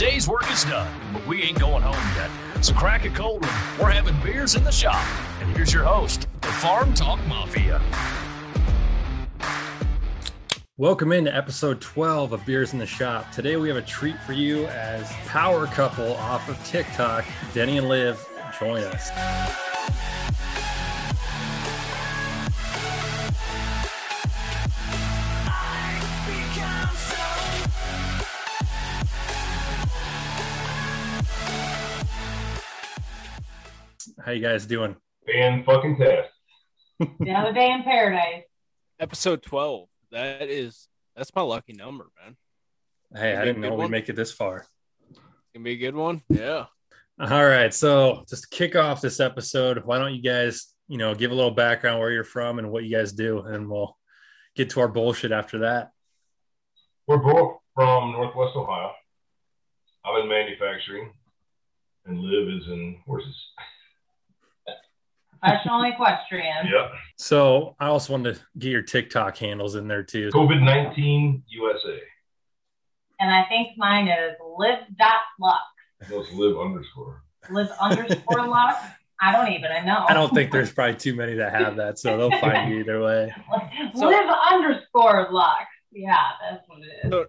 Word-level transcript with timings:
day's 0.00 0.26
work 0.26 0.50
is 0.50 0.64
done, 0.64 0.90
but 1.12 1.26
we 1.26 1.42
ain't 1.42 1.58
going 1.58 1.82
home 1.82 2.16
yet. 2.16 2.30
So 2.64 2.72
crack 2.72 3.04
a 3.04 3.10
cold 3.10 3.44
one. 3.44 3.54
We're 3.78 3.90
having 3.90 4.18
beers 4.22 4.54
in 4.54 4.64
the 4.64 4.72
shop. 4.72 5.06
And 5.42 5.54
here's 5.54 5.74
your 5.74 5.84
host, 5.84 6.26
the 6.40 6.46
Farm 6.46 6.94
Talk 6.94 7.20
Mafia. 7.26 7.82
Welcome 10.78 11.12
into 11.12 11.36
episode 11.36 11.82
12 11.82 12.32
of 12.32 12.46
Beers 12.46 12.72
in 12.72 12.78
the 12.78 12.86
Shop. 12.86 13.30
Today 13.30 13.56
we 13.56 13.68
have 13.68 13.76
a 13.76 13.82
treat 13.82 14.18
for 14.22 14.32
you 14.32 14.64
as 14.68 15.12
power 15.26 15.66
couple 15.66 16.14
off 16.14 16.48
of 16.48 16.64
TikTok, 16.64 17.26
Denny 17.52 17.76
and 17.76 17.86
Liv, 17.86 18.26
join 18.58 18.82
us. 18.82 19.69
How 34.30 34.34
you 34.34 34.42
guys 34.42 34.64
doing? 34.64 34.94
Fan 35.26 35.64
fucking 35.64 35.96
test. 35.96 36.30
Another 37.18 37.52
day 37.52 37.72
in 37.72 37.82
paradise. 37.82 38.44
Episode 39.00 39.42
12. 39.42 39.88
That 40.12 40.42
is 40.42 40.86
that's 41.16 41.34
my 41.34 41.42
lucky 41.42 41.72
number, 41.72 42.06
man. 42.22 42.36
Hey, 43.12 43.32
I 43.32 43.32
Gonna 43.32 43.42
be 43.44 43.50
a 43.50 43.54
didn't 43.54 43.62
know 43.62 43.74
we'd 43.74 43.90
make 43.90 44.08
it 44.08 44.14
this 44.14 44.30
far. 44.30 44.68
Gonna 45.52 45.64
be 45.64 45.72
a 45.72 45.76
good 45.78 45.96
one. 45.96 46.22
Yeah. 46.28 46.66
All 47.18 47.44
right. 47.44 47.74
So 47.74 48.22
just 48.28 48.44
to 48.44 48.56
kick 48.56 48.76
off 48.76 49.00
this 49.00 49.18
episode, 49.18 49.84
why 49.84 49.98
don't 49.98 50.14
you 50.14 50.22
guys, 50.22 50.76
you 50.86 50.96
know, 50.96 51.12
give 51.12 51.32
a 51.32 51.34
little 51.34 51.50
background 51.50 51.98
where 51.98 52.12
you're 52.12 52.22
from 52.22 52.60
and 52.60 52.70
what 52.70 52.84
you 52.84 52.96
guys 52.96 53.12
do, 53.12 53.40
and 53.40 53.68
we'll 53.68 53.98
get 54.54 54.70
to 54.70 54.80
our 54.80 54.86
bullshit 54.86 55.32
after 55.32 55.58
that. 55.58 55.90
We're 57.08 57.16
both 57.16 57.56
from 57.74 58.12
Northwest 58.12 58.54
Ohio. 58.54 58.92
I'm 60.04 60.22
in 60.22 60.28
manufacturing, 60.28 61.14
and 62.06 62.20
Liv 62.20 62.48
is 62.60 62.68
in 62.68 63.00
horses. 63.04 63.34
Professional 65.42 65.82
equestrian. 65.92 66.66
Yep. 66.66 66.92
So 67.16 67.76
I 67.80 67.86
also 67.86 68.12
wanted 68.12 68.36
to 68.36 68.40
get 68.58 68.70
your 68.70 68.82
TikTok 68.82 69.36
handles 69.36 69.74
in 69.74 69.88
there 69.88 70.02
too. 70.02 70.30
COVID 70.30 70.62
19 70.62 71.42
USA. 71.48 72.00
And 73.18 73.30
I 73.30 73.44
think 73.48 73.76
mine 73.76 74.08
is 74.08 74.32
live 74.58 74.78
dot 74.98 75.20
luck. 75.38 75.60
No, 76.10 76.20
it's 76.20 76.32
Liv 76.32 76.58
underscore. 76.58 77.22
Live 77.50 77.70
underscore 77.80 78.46
luck. 78.48 78.76
I 79.22 79.32
don't 79.32 79.52
even 79.52 79.70
I 79.70 79.84
know. 79.84 80.06
I 80.08 80.14
don't 80.14 80.32
think 80.32 80.50
there's 80.50 80.72
probably 80.72 80.94
too 80.96 81.14
many 81.14 81.34
that 81.34 81.52
have 81.52 81.76
that, 81.76 81.98
so 81.98 82.16
they'll 82.16 82.40
find 82.40 82.72
you 82.72 82.80
either 82.80 83.02
way. 83.02 83.34
So- 83.94 84.06
live 84.08 84.30
underscore 84.50 85.28
luck. 85.30 85.66
Yeah, 85.92 86.16
that's 86.40 86.66
what 86.68 86.78
it 86.80 87.06
is. 87.06 87.10
So- 87.10 87.26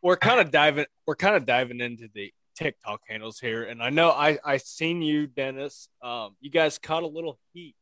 We're 0.00 0.16
kind 0.16 0.40
of 0.40 0.50
diving 0.50 0.86
we're 1.06 1.16
kind 1.16 1.34
of 1.36 1.44
diving 1.44 1.80
into 1.80 2.08
the 2.14 2.32
TikTok 2.58 3.00
handles 3.08 3.38
here. 3.38 3.62
And 3.64 3.82
I 3.82 3.90
know 3.90 4.10
I 4.10 4.38
I 4.44 4.56
seen 4.56 5.00
you, 5.02 5.26
Dennis. 5.26 5.88
Um, 6.02 6.36
you 6.40 6.50
guys 6.50 6.78
caught 6.78 7.02
a 7.02 7.06
little 7.08 7.38
heat 7.52 7.74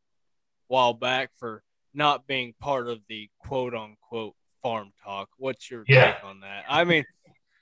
a 0.69 0.73
while 0.73 0.93
back 0.93 1.29
for 1.37 1.63
not 1.93 2.27
being 2.27 2.53
part 2.59 2.87
of 2.87 2.99
the 3.09 3.29
quote 3.39 3.73
unquote 3.73 4.35
farm 4.61 4.91
talk. 5.03 5.29
What's 5.37 5.69
your 5.71 5.83
Yeah. 5.87 6.13
take 6.13 6.23
on 6.23 6.41
that? 6.41 6.65
I 6.69 6.83
mean 6.83 7.05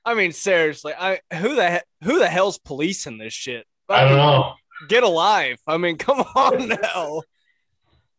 I 0.04 0.14
mean 0.14 0.32
seriously, 0.34 0.94
I 0.98 1.20
who 1.34 1.56
the 1.56 1.72
he- 1.72 2.06
who 2.08 2.20
the 2.20 2.28
hell's 2.28 2.58
policing 2.60 3.18
this 3.18 3.34
shit? 3.34 3.66
I 3.90 4.04
don't 4.08 4.18
know. 4.18 4.54
Get 4.90 5.04
alive. 5.04 5.58
I 5.66 5.78
mean, 5.78 5.98
come 6.08 6.20
on 6.36 6.68
now. 6.68 7.22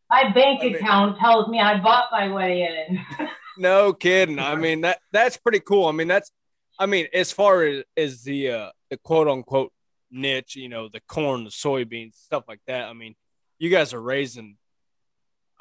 My 0.08 0.30
bank 0.32 0.60
I 0.62 0.64
mean- 0.66 0.76
account 0.76 1.18
tells 1.18 1.48
me 1.48 1.60
I 1.60 1.80
bought 1.80 2.06
my 2.12 2.32
way 2.32 2.62
in. 2.88 2.98
No 3.58 3.94
kidding. 3.94 4.38
I 4.38 4.54
mean 4.54 4.82
that 4.82 4.98
that's 5.12 5.38
pretty 5.38 5.60
cool. 5.60 5.86
I 5.86 5.92
mean 5.92 6.08
that's 6.08 6.30
I 6.78 6.86
mean 6.86 7.06
as 7.14 7.32
far 7.32 7.62
as, 7.64 7.84
as 7.96 8.22
the 8.22 8.50
uh 8.50 8.70
the 8.90 8.96
quote 8.98 9.28
unquote 9.28 9.72
niche, 10.10 10.56
you 10.56 10.68
know, 10.68 10.88
the 10.88 11.00
corn, 11.08 11.44
the 11.44 11.50
soybeans, 11.50 12.14
stuff 12.14 12.44
like 12.48 12.60
that. 12.66 12.84
I 12.88 12.92
mean, 12.92 13.14
you 13.58 13.70
guys 13.70 13.92
are 13.94 14.00
raising 14.00 14.56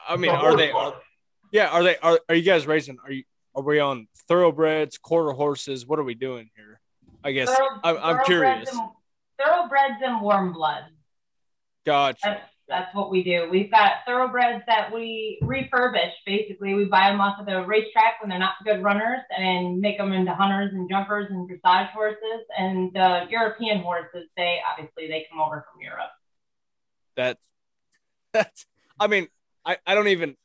I 0.07 0.17
mean, 0.17 0.31
are 0.31 0.55
they 0.55 0.71
are, 0.71 0.93
yeah, 1.51 1.67
are 1.69 1.83
they 1.83 1.97
are, 1.97 2.19
are 2.29 2.35
you 2.35 2.43
guys 2.43 2.67
raising 2.67 2.97
are 3.03 3.11
you 3.11 3.23
are 3.55 3.63
we 3.63 3.79
on 3.79 4.07
thoroughbreds, 4.27 4.97
quarter 4.97 5.31
horses? 5.31 5.85
What 5.87 5.97
are 5.99 6.03
we 6.03 6.13
doing 6.15 6.49
here? 6.55 6.79
I 7.23 7.31
guess 7.31 7.47
Thorough- 7.49 7.79
I'm, 7.83 7.97
I'm 8.01 8.25
curious. 8.25 8.69
and- 8.71 8.89
Thoroughbreds 9.43 10.01
and 10.01 10.21
warm 10.21 10.53
blood. 10.53 10.83
Gotcha. 11.85 12.19
That's 12.23 12.51
that's 12.67 12.93
what 12.95 13.11
we 13.11 13.23
do. 13.23 13.47
We've 13.49 13.69
got 13.69 13.97
thoroughbreds 14.07 14.63
that 14.67 14.93
we 14.93 15.39
refurbish. 15.43 16.11
Basically, 16.25 16.73
we 16.73 16.85
buy 16.85 17.09
them 17.11 17.21
off 17.21 17.39
of 17.39 17.45
the 17.45 17.65
racetrack 17.65 18.21
when 18.21 18.29
they're 18.29 18.39
not 18.39 18.55
good 18.63 18.81
runners, 18.81 19.19
and 19.37 19.79
make 19.79 19.97
them 19.97 20.11
into 20.11 20.33
hunters 20.33 20.71
and 20.73 20.89
jumpers 20.89 21.27
and 21.29 21.49
dressage 21.49 21.91
horses. 21.91 22.45
And 22.57 22.91
the 22.93 23.27
European 23.29 23.81
horses, 23.81 24.27
they 24.35 24.59
obviously 24.69 25.07
they 25.07 25.27
come 25.29 25.39
over 25.39 25.65
from 25.71 25.81
Europe. 25.81 26.11
That's 27.15 27.41
that's 28.33 28.65
I 28.99 29.07
mean, 29.07 29.27
I, 29.65 29.77
I 29.85 29.95
don't 29.95 30.07
even 30.07 30.35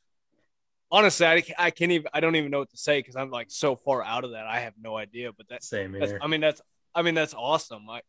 honestly 0.91 1.25
I, 1.25 1.43
I 1.57 1.71
can't 1.71 1.91
even 1.91 2.07
I 2.13 2.19
don't 2.19 2.35
even 2.35 2.51
know 2.51 2.59
what 2.59 2.71
to 2.71 2.77
say 2.77 2.99
because 2.99 3.15
I'm 3.15 3.31
like 3.31 3.47
so 3.49 3.75
far 3.75 4.03
out 4.03 4.23
of 4.23 4.31
that 4.31 4.45
I 4.45 4.59
have 4.59 4.73
no 4.79 4.97
idea 4.97 5.31
but 5.31 5.47
that's, 5.49 5.67
Same 5.69 5.93
that's 5.93 6.11
here. 6.11 6.19
I 6.21 6.27
mean 6.27 6.41
that's 6.41 6.61
I 6.93 7.01
mean 7.01 7.15
that's 7.15 7.33
awesome 7.33 7.89
I 7.89 8.01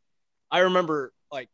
I 0.50 0.60
remember 0.60 1.12
like 1.30 1.48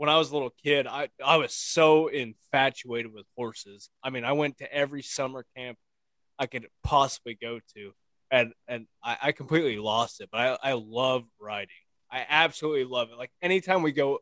when 0.00 0.08
I 0.08 0.16
was 0.16 0.30
a 0.30 0.32
little 0.32 0.54
kid 0.64 0.86
I 0.86 1.08
I 1.24 1.36
was 1.36 1.54
so 1.54 2.08
infatuated 2.08 3.12
with 3.12 3.26
horses 3.36 3.90
I 4.02 4.10
mean 4.10 4.24
I 4.24 4.32
went 4.32 4.58
to 4.58 4.72
every 4.72 5.02
summer 5.02 5.44
camp 5.56 5.76
I 6.38 6.46
could 6.46 6.66
possibly 6.82 7.36
go 7.40 7.60
to 7.74 7.92
and 8.30 8.52
and 8.66 8.86
I, 9.04 9.18
I 9.22 9.32
completely 9.32 9.76
lost 9.76 10.20
it 10.20 10.30
but 10.32 10.58
I, 10.62 10.70
I 10.70 10.72
love 10.72 11.24
riding 11.38 11.68
I 12.10 12.24
absolutely 12.28 12.84
love 12.84 13.10
it 13.12 13.18
like 13.18 13.30
anytime 13.42 13.82
we 13.82 13.92
go 13.92 14.20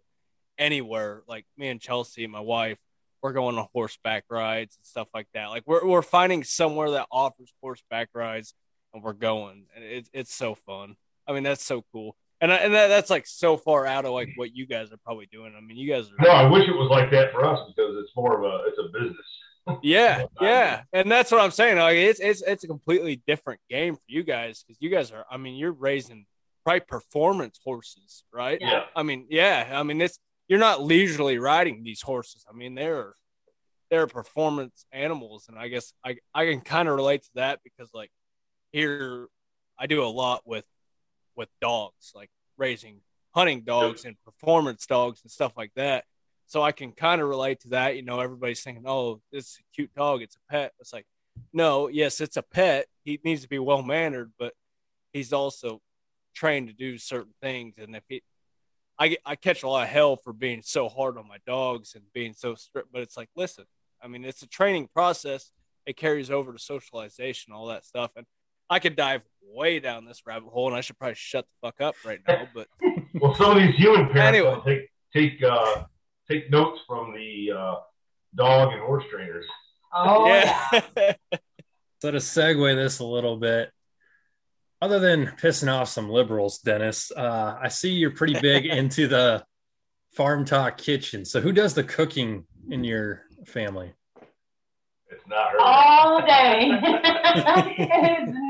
anywhere 0.58 1.22
like 1.28 1.46
me 1.56 1.68
and 1.68 1.80
Chelsea 1.80 2.26
my 2.26 2.40
wife 2.40 2.78
we're 3.22 3.32
going 3.32 3.58
on 3.58 3.68
horseback 3.72 4.24
rides 4.30 4.76
and 4.76 4.86
stuff 4.86 5.08
like 5.14 5.28
that. 5.34 5.46
Like 5.46 5.64
we're 5.66 5.86
we're 5.86 6.02
finding 6.02 6.44
somewhere 6.44 6.92
that 6.92 7.06
offers 7.10 7.52
horseback 7.60 8.10
rides, 8.14 8.54
and 8.94 9.02
we're 9.02 9.12
going, 9.12 9.66
and 9.74 9.84
it's 9.84 10.10
it's 10.12 10.34
so 10.34 10.54
fun. 10.54 10.96
I 11.26 11.32
mean, 11.32 11.42
that's 11.42 11.64
so 11.64 11.84
cool, 11.92 12.16
and 12.40 12.52
I- 12.52 12.56
and 12.58 12.74
that, 12.74 12.88
that's 12.88 13.10
like 13.10 13.26
so 13.26 13.56
far 13.56 13.86
out 13.86 14.04
of 14.04 14.12
like 14.12 14.30
what 14.36 14.54
you 14.54 14.66
guys 14.66 14.92
are 14.92 14.96
probably 15.04 15.26
doing. 15.26 15.54
I 15.56 15.60
mean, 15.60 15.76
you 15.76 15.88
guys 15.92 16.08
No, 16.20 16.30
are 16.30 16.36
I 16.46 16.48
wish 16.50 16.68
it 16.68 16.72
was 16.76 16.88
like 16.90 17.10
that 17.10 17.32
for 17.32 17.44
us 17.44 17.60
because 17.68 17.96
it's 18.02 18.12
more 18.16 18.38
of 18.38 18.44
a 18.44 18.64
it's 18.68 18.78
a 18.78 18.98
business. 18.98 19.78
yeah 19.82 20.24
yeah, 20.40 20.82
and 20.92 21.10
that's 21.10 21.30
what 21.30 21.40
I'm 21.40 21.50
saying. 21.50 21.78
Like 21.78 21.96
it's 21.96 22.20
it's 22.20 22.42
it's 22.42 22.64
a 22.64 22.68
completely 22.68 23.22
different 23.26 23.60
game 23.68 23.96
for 23.96 24.02
you 24.06 24.22
guys 24.22 24.62
because 24.62 24.78
you 24.80 24.90
guys 24.90 25.12
are. 25.12 25.24
I 25.30 25.36
mean, 25.36 25.56
you're 25.56 25.72
raising 25.72 26.26
probably 26.64 26.80
performance 26.80 27.58
horses, 27.64 28.24
right? 28.32 28.58
Yeah. 28.60 28.84
I 28.94 29.02
mean, 29.02 29.26
yeah. 29.30 29.68
I 29.72 29.82
mean, 29.82 30.00
it's 30.00 30.18
you're 30.48 30.58
not 30.58 30.82
leisurely 30.82 31.38
riding 31.38 31.82
these 31.82 32.00
horses. 32.02 32.44
I 32.48 32.54
mean, 32.56 32.74
they're 32.74 33.14
they're 33.90 34.06
performance 34.06 34.84
animals, 34.92 35.46
and 35.48 35.58
I 35.58 35.68
guess 35.68 35.92
I 36.04 36.16
I 36.34 36.46
can 36.46 36.60
kind 36.62 36.88
of 36.88 36.94
relate 36.96 37.22
to 37.24 37.30
that 37.34 37.60
because 37.64 37.90
like 37.92 38.10
here 38.72 39.28
I 39.78 39.86
do 39.86 40.02
a 40.02 40.06
lot 40.08 40.42
with 40.46 40.64
with 41.38 41.48
dogs, 41.62 42.12
like 42.14 42.30
raising 42.58 43.00
hunting 43.34 43.62
dogs 43.62 44.04
and 44.04 44.16
performance 44.24 44.84
dogs 44.84 45.22
and 45.22 45.30
stuff 45.30 45.52
like 45.56 45.72
that. 45.76 46.04
So 46.46 46.62
I 46.62 46.72
can 46.72 46.92
kind 46.92 47.20
of 47.20 47.28
relate 47.28 47.60
to 47.60 47.68
that. 47.70 47.96
You 47.96 48.02
know, 48.02 48.20
everybody's 48.20 48.62
thinking, 48.62 48.84
"Oh, 48.86 49.20
this 49.32 49.44
is 49.44 49.58
a 49.60 49.74
cute 49.74 49.94
dog. 49.94 50.22
It's 50.22 50.36
a 50.36 50.52
pet." 50.52 50.72
It's 50.80 50.92
like, 50.92 51.06
no, 51.52 51.88
yes, 51.88 52.20
it's 52.20 52.36
a 52.36 52.42
pet. 52.42 52.86
He 53.04 53.20
needs 53.24 53.42
to 53.42 53.48
be 53.48 53.58
well 53.58 53.82
mannered, 53.82 54.32
but 54.38 54.54
he's 55.12 55.32
also 55.32 55.80
trained 56.34 56.68
to 56.68 56.74
do 56.74 56.98
certain 56.98 57.34
things. 57.40 57.74
And 57.78 57.94
if 57.94 58.02
he, 58.08 58.22
I 58.98 59.16
I 59.24 59.36
catch 59.36 59.62
a 59.62 59.68
lot 59.68 59.84
of 59.84 59.88
hell 59.88 60.16
for 60.16 60.32
being 60.32 60.62
so 60.62 60.88
hard 60.88 61.16
on 61.16 61.28
my 61.28 61.38
dogs 61.46 61.94
and 61.94 62.04
being 62.12 62.34
so 62.34 62.54
strict. 62.54 62.88
But 62.92 63.02
it's 63.02 63.16
like, 63.16 63.30
listen, 63.36 63.64
I 64.02 64.08
mean, 64.08 64.24
it's 64.24 64.42
a 64.42 64.48
training 64.48 64.88
process. 64.92 65.52
It 65.86 65.96
carries 65.96 66.30
over 66.30 66.52
to 66.52 66.58
socialization, 66.58 67.52
all 67.52 67.66
that 67.66 67.84
stuff. 67.84 68.10
And 68.16 68.26
I 68.70 68.78
could 68.78 68.96
dive 68.96 69.24
way 69.42 69.80
down 69.80 70.04
this 70.04 70.22
rabbit 70.26 70.48
hole, 70.50 70.68
and 70.68 70.76
I 70.76 70.80
should 70.82 70.98
probably 70.98 71.14
shut 71.16 71.44
the 71.46 71.66
fuck 71.68 71.80
up 71.80 71.94
right 72.04 72.20
now. 72.28 72.48
But 72.54 72.68
Well, 73.14 73.34
some 73.34 73.56
of 73.56 73.62
these 73.62 73.74
human 73.74 74.06
parents 74.10 74.38
Anyway. 74.38 74.50
will 74.54 74.62
take 74.62 74.90
take 75.14 75.42
uh, 75.42 75.84
take 76.30 76.50
notes 76.50 76.80
from 76.86 77.14
the 77.14 77.52
uh, 77.56 77.74
dog 78.34 78.72
and 78.72 78.82
horse 78.82 79.04
trainers. 79.10 79.46
Oh 79.92 80.26
yeah. 80.26 80.80
yeah, 80.96 81.14
So 82.02 82.10
to 82.10 82.18
segue 82.18 82.76
this 82.76 82.98
a 83.00 83.04
little 83.04 83.38
bit, 83.38 83.72
other 84.80 84.98
than 85.00 85.26
pissing 85.40 85.72
off 85.72 85.88
some 85.88 86.08
liberals, 86.10 86.58
Dennis, 86.58 87.10
uh, 87.10 87.58
I 87.60 87.68
see 87.68 87.90
you're 87.92 88.10
pretty 88.12 88.38
big 88.38 88.66
into 88.80 89.08
the 89.08 89.44
farm 90.14 90.44
talk 90.44 90.76
kitchen. 90.78 91.24
So 91.24 91.40
who 91.40 91.52
does 91.52 91.74
the 91.74 91.82
cooking 91.84 92.44
in 92.70 92.84
your 92.84 93.22
family? 93.46 93.92
It's 95.10 95.26
not 95.26 95.52
her. 95.52 95.60
All 95.60 96.20
day. 96.20 96.70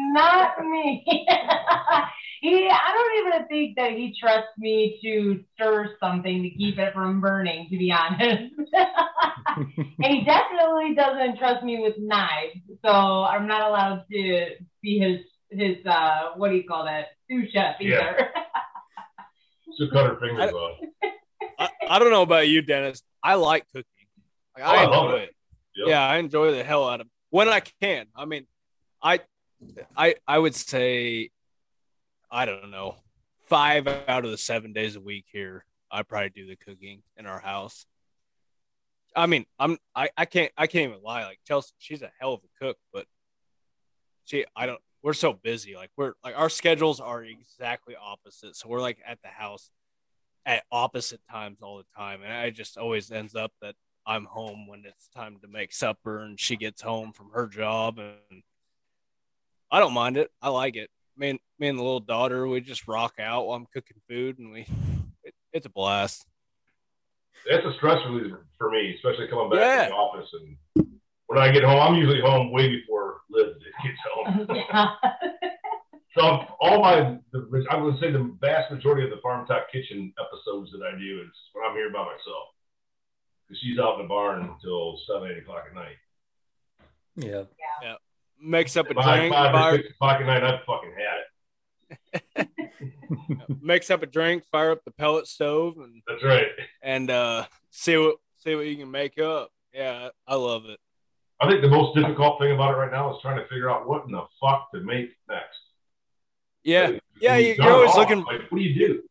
It's 0.08 0.14
not 0.14 0.58
me. 0.64 1.04
he, 2.40 2.68
I 2.70 2.92
don't 2.92 3.26
even 3.26 3.48
think 3.48 3.76
that 3.76 3.92
he 3.92 4.14
trusts 4.20 4.50
me 4.58 4.98
to 5.02 5.44
stir 5.54 5.96
something 6.00 6.42
to 6.42 6.50
keep 6.50 6.78
it 6.78 6.92
from 6.94 7.20
burning, 7.20 7.68
to 7.70 7.78
be 7.78 7.92
honest. 7.92 8.52
and 9.56 10.06
he 10.06 10.24
definitely 10.24 10.94
doesn't 10.94 11.38
trust 11.38 11.64
me 11.64 11.80
with 11.80 11.94
knives. 11.98 12.58
So 12.84 12.90
I'm 12.90 13.46
not 13.46 13.68
allowed 13.68 14.04
to 14.12 14.50
be 14.82 14.98
his 14.98 15.20
his 15.50 15.84
uh 15.86 16.30
what 16.36 16.50
do 16.50 16.56
you 16.56 16.64
call 16.64 16.84
that? 16.84 17.06
Sous 17.30 17.50
chef 17.52 17.76
either. 17.80 18.30
Yeah. 18.38 18.44
She'll 19.76 19.90
cut 19.90 20.06
her 20.06 20.18
fingers 20.18 20.50
I- 20.50 20.56
off. 20.56 20.78
I, 21.58 21.68
I 21.90 21.98
don't 21.98 22.10
know 22.10 22.22
about 22.22 22.48
you, 22.48 22.62
Dennis. 22.62 23.02
I 23.22 23.34
like 23.34 23.66
cooking. 23.68 23.84
Like, 24.56 24.64
Oh, 24.66 24.70
I 24.70 24.76
I 24.82 24.84
love 24.86 25.04
enjoy 25.10 25.16
it. 25.18 25.22
it. 25.24 25.34
Yep. 25.76 25.88
Yeah, 25.88 26.06
I 26.08 26.16
enjoy 26.18 26.52
the 26.52 26.64
hell 26.64 26.88
out 26.88 27.00
of 27.00 27.06
it 27.06 27.12
when 27.30 27.48
I 27.48 27.60
can. 27.80 28.06
I 28.16 28.24
mean, 28.24 28.46
I, 29.02 29.20
I, 29.96 30.14
I 30.26 30.38
would 30.38 30.54
say, 30.54 31.30
I 32.30 32.44
don't 32.44 32.70
know, 32.70 32.96
five 33.46 33.86
out 33.86 34.24
of 34.24 34.30
the 34.30 34.38
seven 34.38 34.72
days 34.72 34.96
a 34.96 35.00
week 35.00 35.26
here, 35.32 35.64
I 35.90 36.02
probably 36.02 36.30
do 36.30 36.46
the 36.46 36.56
cooking 36.56 37.02
in 37.16 37.26
our 37.26 37.40
house. 37.40 37.86
I 39.16 39.26
mean, 39.26 39.46
I'm, 39.58 39.78
I, 39.96 40.10
I 40.16 40.26
can't, 40.26 40.52
I 40.56 40.66
can't 40.66 40.90
even 40.90 41.02
lie. 41.02 41.24
Like 41.24 41.40
Chelsea, 41.46 41.72
she's 41.78 42.02
a 42.02 42.10
hell 42.20 42.34
of 42.34 42.40
a 42.44 42.64
cook, 42.64 42.76
but 42.92 43.06
she, 44.24 44.44
I 44.54 44.66
don't. 44.66 44.80
We're 45.02 45.14
so 45.14 45.32
busy. 45.32 45.74
Like 45.76 45.90
we're 45.96 46.12
like 46.24 46.36
our 46.36 46.50
schedules 46.50 47.00
are 47.00 47.22
exactly 47.22 47.94
opposite. 47.96 48.56
So 48.56 48.68
we're 48.68 48.80
like 48.80 48.98
at 49.06 49.22
the 49.22 49.28
house 49.28 49.70
at 50.44 50.64
opposite 50.70 51.20
times 51.30 51.58
all 51.62 51.78
the 51.78 51.86
time, 51.96 52.22
and 52.22 52.32
I 52.32 52.50
just 52.50 52.76
always 52.76 53.10
ends 53.10 53.34
up 53.34 53.52
that 53.62 53.76
I'm 54.08 54.24
home 54.24 54.66
when 54.66 54.84
it's 54.86 55.08
time 55.08 55.36
to 55.42 55.48
make 55.48 55.72
supper 55.72 56.20
and 56.20 56.40
she 56.40 56.56
gets 56.56 56.82
home 56.82 57.12
from 57.12 57.30
her 57.32 57.46
job 57.46 57.98
and 57.98 58.42
I 59.70 59.80
don't 59.80 59.92
mind 59.92 60.16
it. 60.16 60.30
I 60.40 60.48
like 60.48 60.76
it. 60.76 60.90
Me 61.16 61.30
and, 61.30 61.38
me 61.58 61.68
and 61.68 61.78
the 61.78 61.82
little 61.82 62.00
daughter, 62.00 62.46
we 62.46 62.60
just 62.60 62.86
rock 62.88 63.14
out 63.18 63.46
while 63.46 63.56
I'm 63.56 63.66
cooking 63.74 63.96
food 64.08 64.38
and 64.38 64.52
we 64.52 64.66
it, 65.24 65.34
it's 65.52 65.66
a 65.66 65.70
blast. 65.70 66.24
That's 67.48 67.64
a 67.64 67.72
stress 67.74 67.98
reliever 68.08 68.46
for 68.56 68.70
me, 68.70 68.94
especially 68.96 69.28
coming 69.28 69.50
back 69.50 69.60
Yeah. 69.60 69.84
to 69.84 69.90
the 69.90 69.94
office. 69.96 70.28
And 70.76 70.86
when 71.26 71.38
I 71.38 71.50
get 71.52 71.64
home, 71.64 71.80
I'm 71.80 71.94
usually 71.96 72.20
home 72.20 72.50
way 72.52 72.68
before 72.68 73.20
Liv 73.30 73.54
gets 73.84 73.98
home. 74.14 74.46
Yeah. 74.56 74.90
So 76.16 76.22
all 76.60 76.80
my, 76.82 77.18
the, 77.32 77.64
I 77.70 77.76
would 77.76 78.00
say 78.00 78.10
the 78.10 78.34
vast 78.40 78.72
majority 78.72 79.04
of 79.04 79.10
the 79.10 79.20
Farm 79.22 79.46
Talk 79.46 79.70
Kitchen 79.70 80.12
episodes 80.18 80.72
that 80.72 80.82
I 80.84 80.98
do 80.98 81.20
is 81.20 81.30
when 81.52 81.64
I'm 81.68 81.76
here 81.76 81.92
by 81.92 82.00
myself. 82.00 82.48
Because 83.46 83.60
she's 83.62 83.78
out 83.78 83.96
in 84.00 84.02
the 84.02 84.08
barn 84.08 84.40
until 84.42 84.98
seven, 85.06 85.30
eight 85.30 85.38
o'clock 85.42 85.64
at 85.68 85.74
night. 85.76 85.96
Yeah. 87.14 87.42
Yeah. 87.82 87.94
Makes 88.40 88.76
up 88.76 88.88
a 88.90 88.94
By 88.94 89.16
drink, 89.18 89.34
five 89.34 89.52
fire, 89.52 89.76
six 89.76 89.90
o'clock 89.90 90.20
at 90.20 90.26
night, 90.26 90.42
I've 90.44 90.60
fucking 90.64 90.92
had 90.96 92.38
it. 92.38 92.48
makes 93.62 93.90
up 93.90 94.02
a 94.02 94.06
drink, 94.06 94.44
fire 94.50 94.70
up 94.70 94.84
the 94.84 94.90
pellet 94.92 95.26
stove 95.26 95.78
and 95.78 96.02
That's 96.06 96.22
right. 96.22 96.46
and 96.82 97.10
uh 97.10 97.46
see 97.70 97.96
what 97.96 98.16
see 98.38 98.54
what 98.54 98.66
you 98.66 98.76
can 98.76 98.90
make 98.90 99.18
up. 99.18 99.50
Yeah, 99.72 100.10
I 100.26 100.34
love 100.36 100.66
it. 100.66 100.78
I 101.40 101.48
think 101.48 101.62
the 101.62 101.68
most 101.68 101.96
difficult 101.96 102.40
thing 102.40 102.52
about 102.52 102.74
it 102.74 102.78
right 102.78 102.90
now 102.90 103.14
is 103.14 103.22
trying 103.22 103.38
to 103.38 103.46
figure 103.48 103.70
out 103.70 103.88
what 103.88 104.04
in 104.06 104.12
the 104.12 104.24
fuck 104.40 104.70
to 104.74 104.80
make 104.80 105.10
next. 105.28 105.58
Yeah. 106.64 106.86
Like, 106.88 107.02
Yeah, 107.20 107.36
you- 107.36 107.54
you're 107.58 107.72
always 107.72 107.90
off, 107.90 107.96
looking- 107.96 108.24
Like, 108.24 108.50
what 108.50 108.58
do 108.58 108.64
you 108.64 108.74
do? 108.88 109.02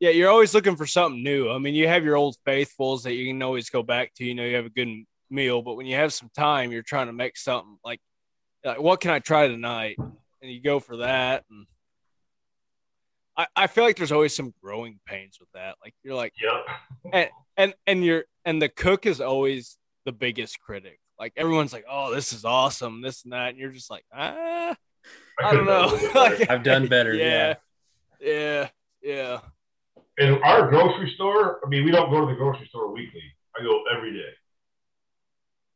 Yeah, 0.00 0.10
you're 0.10 0.30
always 0.30 0.54
looking 0.54 0.76
for 0.76 0.86
something 0.86 1.22
new. 1.22 1.50
I 1.50 1.58
mean, 1.58 1.74
you 1.74 1.86
have 1.88 2.04
your 2.04 2.16
old 2.16 2.36
faithfuls 2.44 3.02
that 3.04 3.12
you 3.14 3.26
can 3.26 3.42
always 3.42 3.68
go 3.70 3.82
back 3.82 4.12
to. 4.14 4.24
You 4.24 4.34
know, 4.34 4.44
you 4.44 4.56
have 4.56 4.64
a 4.66 4.70
good 4.70 4.88
meal, 5.30 5.60
but 5.62 5.74
when 5.74 5.86
you 5.86 5.96
have 5.96 6.12
some 6.14 6.30
time, 6.34 6.72
you're 6.72 6.82
trying 6.82 7.06
to 7.08 7.12
make 7.12 7.36
something 7.36 7.78
like, 7.84 8.00
like 8.72 8.80
what 8.80 9.00
can 9.00 9.10
I 9.10 9.18
try 9.20 9.48
tonight? 9.48 9.96
And 9.98 10.50
you 10.52 10.60
go 10.60 10.80
for 10.80 10.98
that. 10.98 11.44
And 11.50 11.66
I, 13.36 13.46
I 13.54 13.66
feel 13.66 13.84
like 13.84 13.96
there's 13.96 14.12
always 14.12 14.34
some 14.34 14.52
growing 14.62 14.98
pains 15.06 15.38
with 15.40 15.48
that. 15.54 15.76
Like 15.82 15.94
you're 16.02 16.14
like, 16.14 16.32
Yep. 16.42 17.12
and 17.12 17.30
and 17.56 17.74
and 17.86 18.04
you're 18.04 18.24
and 18.44 18.60
the 18.60 18.68
cook 18.68 19.06
is 19.06 19.20
always 19.20 19.78
the 20.04 20.12
biggest 20.12 20.60
critic. 20.60 21.00
Like 21.18 21.32
everyone's 21.36 21.72
like, 21.72 21.84
oh, 21.90 22.14
this 22.14 22.32
is 22.32 22.44
awesome, 22.44 23.00
this 23.02 23.24
and 23.24 23.32
that, 23.32 23.50
and 23.50 23.58
you're 23.58 23.70
just 23.70 23.90
like, 23.90 24.04
ah, 24.14 24.76
I 25.42 25.52
don't 25.54 25.64
know. 25.66 25.90
do 25.90 25.96
it 26.06 26.12
better. 26.14 26.36
Like- 26.36 26.50
I've 26.50 26.62
done 26.62 26.86
better. 26.88 27.14
yeah, 27.14 27.54
Yeah. 28.20 28.68
yeah, 29.02 29.38
yeah. 29.38 29.40
In 30.18 30.42
our 30.42 30.68
grocery 30.68 31.12
store, 31.14 31.60
I 31.64 31.68
mean, 31.68 31.84
we 31.84 31.90
don't 31.90 32.10
go 32.10 32.20
to 32.20 32.26
the 32.26 32.34
grocery 32.38 32.66
store 32.68 32.90
weekly. 32.92 33.22
I 33.58 33.62
go 33.62 33.82
every 33.94 34.12
day. 34.12 34.30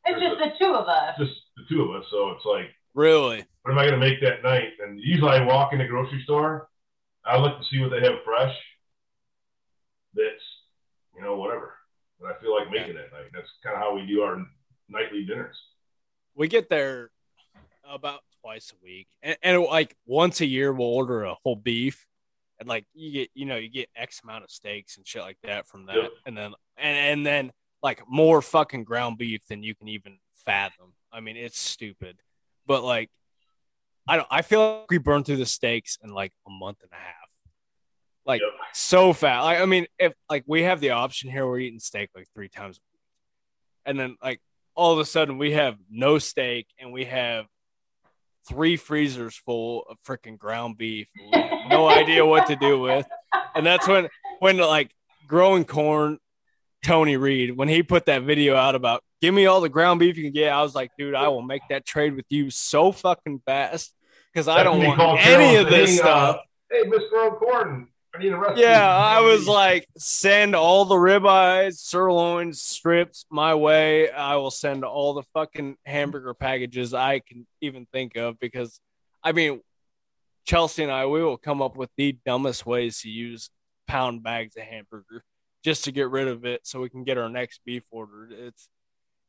It's 0.06 0.20
just 0.20 0.38
the 0.38 0.52
two 0.64 0.74
of 0.74 0.88
us. 0.88 1.14
Just 1.18 1.32
the 1.56 1.62
two 1.68 1.82
of 1.82 2.00
us. 2.00 2.06
So 2.10 2.30
it's 2.30 2.44
like, 2.46 2.70
Really. 2.94 3.44
what 3.62 3.72
am 3.72 3.78
I 3.78 3.86
going 3.86 4.00
to 4.00 4.06
make 4.06 4.20
that 4.22 4.42
night? 4.42 4.70
And 4.82 4.98
usually 5.00 5.30
I 5.30 5.44
walk 5.44 5.72
in 5.72 5.78
the 5.78 5.86
grocery 5.86 6.22
store. 6.24 6.68
I 7.24 7.38
look 7.38 7.58
to 7.58 7.64
see 7.70 7.78
what 7.80 7.90
they 7.90 8.00
have 8.00 8.22
fresh. 8.24 8.54
That's, 10.14 10.42
you 11.14 11.22
know, 11.22 11.36
whatever. 11.36 11.74
That 12.20 12.34
I 12.36 12.40
feel 12.42 12.54
like 12.54 12.70
making 12.70 12.94
that 12.94 13.12
night. 13.12 13.30
That's 13.32 13.48
kind 13.62 13.76
of 13.76 13.80
how 13.82 13.94
we 13.94 14.06
do 14.06 14.22
our 14.22 14.44
nightly 14.88 15.24
dinners. 15.24 15.56
we 16.34 16.48
get 16.48 16.68
there 16.68 17.10
about 17.88 18.20
twice 18.42 18.72
a 18.72 18.84
week 18.84 19.06
and, 19.22 19.36
and 19.42 19.62
like 19.64 19.96
once 20.06 20.40
a 20.40 20.46
year 20.46 20.72
we'll 20.72 20.86
order 20.88 21.24
a 21.24 21.34
whole 21.42 21.56
beef 21.56 22.06
and 22.58 22.68
like 22.68 22.86
you 22.94 23.12
get 23.12 23.30
you 23.34 23.44
know 23.44 23.56
you 23.56 23.68
get 23.68 23.88
x 23.96 24.20
amount 24.24 24.44
of 24.44 24.50
steaks 24.50 24.96
and 24.96 25.06
shit 25.06 25.22
like 25.22 25.36
that 25.42 25.66
from 25.66 25.86
that 25.86 25.96
Yep. 25.96 26.10
and 26.26 26.36
then 26.38 26.52
and, 26.78 26.96
and 26.96 27.26
then 27.26 27.52
like 27.82 28.02
more 28.08 28.40
fucking 28.40 28.84
ground 28.84 29.18
beef 29.18 29.42
than 29.48 29.62
you 29.62 29.74
can 29.74 29.88
even 29.88 30.18
fathom 30.34 30.94
i 31.12 31.20
mean 31.20 31.36
it's 31.36 31.58
stupid 31.60 32.20
but 32.70 32.84
like 32.84 33.10
i 34.06 34.14
don't 34.16 34.28
i 34.30 34.42
feel 34.42 34.60
like 34.60 34.90
we 34.90 34.98
burned 34.98 35.26
through 35.26 35.36
the 35.36 35.44
steaks 35.44 35.98
in 36.04 36.10
like 36.10 36.32
a 36.46 36.50
month 36.50 36.78
and 36.82 36.92
a 36.92 36.94
half 36.94 37.14
like 38.24 38.40
Yep. 38.40 38.50
so 38.72 39.12
fast 39.12 39.44
like, 39.44 39.60
i 39.60 39.66
mean 39.66 39.86
if 39.98 40.12
like 40.28 40.44
we 40.46 40.62
have 40.62 40.78
the 40.78 40.90
option 40.90 41.30
here 41.30 41.44
we're 41.44 41.58
eating 41.58 41.80
steak 41.80 42.10
like 42.14 42.28
three 42.32 42.48
times 42.48 42.76
a 42.76 42.84
week 42.92 43.00
and 43.86 43.98
then 43.98 44.16
like 44.22 44.40
all 44.76 44.92
of 44.92 45.00
a 45.00 45.04
sudden 45.04 45.36
we 45.36 45.50
have 45.50 45.76
no 45.90 46.18
steak 46.18 46.68
and 46.78 46.92
we 46.92 47.06
have 47.06 47.46
three 48.48 48.76
freezers 48.76 49.36
full 49.36 49.84
of 49.88 49.98
freaking 50.06 50.38
ground 50.38 50.78
beef. 50.78 51.08
No 51.68 51.88
idea 51.88 52.24
what 52.24 52.46
to 52.46 52.56
do 52.56 52.80
with. 52.80 53.06
And 53.54 53.66
that's 53.66 53.86
when 53.86 54.08
when 54.38 54.56
like 54.58 54.94
growing 55.26 55.64
corn, 55.64 56.18
Tony 56.84 57.16
Reed, 57.16 57.56
when 57.56 57.68
he 57.68 57.82
put 57.82 58.06
that 58.06 58.22
video 58.22 58.56
out 58.56 58.74
about 58.74 59.02
give 59.20 59.34
me 59.34 59.46
all 59.46 59.60
the 59.60 59.68
ground 59.68 60.00
beef 60.00 60.16
you 60.16 60.24
can 60.24 60.32
get, 60.32 60.52
I 60.52 60.62
was 60.62 60.74
like, 60.74 60.90
dude, 60.98 61.14
I 61.14 61.28
will 61.28 61.42
make 61.42 61.62
that 61.68 61.84
trade 61.84 62.14
with 62.14 62.24
you 62.30 62.50
so 62.50 62.92
fucking 62.92 63.42
fast 63.44 63.94
because 64.32 64.48
I 64.48 64.62
don't 64.62 64.80
That's 64.80 64.88
when 64.88 64.98
he 64.98 65.04
want 65.04 65.26
any 65.26 65.56
of 65.56 65.68
this 65.68 65.90
saying, 65.90 65.98
stuff. 65.98 66.36
Uh, 66.36 66.42
hey, 66.70 66.84
Mr. 66.84 67.10
Girl 67.10 67.30
Corn, 67.32 67.88
I 68.14 68.18
need 68.18 68.32
a 68.32 68.38
recipe. 68.38 68.62
Yeah, 68.62 68.88
I 68.88 69.20
was 69.20 69.46
like, 69.46 69.86
send 69.98 70.54
all 70.54 70.84
the 70.84 70.94
ribeyes, 70.94 71.74
sirloins, 71.74 72.62
strips 72.62 73.26
my 73.30 73.54
way. 73.54 74.10
I 74.10 74.36
will 74.36 74.50
send 74.50 74.84
all 74.84 75.14
the 75.14 75.24
fucking 75.34 75.76
hamburger 75.84 76.34
packages 76.34 76.94
I 76.94 77.20
can 77.20 77.46
even 77.60 77.86
think 77.92 78.16
of 78.16 78.38
because, 78.40 78.80
I 79.22 79.32
mean, 79.32 79.60
Chelsea 80.46 80.82
and 80.82 80.90
I, 80.90 81.06
we 81.06 81.22
will 81.22 81.36
come 81.36 81.60
up 81.60 81.76
with 81.76 81.90
the 81.96 82.16
dumbest 82.24 82.64
ways 82.64 83.02
to 83.02 83.10
use 83.10 83.50
pound 83.86 84.22
bags 84.22 84.56
of 84.56 84.62
hamburger 84.62 85.24
just 85.64 85.84
to 85.84 85.92
get 85.92 86.08
rid 86.10 86.28
of 86.28 86.44
it 86.44 86.66
so 86.66 86.80
we 86.80 86.88
can 86.88 87.04
get 87.04 87.18
our 87.18 87.28
next 87.28 87.60
beef 87.64 87.84
order. 87.90 88.28
It's 88.30 88.68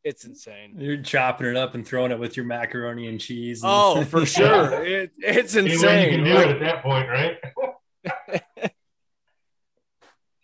it's 0.04 0.26
insane. 0.26 0.76
You're 0.80 1.02
chopping 1.04 1.46
it 1.48 1.56
up 1.56 1.76
and 1.76 1.86
throwing 1.86 2.12
it 2.12 2.18
with 2.20 2.36
your 2.36 2.46
macaroni 2.48 3.08
and 3.08 3.20
cheese. 3.20 3.62
Oh, 3.64 3.98
and- 3.98 4.02
Oh, 4.02 4.10
for 4.10 4.26
sure. 4.28 4.84
It, 4.84 5.12
it's 5.20 5.56
Any 5.56 5.68
way 5.68 5.74
you 5.74 5.80
insane. 5.80 6.10
can 6.12 6.24
do 6.24 6.34
Like- 6.34 6.48
it 6.48 6.52
at 6.54 6.60
that 6.62 6.82
point, 6.84 7.08
right? 7.08 8.72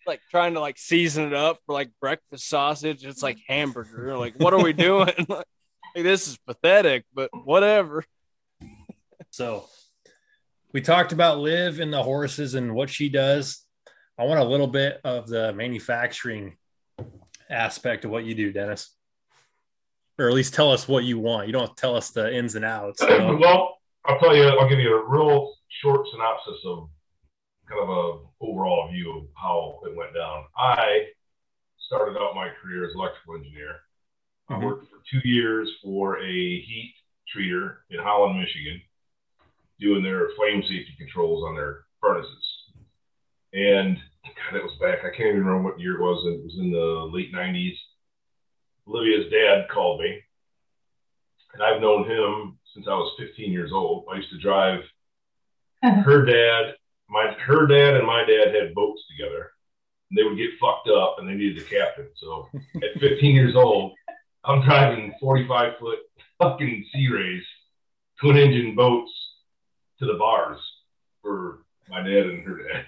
like 0.06 0.22
trying 0.32 0.54
to 0.54 0.60
like 0.60 0.78
season 0.78 1.26
it 1.26 1.34
up 1.34 1.60
for 1.66 1.74
like 1.74 1.90
breakfast 2.00 2.48
sausage. 2.48 3.06
It's 3.06 3.24
like 3.24 3.38
hamburger. 3.48 4.18
Like, 4.18 4.36
what 4.38 4.54
are 4.54 4.64
we 4.64 4.74
doing? 4.74 5.12
like, 5.28 5.46
this 5.96 6.28
is 6.28 6.38
pathetic, 6.38 7.06
but 7.14 7.30
whatever. 7.46 8.06
So 9.32 9.66
we 10.72 10.82
talked 10.82 11.12
about 11.12 11.40
Liv 11.40 11.80
and 11.80 11.92
the 11.92 12.04
horses 12.04 12.54
and 12.54 12.74
what 12.74 12.90
she 12.90 13.10
does. 13.10 13.66
I 14.18 14.24
want 14.24 14.40
a 14.40 14.44
little 14.44 14.68
bit 14.68 15.00
of 15.04 15.28
the 15.28 15.54
manufacturing 15.54 16.58
aspect 17.50 18.04
of 18.04 18.12
what 18.12 18.26
you 18.26 18.34
do, 18.34 18.52
Dennis. 18.52 18.92
Or 20.18 20.28
at 20.28 20.34
least 20.34 20.56
tell 20.56 20.72
us 20.72 20.88
what 20.88 21.04
you 21.04 21.20
want. 21.20 21.46
You 21.46 21.54
don't 21.54 21.62
have 21.68 21.76
to 21.76 21.82
tell 21.82 21.96
us 21.96 22.10
the 22.10 22.34
ins 22.34 22.56
and 22.56 22.66
outs. 22.66 23.02
know? 23.02 23.38
well, 23.40 23.78
I'll 24.06 24.18
tell 24.20 24.36
you. 24.36 24.44
I'll 24.44 24.68
give 24.68 24.80
you 24.80 24.96
a 24.98 25.06
real 25.08 25.54
short 25.82 26.08
synopsis 26.12 26.60
of 26.66 26.90
kind 27.70 27.82
of 27.82 27.90
a 27.90 28.20
overall 28.42 28.90
view 28.92 29.16
of 29.18 29.24
how 29.36 29.80
it 29.86 29.96
went 29.96 30.16
down. 30.16 30.46
I 30.58 31.04
started 31.78 32.18
out 32.20 32.34
my 32.34 32.50
career 32.62 32.86
as 32.88 32.96
electrical 32.96 33.36
engineer. 33.36 33.76
I 34.50 34.54
Mhm. 34.54 34.64
worked 34.64 34.90
for 34.90 34.98
two 35.12 35.22
years 35.28 35.70
for 35.84 36.18
a 36.20 36.32
heat 36.62 36.96
treater 37.36 37.78
in 37.92 38.00
Holland, 38.00 38.40
Michigan, 38.40 38.82
doing 39.80 40.02
their 40.02 40.30
flame 40.30 40.64
safety 40.64 40.96
controls 40.98 41.44
on 41.44 41.56
their 41.56 41.86
furnaces. 42.02 42.57
And 43.58 43.98
God, 44.24 44.54
that 44.54 44.64
was 44.64 44.78
back. 44.80 45.00
I 45.00 45.10
can't 45.10 45.30
even 45.30 45.44
remember 45.44 45.70
what 45.70 45.80
year 45.80 45.96
it 45.96 46.02
was. 46.02 46.24
It 46.28 46.44
was 46.44 46.60
in 46.60 46.72
the 46.72 47.10
late 47.12 47.34
'90s. 47.34 47.74
Olivia's 48.88 49.32
dad 49.32 49.68
called 49.74 50.00
me, 50.00 50.22
and 51.56 51.64
I've 51.64 51.82
known 51.82 52.08
him 52.08 52.60
since 52.76 52.86
I 52.88 52.94
was 52.94 53.16
15 53.18 53.52
years 53.52 53.72
old. 53.74 54.06
I 54.14 54.18
used 54.18 54.30
to 54.30 54.38
drive 54.38 54.82
her 55.82 56.24
dad, 56.24 56.76
my 57.10 57.36
her 57.48 57.66
dad 57.66 57.96
and 57.96 58.06
my 58.06 58.24
dad 58.26 58.54
had 58.54 58.76
boats 58.76 59.02
together, 59.10 59.50
and 60.12 60.20
they 60.20 60.24
would 60.24 60.38
get 60.38 60.60
fucked 60.62 60.90
up, 60.90 61.16
and 61.18 61.28
they 61.28 61.34
needed 61.34 61.58
a 61.58 61.66
captain. 61.66 62.10
So 62.18 62.50
at 62.76 63.02
15 63.02 63.34
years 63.34 63.56
old, 63.56 63.94
I'm 64.46 64.62
driving 64.62 65.16
45 65.20 65.80
foot 65.80 66.00
fucking 66.38 66.86
Sea 66.94 67.08
Rays, 67.12 67.44
twin 68.22 68.38
engine 68.38 68.76
boats 68.76 69.12
to 69.98 70.06
the 70.06 70.14
bars 70.14 70.60
for 71.24 71.64
my 71.90 72.04
dad 72.04 72.28
and 72.28 72.46
her 72.46 72.58
dad. 72.58 72.86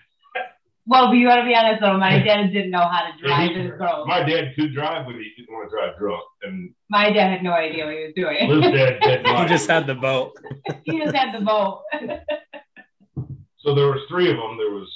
Well, 0.90 1.14
you 1.14 1.28
gotta 1.28 1.46
be 1.46 1.54
honest 1.56 1.82
though, 1.82 1.98
my 2.00 2.18
dad 2.24 2.52
didn't 2.52 2.72
know 2.72 2.80
how 2.80 3.12
to 3.12 3.18
drive 3.24 3.56
his 3.56 3.72
boat. 3.78 4.08
My 4.08 4.24
dad 4.24 4.56
could 4.56 4.74
drive, 4.74 5.06
but 5.06 5.14
he 5.16 5.32
didn't 5.38 5.54
want 5.54 5.70
to 5.70 5.76
drive 5.76 5.98
drunk. 6.00 6.24
And 6.42 6.74
My 6.90 7.12
dad 7.12 7.30
had 7.32 7.44
no 7.44 7.52
idea 7.52 7.86
what 7.86 7.94
he 7.94 8.06
was 8.06 8.14
doing. 8.16 8.50
Liv's 8.50 8.76
dad 8.76 9.00
did 9.24 9.28
He 9.28 9.46
just 9.46 9.70
had 9.70 9.86
the 9.86 9.94
boat. 9.94 10.34
he 10.84 11.00
just 11.00 11.16
had 11.16 11.34
the 11.40 11.46
boat. 11.46 11.84
So 13.62 13.76
there 13.76 13.88
was 13.88 14.00
three 14.10 14.32
of 14.32 14.38
them. 14.38 14.58
There 14.58 14.72
was 14.72 14.90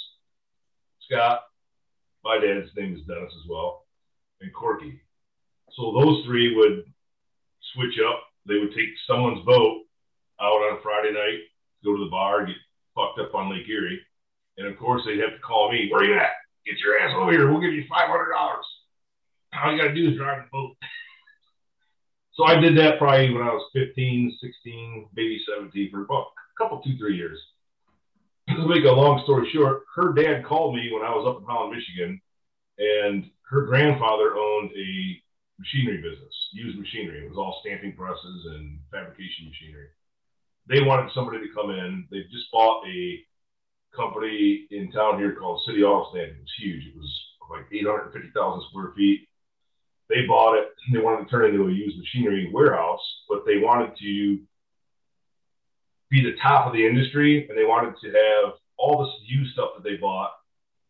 Scott, 1.01 1.41
my 2.23 2.39
dad's 2.39 2.69
name 2.77 2.95
is 2.95 3.01
Dennis 3.05 3.33
as 3.43 3.49
well, 3.49 3.85
and 4.39 4.53
Corky. 4.53 5.01
So 5.73 5.91
those 5.99 6.23
three 6.25 6.55
would 6.55 6.85
switch 7.73 7.99
up. 8.09 8.23
They 8.47 8.59
would 8.59 8.73
take 8.73 8.89
someone's 9.05 9.45
boat 9.45 9.81
out 10.41 10.61
on 10.71 10.79
Friday 10.81 11.11
night, 11.11 11.39
go 11.83 11.93
to 11.95 12.05
the 12.05 12.09
bar, 12.09 12.45
get 12.45 12.55
fucked 12.95 13.19
up 13.19 13.35
on 13.35 13.51
Lake 13.51 13.67
Erie, 13.67 13.99
and 14.57 14.67
of 14.67 14.77
course 14.77 15.03
they'd 15.05 15.19
have 15.19 15.33
to 15.33 15.39
call 15.39 15.71
me. 15.71 15.89
Where 15.89 16.01
are 16.01 16.05
you 16.05 16.15
at? 16.15 16.31
Get 16.65 16.79
your 16.79 16.99
ass 16.99 17.13
over 17.15 17.31
here. 17.31 17.51
We'll 17.51 17.61
give 17.61 17.73
you 17.73 17.85
five 17.89 18.07
hundred 18.07 18.31
dollars. 18.31 18.65
All 19.53 19.71
you 19.71 19.81
got 19.81 19.89
to 19.89 19.95
do 19.95 20.09
is 20.09 20.17
drive 20.17 20.43
the 20.43 20.49
boat. 20.51 20.75
So 22.33 22.45
I 22.45 22.59
did 22.59 22.75
that 22.77 22.97
probably 22.97 23.31
when 23.31 23.43
I 23.43 23.53
was 23.53 23.69
15, 23.73 24.39
16, 24.41 25.09
maybe 25.15 25.39
17 25.47 25.91
for 25.91 26.01
about 26.01 26.31
a 26.33 26.63
couple, 26.63 26.81
two, 26.81 26.97
three 26.97 27.15
years 27.15 27.39
to 28.47 28.67
make 28.67 28.83
a 28.83 28.91
long 28.91 29.21
story 29.23 29.49
short, 29.53 29.83
her 29.95 30.13
dad 30.13 30.45
called 30.45 30.75
me 30.75 30.91
when 30.91 31.03
I 31.03 31.15
was 31.15 31.25
up 31.27 31.41
in 31.41 31.45
Holland, 31.45 31.75
Michigan, 31.75 32.21
and 32.77 33.29
her 33.49 33.65
grandfather 33.65 34.35
owned 34.35 34.71
a 34.71 35.21
machinery 35.59 35.97
business, 35.97 36.33
used 36.53 36.77
machinery. 36.77 37.25
It 37.25 37.29
was 37.29 37.37
all 37.37 37.59
stamping 37.61 37.95
presses 37.95 38.45
and 38.55 38.79
fabrication 38.91 39.47
machinery. 39.47 39.87
They 40.67 40.81
wanted 40.81 41.11
somebody 41.13 41.39
to 41.39 41.53
come 41.53 41.71
in. 41.71 42.07
They 42.11 42.23
just 42.31 42.51
bought 42.51 42.87
a 42.87 43.19
company 43.95 44.67
in 44.71 44.91
town 44.91 45.19
here 45.19 45.35
called 45.35 45.63
City 45.65 45.83
Auto 45.83 46.09
Stamping. 46.11 46.35
It 46.35 46.41
was 46.41 46.53
huge. 46.59 46.87
It 46.87 46.97
was 46.97 47.21
like 47.49 47.65
850,000 47.71 48.69
square 48.69 48.93
feet. 48.95 49.27
They 50.09 50.25
bought 50.27 50.57
it. 50.57 50.69
They 50.91 50.99
wanted 50.99 51.25
to 51.25 51.29
turn 51.29 51.45
it 51.45 51.49
into 51.49 51.67
a 51.67 51.71
used 51.71 51.97
machinery 51.97 52.49
warehouse, 52.51 53.01
but 53.29 53.45
they 53.45 53.57
wanted 53.57 53.95
to 53.97 54.39
be 56.09 56.23
the 56.23 56.37
top 56.41 56.67
of 56.67 56.73
the 56.73 56.85
industry 56.85 57.47
and 57.47 57.57
they 57.57 57.65
wanted 57.65 57.95
to 58.01 58.07
have 58.07 58.53
all 58.77 59.03
this 59.03 59.13
used 59.25 59.53
stuff 59.53 59.71
that 59.75 59.83
they 59.83 59.97
bought. 59.97 60.31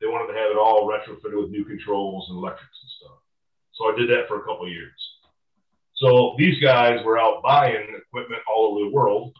They 0.01 0.07
wanted 0.07 0.33
to 0.33 0.39
have 0.39 0.51
it 0.51 0.57
all 0.57 0.89
retrofitted 0.89 1.41
with 1.41 1.51
new 1.51 1.63
controls 1.63 2.27
and 2.29 2.37
electrics 2.37 2.77
and 2.81 2.91
stuff. 2.99 3.17
So 3.73 3.91
I 3.91 3.95
did 3.95 4.09
that 4.09 4.27
for 4.27 4.41
a 4.41 4.43
couple 4.43 4.67
years. 4.69 4.91
So 5.95 6.35
these 6.37 6.61
guys 6.61 6.99
were 7.05 7.17
out 7.17 7.41
buying 7.41 7.87
equipment 7.95 8.41
all 8.47 8.71
over 8.71 8.85
the 8.85 8.93
world. 8.93 9.33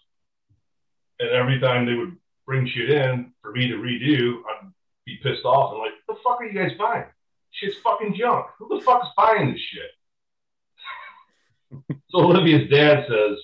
And 1.20 1.30
every 1.32 1.60
time 1.60 1.86
they 1.86 1.96
would 1.96 2.16
bring 2.46 2.68
shit 2.68 2.90
in 2.90 3.32
for 3.42 3.52
me 3.52 3.68
to 3.68 3.76
redo, 3.76 4.42
I'd 4.50 4.72
be 5.06 5.18
pissed 5.24 5.46
off 5.46 5.72
and 5.74 5.80
like, 5.80 5.92
"What 6.06 6.16
the 6.16 6.22
fuck 6.24 6.42
are 6.42 6.46
you 6.46 6.54
guys 6.54 6.78
buying? 6.78 7.06
Shit's 7.52 7.78
fucking 7.84 8.16
junk. 8.18 8.48
Who 8.60 8.68
the 8.78 8.84
fuck 8.84 9.04
is 9.04 9.10
buying 9.16 9.52
this 9.52 9.62
shit? 9.62 9.92
so 12.10 12.20
Olivia's 12.20 12.70
dad 12.70 13.06
says, 13.08 13.38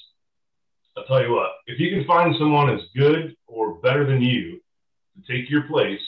I'll 0.98 1.06
tell 1.06 1.22
you 1.24 1.32
what, 1.32 1.51
if 1.68 1.79
you 1.79 1.89
can 1.96 2.06
find 2.06 2.36
someone 2.38 2.70
as 2.70 2.82
good 2.96 3.36
or 3.48 3.75
better 3.75 4.06
than 4.06 4.22
you 4.22 4.60
to 5.15 5.32
take 5.34 5.50
your 5.50 5.63
place, 5.63 6.01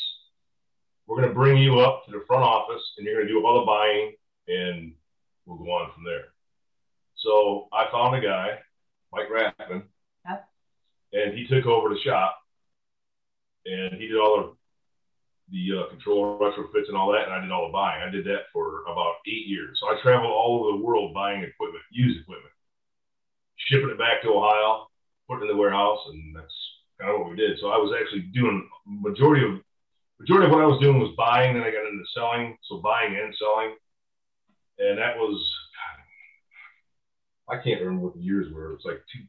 we're 1.08 1.18
going 1.18 1.30
to 1.30 1.34
bring 1.36 1.58
you 1.58 1.80
up 1.80 2.06
to 2.06 2.12
the 2.12 2.24
front 2.28 2.44
office 2.44 2.82
and 2.98 3.06
you're 3.06 3.16
going 3.16 3.28
to 3.28 3.34
do 3.34 3.46
all 3.46 3.60
the 3.62 3.66
buying 3.66 4.14
and 4.48 4.94
we'll 5.46 5.58
go 5.58 5.72
on 5.72 5.92
from 5.94 6.04
there. 6.04 6.26
So 7.18 7.68
I 7.72 7.86
found 7.92 8.16
a 8.16 8.22
guy, 8.22 8.58
Mike 9.14 9.28
Raffin, 9.30 9.84
Yep. 10.28 10.48
and 11.14 11.38
he 11.38 11.48
took 11.48 11.66
over 11.66 11.90
the 11.90 12.00
shop 12.00 12.38
and 13.66 13.94
he 14.00 14.08
did 14.08 14.18
all 14.18 14.38
the 14.38 14.54
the 15.52 15.84
uh, 15.84 15.90
control 15.90 16.40
retrofits 16.40 16.88
and 16.88 16.96
all 16.96 17.12
that, 17.12 17.26
and 17.26 17.34
I 17.34 17.42
did 17.42 17.52
all 17.52 17.68
the 17.68 17.74
buying. 17.74 18.02
I 18.02 18.10
did 18.10 18.26
that 18.26 18.48
for 18.54 18.84
about 18.84 19.16
eight 19.28 19.48
years. 19.48 19.80
So 19.80 19.88
I 19.88 20.00
traveled 20.02 20.32
all 20.32 20.64
over 20.64 20.78
the 20.78 20.84
world 20.84 21.14
buying 21.14 21.44
equipment, 21.44 21.84
used 21.92 22.22
equipment, 22.22 22.54
shipping 23.58 23.90
it 23.90 23.98
back 23.98 24.22
to 24.22 24.30
Ohio, 24.30 24.88
putting 25.28 25.44
it 25.44 25.52
in 25.52 25.58
the 25.58 25.62
warehouse, 25.62 26.00
and 26.08 26.34
that's 26.34 26.56
kind 27.00 27.12
of 27.12 27.20
what 27.20 27.32
we 27.32 27.36
did. 27.36 27.60
So 27.60 27.68
I 27.68 27.78
was 27.78 27.94
actually 28.00 28.32
doing 28.34 28.68
majority 28.86 29.44
of 29.44 29.60
majority 30.22 30.46
of 30.46 30.52
what 30.54 30.64
I 30.64 30.68
was 30.68 30.80
doing 30.80 31.00
was 31.00 31.14
buying. 31.18 31.54
Then 31.54 31.64
I 31.64 31.72
got 31.72 31.84
into 31.84 32.06
selling, 32.16 32.58
so 32.64 32.78
buying 32.78 33.18
and 33.18 33.36
selling, 33.36 33.76
and 34.80 34.98
that 34.98 35.18
was 35.18 35.36
I 37.50 37.58
can't 37.58 37.82
remember 37.82 38.06
what 38.06 38.16
the 38.16 38.22
years 38.22 38.52
were. 38.54 38.72
It 38.72 38.80
was 38.80 38.86
like 38.86 39.04
two, 39.12 39.26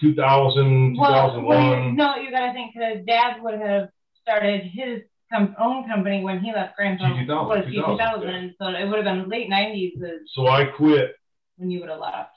2000, 0.00 0.96
Well, 0.98 1.10
well, 1.10 1.60
2001. 1.60 1.84
you, 1.84 1.92
no, 1.92 2.16
you 2.16 2.30
gotta 2.30 2.52
think 2.52 2.74
because 2.74 3.04
Dad 3.06 3.42
would 3.42 3.60
have 3.60 3.88
started 4.20 4.62
his 4.62 5.02
com- 5.32 5.54
own 5.58 5.86
company 5.88 6.24
when 6.24 6.40
he 6.40 6.52
left 6.52 6.76
Grandpa. 6.76 7.04
G2000, 7.04 7.48
Was 7.48 7.64
G 7.66 7.76
2000, 7.76 8.20
2000, 8.20 8.54
so 8.60 8.68
it 8.68 8.86
would 8.88 9.04
have 9.04 9.04
been 9.04 9.28
late 9.28 9.48
90s 9.50 9.92
So 10.34 10.46
I 10.46 10.64
quit 10.64 11.14
when 11.56 11.70
you 11.70 11.80
would 11.80 11.90
have 11.90 12.00
left. 12.00 12.30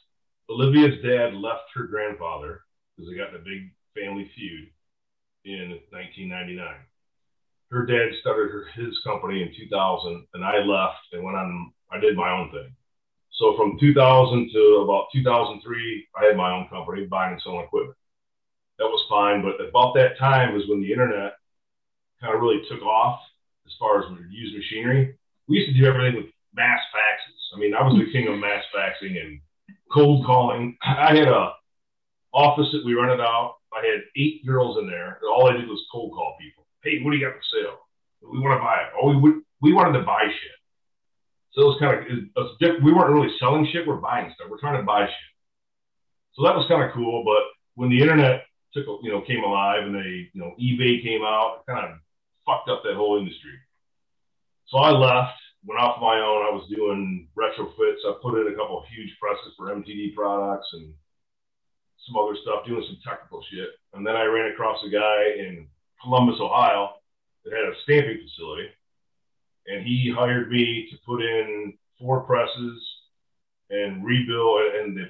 Olivia's 0.50 1.02
dad 1.04 1.34
left 1.34 1.64
her 1.74 1.84
grandfather 1.84 2.62
because 2.96 3.10
they 3.10 3.18
got 3.18 3.30
in 3.30 3.36
a 3.36 3.40
big 3.40 3.72
family 3.96 4.30
feud 4.36 4.70
in 5.46 5.80
1999. 5.92 6.66
Her 7.72 7.86
dad 7.86 8.14
started 8.22 8.52
her, 8.52 8.66
his 8.76 9.00
company 9.04 9.42
in 9.42 9.52
2000, 9.56 10.28
and 10.34 10.44
I 10.46 10.58
left 10.60 11.00
and 11.12 11.24
went 11.24 11.38
on. 11.38 11.72
I 11.92 12.00
did 12.00 12.16
my 12.16 12.32
own 12.32 12.52
thing. 12.52 12.76
So 13.44 13.58
from 13.58 13.78
2000 13.78 14.52
to 14.54 14.88
about 14.88 15.08
2003, 15.12 16.08
I 16.16 16.26
had 16.28 16.38
my 16.38 16.50
own 16.50 16.70
company 16.70 17.06
buying 17.08 17.34
and 17.34 17.42
selling 17.42 17.66
equipment. 17.66 17.98
That 18.80 18.86
was 18.86 19.04
fine, 19.10 19.44
but 19.44 19.60
about 19.60 19.94
that 19.96 20.18
time 20.18 20.54
was 20.54 20.64
when 20.70 20.82
the 20.82 20.90
internet 20.90 21.34
kind 22.22 22.34
of 22.34 22.40
really 22.40 22.64
took 22.72 22.82
off 22.84 23.20
as 23.66 23.74
far 23.78 24.00
as 24.00 24.10
we 24.10 24.24
used 24.32 24.56
machinery. 24.56 25.18
We 25.50 25.58
used 25.58 25.76
to 25.76 25.78
do 25.78 25.86
everything 25.86 26.16
with 26.16 26.32
mass 26.56 26.80
faxes. 26.96 27.54
I 27.54 27.60
mean, 27.60 27.74
I 27.74 27.84
was 27.84 28.00
the 28.00 28.10
king 28.14 28.30
of 28.30 28.40
mass 28.40 28.64
faxing 28.74 29.20
and 29.20 29.42
cold 29.92 30.26
calling. 30.26 30.78
I 30.82 31.14
had 31.14 31.28
a 31.28 31.52
office 32.34 32.72
that 32.72 32.86
we 32.86 32.94
rented 32.94 33.20
out. 33.20 33.56
I 33.74 33.86
had 33.86 34.08
eight 34.16 34.48
girls 34.48 34.78
in 34.80 34.88
there. 34.88 35.20
And 35.22 35.30
all 35.30 35.50
I 35.50 35.58
did 35.58 35.68
was 35.68 35.84
cold 35.92 36.14
call 36.14 36.38
people. 36.40 36.66
Hey, 36.82 37.04
what 37.04 37.12
do 37.12 37.18
you 37.18 37.26
got 37.26 37.36
for 37.36 37.44
sale? 37.52 37.80
We 38.22 38.40
want 38.40 38.58
to 38.58 38.64
buy 38.64 38.84
it. 38.84 38.94
Oh, 38.96 39.20
we 39.20 39.42
we 39.60 39.74
wanted 39.74 40.00
to 40.00 40.06
buy 40.06 40.24
shit. 40.24 40.63
So 41.54 41.62
it 41.62 41.66
was 41.66 41.80
kind 41.80 42.30
of 42.36 42.60
diff- 42.60 42.84
we 42.84 42.94
weren't 42.94 43.14
really 43.14 43.34
selling 43.40 43.68
shit. 43.72 43.88
We're 43.88 43.98
buying 43.98 44.32
stuff. 44.34 44.48
We're 44.50 44.60
trying 44.60 44.78
to 44.78 44.86
buy 44.86 45.06
shit. 45.06 45.32
So 46.34 46.44
that 46.44 46.56
was 46.56 46.68
kind 46.68 46.84
of 46.84 46.92
cool. 46.94 47.24
But 47.24 47.44
when 47.76 47.90
the 47.90 48.02
internet 48.02 48.46
took 48.74 48.86
you 49.04 49.12
know 49.12 49.22
came 49.22 49.44
alive 49.44 49.84
and 49.84 49.96
they 49.96 50.30
you 50.34 50.42
know 50.42 50.56
eBay 50.60 51.04
came 51.04 51.22
out, 51.22 51.62
it 51.62 51.72
kind 51.72 51.86
of 51.86 52.00
fucked 52.46 52.70
up 52.70 52.82
that 52.84 52.96
whole 52.96 53.18
industry. 53.18 53.54
So 54.68 54.80
I 54.80 54.90
left, 54.90 55.38
went 55.66 55.80
off 55.80 56.02
my 56.02 56.18
own. 56.18 56.46
I 56.46 56.50
was 56.50 56.68
doing 56.74 57.28
retrofits. 57.38 58.02
I 58.06 58.16
put 58.22 58.40
in 58.40 58.52
a 58.52 58.56
couple 58.56 58.80
of 58.80 58.86
huge 58.88 59.16
presses 59.22 59.54
for 59.56 59.76
MTD 59.76 60.16
products 60.16 60.68
and 60.74 60.94
some 62.08 62.18
other 62.18 62.36
stuff, 62.42 62.66
doing 62.66 62.84
some 62.88 63.00
technical 63.06 63.44
shit. 63.52 63.70
And 63.94 64.06
then 64.06 64.16
I 64.16 64.26
ran 64.26 64.52
across 64.52 64.84
a 64.84 64.90
guy 64.90 65.38
in 65.38 65.68
Columbus, 66.02 66.40
Ohio, 66.40 66.96
that 67.46 67.54
had 67.54 67.72
a 67.72 67.76
stamping 67.84 68.20
facility, 68.24 68.70
and 69.68 69.86
he 69.86 70.14
hired 70.16 70.50
me 70.52 70.88
to 70.92 70.98
put 71.06 71.22
in 71.22 71.74
four 72.00 72.22
presses 72.22 72.82
and 73.70 74.04
rebuild. 74.04 74.62
And 74.76 74.98
the, 74.98 75.06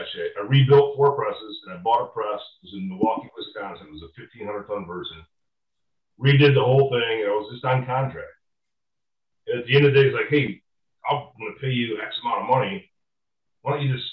actually, 0.00 0.30
I 0.38 0.46
rebuilt 0.46 0.96
four 0.96 1.16
presses, 1.16 1.60
and 1.66 1.78
I 1.78 1.82
bought 1.82 2.04
a 2.04 2.12
press. 2.12 2.40
It 2.62 2.66
was 2.66 2.74
in 2.74 2.88
Milwaukee, 2.88 3.30
Wisconsin. 3.36 3.88
It 3.88 3.92
was 3.92 4.02
a 4.02 4.20
1,500 4.20 4.66
ton 4.66 4.86
version. 4.86 5.24
Redid 6.20 6.54
the 6.54 6.64
whole 6.64 6.88
thing, 6.90 7.22
and 7.22 7.30
I 7.30 7.34
was 7.34 7.52
just 7.52 7.64
on 7.64 7.84
contract. 7.84 8.32
And 9.46 9.60
at 9.60 9.66
the 9.66 9.76
end 9.76 9.86
of 9.86 9.94
the 9.94 10.00
day, 10.00 10.06
it's 10.08 10.16
like, 10.16 10.30
hey, 10.30 10.62
I'm 11.08 11.28
going 11.38 11.54
to 11.54 11.60
pay 11.60 11.70
you 11.70 12.00
X 12.02 12.16
amount 12.22 12.42
of 12.42 12.50
money. 12.50 12.90
Why 13.62 13.72
don't 13.72 13.82
you 13.82 13.94
just 13.94 14.10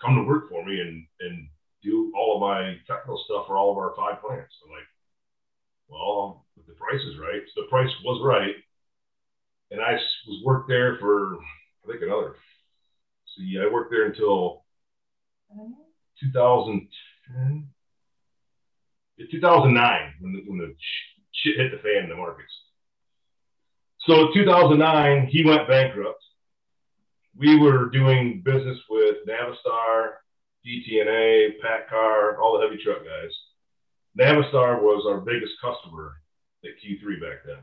come 0.00 0.16
to 0.16 0.22
work 0.22 0.48
for 0.48 0.64
me 0.64 0.80
and 0.80 1.06
and 1.20 1.48
do 1.82 2.12
all 2.16 2.36
of 2.36 2.40
my 2.40 2.76
technical 2.86 3.22
stuff 3.24 3.46
for 3.46 3.56
all 3.56 3.70
of 3.70 3.78
our 3.78 3.94
five 3.94 4.20
plants? 4.22 4.54
I'm 4.64 4.72
like, 4.72 4.88
well, 5.88 6.46
the 6.66 6.74
price 6.74 7.02
is 7.02 7.18
right. 7.18 7.42
So 7.54 7.62
the 7.62 7.68
price 7.68 7.90
was 8.02 8.22
right, 8.24 8.56
and 9.74 9.82
I 9.82 9.92
was 9.92 10.42
worked 10.44 10.68
there 10.68 10.96
for 11.00 11.34
I 11.34 11.90
think 11.90 12.02
another. 12.02 12.36
See, 13.36 13.58
I 13.60 13.70
worked 13.70 13.90
there 13.90 14.06
until 14.06 14.64
2010, 16.20 17.68
2009 19.30 20.14
when 20.20 20.32
the, 20.32 20.42
when 20.46 20.58
the 20.58 20.74
shit 21.32 21.56
hit 21.56 21.72
the 21.72 21.78
fan 21.78 22.04
in 22.04 22.08
the 22.08 22.14
markets. 22.14 22.52
So 24.06 24.32
2009, 24.32 25.26
he 25.26 25.44
went 25.44 25.66
bankrupt. 25.66 26.22
We 27.36 27.58
were 27.58 27.90
doing 27.90 28.42
business 28.44 28.78
with 28.88 29.16
Navistar, 29.26 30.12
DTNA, 30.64 31.54
PACCAR, 31.60 32.38
all 32.38 32.56
the 32.56 32.64
heavy 32.64 32.80
truck 32.82 32.98
guys. 32.98 33.32
Navistar 34.16 34.80
was 34.80 35.04
our 35.08 35.20
biggest 35.20 35.54
customer 35.60 36.12
at 36.62 36.70
Q3 36.80 37.20
back 37.20 37.38
then. 37.44 37.58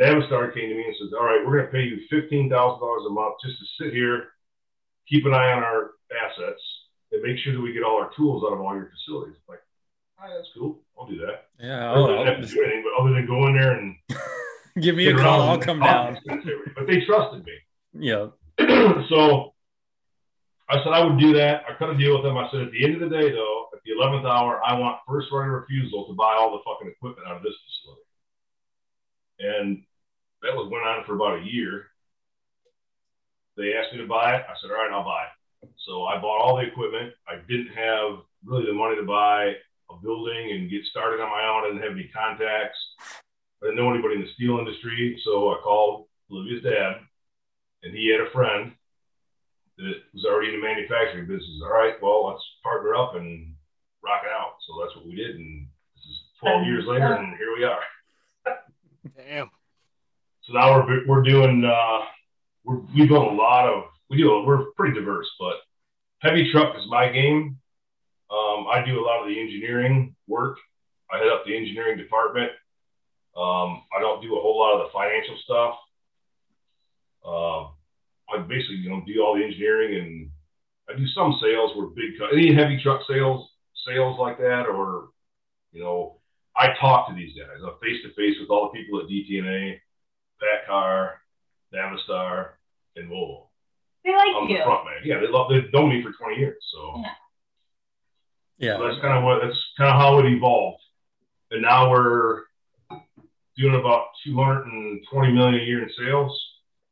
Navistar 0.00 0.54
came 0.54 0.70
to 0.70 0.74
me 0.74 0.84
and 0.86 0.96
says, 0.98 1.12
"All 1.12 1.26
right, 1.26 1.44
we're 1.44 1.58
going 1.58 1.66
to 1.66 1.72
pay 1.72 1.82
you 1.82 2.00
fifteen 2.08 2.48
thousand 2.48 2.80
dollars 2.80 3.04
a 3.06 3.10
month 3.10 3.34
just 3.44 3.58
to 3.58 3.84
sit 3.84 3.92
here, 3.92 4.28
keep 5.06 5.26
an 5.26 5.34
eye 5.34 5.52
on 5.52 5.62
our 5.62 5.90
assets, 6.24 6.62
and 7.12 7.22
make 7.22 7.36
sure 7.38 7.52
that 7.52 7.60
we 7.60 7.72
get 7.72 7.82
all 7.82 8.00
our 8.00 8.10
tools 8.16 8.42
out 8.44 8.54
of 8.54 8.60
all 8.60 8.74
your 8.74 8.90
facilities." 8.90 9.36
I'm 9.36 9.54
like, 9.54 9.60
All 10.18 10.28
right, 10.28 10.34
that's 10.34 10.48
cool. 10.56 10.80
I'll 10.98 11.06
do 11.06 11.18
that. 11.18 11.48
Yeah, 11.58 11.90
I 11.90 11.94
I'll, 11.94 12.06
don't 12.06 12.26
have 12.26 12.40
to 12.40 12.46
do 12.46 12.62
anything, 12.62 12.82
but 12.82 13.02
other 13.02 13.14
than 13.14 13.26
go 13.26 13.46
in 13.48 13.54
there 13.54 13.72
and 13.72 13.94
give 14.82 14.96
me 14.96 15.06
a 15.08 15.16
call. 15.16 15.42
I'll 15.42 15.58
come 15.58 15.80
down. 15.80 16.18
But 16.26 16.86
they 16.86 17.04
trusted 17.04 17.44
me. 17.44 17.52
Yeah, 17.92 18.28
so 19.08 19.52
I 20.70 20.82
said 20.82 20.94
I 20.94 21.04
would 21.04 21.18
do 21.18 21.34
that. 21.34 21.64
I 21.68 21.74
cut 21.76 21.90
a 21.90 21.98
deal 21.98 22.14
with 22.14 22.22
them. 22.22 22.38
I 22.38 22.48
said 22.50 22.62
at 22.62 22.72
the 22.72 22.84
end 22.84 23.02
of 23.02 23.10
the 23.10 23.14
day, 23.14 23.30
though, 23.30 23.66
at 23.74 23.80
the 23.84 23.92
eleventh 23.92 24.24
hour, 24.24 24.62
I 24.64 24.78
want 24.78 24.98
first 25.06 25.28
right 25.30 25.46
of 25.46 25.52
refusal 25.52 26.06
to 26.06 26.14
buy 26.14 26.36
all 26.38 26.52
the 26.52 26.64
fucking 26.64 26.88
equipment 26.88 27.28
out 27.28 27.36
of 27.36 27.42
this 27.42 27.54
facility. 27.66 28.06
And 29.40 29.82
that 30.42 30.56
was 30.56 30.70
went 30.70 30.86
on 30.86 31.04
for 31.04 31.14
about 31.14 31.40
a 31.40 31.44
year. 31.44 31.86
They 33.56 33.74
asked 33.74 33.92
me 33.92 33.98
to 33.98 34.08
buy 34.08 34.36
it. 34.36 34.44
I 34.48 34.54
said, 34.60 34.70
all 34.70 34.80
right, 34.80 34.92
I'll 34.92 35.04
buy 35.04 35.24
it. 35.24 35.68
So 35.86 36.04
I 36.04 36.20
bought 36.20 36.40
all 36.40 36.56
the 36.56 36.66
equipment. 36.66 37.12
I 37.28 37.36
didn't 37.48 37.74
have 37.74 38.24
really 38.44 38.66
the 38.66 38.72
money 38.72 38.96
to 38.96 39.02
buy 39.02 39.54
a 39.90 39.96
building 40.02 40.52
and 40.52 40.70
get 40.70 40.84
started 40.84 41.20
on 41.20 41.30
my 41.30 41.44
own. 41.44 41.64
I 41.64 41.68
didn't 41.68 41.82
have 41.82 41.98
any 41.98 42.10
contacts. 42.14 42.78
I 43.62 43.66
didn't 43.66 43.76
know 43.76 43.92
anybody 43.92 44.14
in 44.14 44.22
the 44.22 44.32
steel 44.34 44.58
industry. 44.58 45.20
So 45.24 45.52
I 45.52 45.60
called 45.62 46.06
Olivia's 46.30 46.62
dad, 46.62 47.04
and 47.82 47.94
he 47.94 48.10
had 48.10 48.26
a 48.26 48.30
friend 48.30 48.72
that 49.76 49.94
was 50.14 50.24
already 50.24 50.54
in 50.54 50.60
the 50.60 50.66
manufacturing 50.66 51.26
business. 51.26 51.60
All 51.62 51.72
right, 51.72 52.00
well, 52.00 52.28
let's 52.28 52.44
partner 52.62 52.94
up 52.94 53.16
and 53.16 53.52
rock 54.02 54.22
it 54.24 54.32
out. 54.32 54.56
So 54.66 54.80
that's 54.80 54.96
what 54.96 55.06
we 55.06 55.16
did. 55.16 55.36
And 55.36 55.66
this 55.96 56.04
is 56.04 56.20
12 56.40 56.66
years 56.66 56.84
later, 56.86 57.12
and 57.12 57.36
here 57.36 57.52
we 57.56 57.64
are. 57.64 57.84
Damn. 59.16 59.50
So 60.50 60.58
now 60.58 60.84
we're 60.84 61.06
we're 61.06 61.22
doing 61.22 61.64
uh, 61.64 62.00
we're, 62.64 62.80
we 62.94 63.06
built 63.06 63.32
a 63.32 63.34
lot 63.34 63.68
of 63.68 63.84
we 64.08 64.16
do 64.16 64.42
we're 64.44 64.72
pretty 64.76 64.94
diverse, 64.94 65.28
but 65.38 65.54
heavy 66.18 66.50
truck 66.50 66.76
is 66.76 66.84
my 66.88 67.08
game. 67.08 67.58
Um, 68.30 68.66
I 68.70 68.82
do 68.84 69.00
a 69.00 69.04
lot 69.04 69.22
of 69.22 69.28
the 69.28 69.40
engineering 69.40 70.16
work. 70.26 70.58
I 71.12 71.18
head 71.18 71.28
up 71.28 71.44
the 71.44 71.56
engineering 71.56 71.98
department. 71.98 72.50
Um, 73.36 73.82
I 73.96 74.00
don't 74.00 74.22
do 74.22 74.36
a 74.36 74.40
whole 74.40 74.58
lot 74.58 74.74
of 74.74 74.86
the 74.86 74.92
financial 74.92 75.38
stuff. 75.44 75.74
Uh, 77.24 77.62
I 78.34 78.42
basically 78.48 78.76
you 78.76 78.90
know 78.90 79.02
do 79.06 79.22
all 79.22 79.36
the 79.36 79.44
engineering 79.44 80.00
and 80.00 80.30
I 80.88 80.98
do 80.98 81.06
some 81.14 81.38
sales. 81.40 81.72
We're 81.76 81.86
big 81.86 82.18
any 82.32 82.52
heavy 82.52 82.80
truck 82.82 83.02
sales 83.08 83.48
sales 83.86 84.18
like 84.18 84.38
that, 84.38 84.66
or 84.66 85.10
you 85.72 85.80
know 85.80 86.18
I 86.56 86.74
talk 86.80 87.08
to 87.08 87.14
these 87.14 87.36
guys. 87.38 87.62
I'm 87.62 87.78
face 87.80 88.02
to 88.02 88.12
face 88.14 88.34
with 88.40 88.50
all 88.50 88.70
the 88.72 88.78
people 88.78 88.98
at 88.98 89.06
DTNA, 89.06 89.78
PACCAR, 90.42 91.12
Navistar, 91.74 92.50
and 92.96 93.10
Volvo. 93.10 93.46
They 94.04 94.12
like 94.12 94.28
I'm 94.36 94.48
you. 94.48 94.58
the 94.58 94.64
front 94.64 94.84
man. 94.86 94.94
Yeah, 95.04 95.20
they 95.20 95.28
love 95.28 95.50
they've 95.50 95.72
known 95.72 95.90
me 95.90 96.02
for 96.02 96.12
20 96.12 96.36
years. 96.36 96.62
So, 96.72 96.94
Yeah. 96.96 97.14
yeah. 98.58 98.76
so 98.78 98.88
that's 98.88 99.00
kind 99.00 99.18
of 99.18 99.24
what 99.24 99.40
that's 99.42 99.62
kind 99.76 99.90
of 99.90 99.96
how 100.00 100.18
it 100.18 100.26
evolved. 100.26 100.82
And 101.50 101.62
now 101.62 101.90
we're 101.90 102.44
doing 103.56 103.74
about 103.74 104.06
220 104.24 105.32
million 105.32 105.60
a 105.60 105.64
year 105.64 105.82
in 105.82 105.90
sales, 105.98 106.40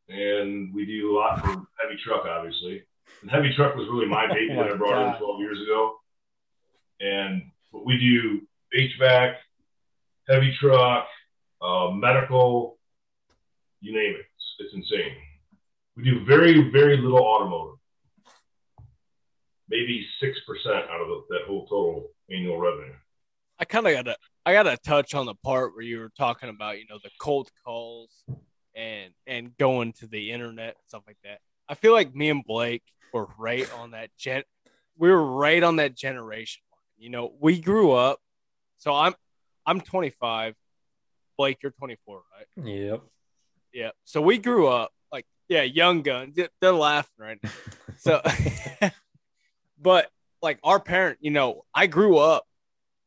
and 0.08 0.74
we 0.74 0.84
do 0.84 1.12
a 1.12 1.18
lot 1.18 1.40
for 1.40 1.48
heavy 1.80 1.98
truck, 2.04 2.24
obviously. 2.26 2.82
And 3.22 3.30
heavy 3.30 3.54
truck 3.54 3.74
was 3.74 3.88
really 3.88 4.06
my 4.06 4.26
baby 4.32 4.52
Oh 4.52 4.62
that 4.62 4.72
I 4.72 4.76
brought 4.76 4.90
God. 4.90 5.14
in 5.14 5.20
12 5.20 5.40
years 5.40 5.62
ago. 5.62 5.96
And 7.00 7.42
but 7.72 7.86
we 7.86 7.98
do 7.98 8.40
HVAC, 8.78 9.36
heavy 10.28 10.54
truck, 10.60 11.06
uh, 11.62 11.90
medical, 11.92 12.77
you 13.80 13.92
name 13.92 14.14
it. 14.14 14.26
It's, 14.36 14.74
it's 14.74 14.74
insane. 14.74 15.12
We 15.96 16.04
do 16.04 16.24
very, 16.24 16.70
very 16.70 16.96
little 16.96 17.18
automotive. 17.18 17.78
Maybe 19.68 20.06
six 20.20 20.38
percent 20.46 20.88
out 20.90 21.00
of 21.00 21.08
the, 21.08 21.22
that 21.30 21.46
whole 21.46 21.66
total 21.66 22.10
annual 22.30 22.58
revenue. 22.58 22.94
I 23.58 23.64
kind 23.64 23.86
of 23.86 23.92
gotta 23.92 24.16
I 24.46 24.52
gotta 24.52 24.78
touch 24.78 25.14
on 25.14 25.26
the 25.26 25.34
part 25.34 25.74
where 25.74 25.82
you 25.82 25.98
were 25.98 26.12
talking 26.16 26.48
about 26.48 26.78
you 26.78 26.86
know 26.88 26.98
the 27.02 27.10
cold 27.20 27.50
calls 27.64 28.24
and 28.74 29.12
and 29.26 29.56
going 29.58 29.92
to 29.94 30.06
the 30.06 30.30
internet 30.30 30.68
and 30.68 30.86
stuff 30.86 31.02
like 31.06 31.18
that. 31.24 31.40
I 31.68 31.74
feel 31.74 31.92
like 31.92 32.14
me 32.14 32.30
and 32.30 32.44
Blake 32.44 32.84
were 33.12 33.28
right 33.36 33.70
on 33.74 33.90
that 33.90 34.10
gen. 34.16 34.42
We 34.96 35.10
were 35.10 35.22
right 35.22 35.62
on 35.62 35.76
that 35.76 35.94
generation. 35.94 36.62
You 36.96 37.10
know, 37.10 37.34
we 37.40 37.60
grew 37.60 37.92
up. 37.92 38.20
So 38.78 38.94
I'm 38.94 39.14
I'm 39.66 39.80
25. 39.80 40.54
Blake, 41.36 41.58
you're 41.62 41.72
24, 41.72 42.22
right? 42.36 42.66
Yep. 42.66 43.02
Yeah. 43.72 43.90
So 44.04 44.20
we 44.20 44.38
grew 44.38 44.68
up 44.68 44.92
like 45.12 45.26
yeah, 45.48 45.62
young 45.62 46.02
guns. 46.02 46.36
They're- 46.60 46.72
laughing 46.72 47.14
right 47.18 47.38
now. 47.42 47.50
So, 48.00 48.22
but 49.80 50.08
like 50.40 50.60
our 50.62 50.78
parent, 50.78 51.18
you 51.20 51.32
know, 51.32 51.64
I 51.74 51.88
grew 51.88 52.16
up 52.18 52.46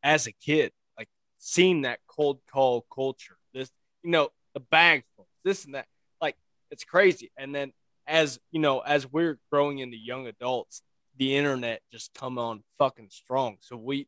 as 0.04 0.28
a 0.28 0.34
kid, 0.34 0.74
like 0.97 1.08
seeing 1.38 1.84
that 1.84 2.00
cold 2.08 2.39
call 2.52 2.86
culture. 2.93 3.38
This, 3.54 3.71
you 4.04 4.12
know, 4.12 4.30
the 4.54 4.60
bag, 4.60 5.06
this 5.45 5.63
and 5.63 5.76
that. 5.76 5.86
Like 6.19 6.36
it's 6.71 6.84
crazy. 6.84 7.32
And 7.38 7.56
then 7.56 7.71
as 8.06 8.38
you 8.52 8.60
know, 8.60 8.80
as 8.80 9.10
we're 9.10 9.39
growing 9.50 9.80
into 9.80 9.95
young 9.95 10.28
adults, 10.28 10.82
the 11.17 11.38
internet 11.38 11.82
just 11.89 12.13
come 12.13 12.38
on 12.38 12.63
fucking 12.78 13.08
strong. 13.12 13.58
So 13.62 13.78
we 13.78 14.08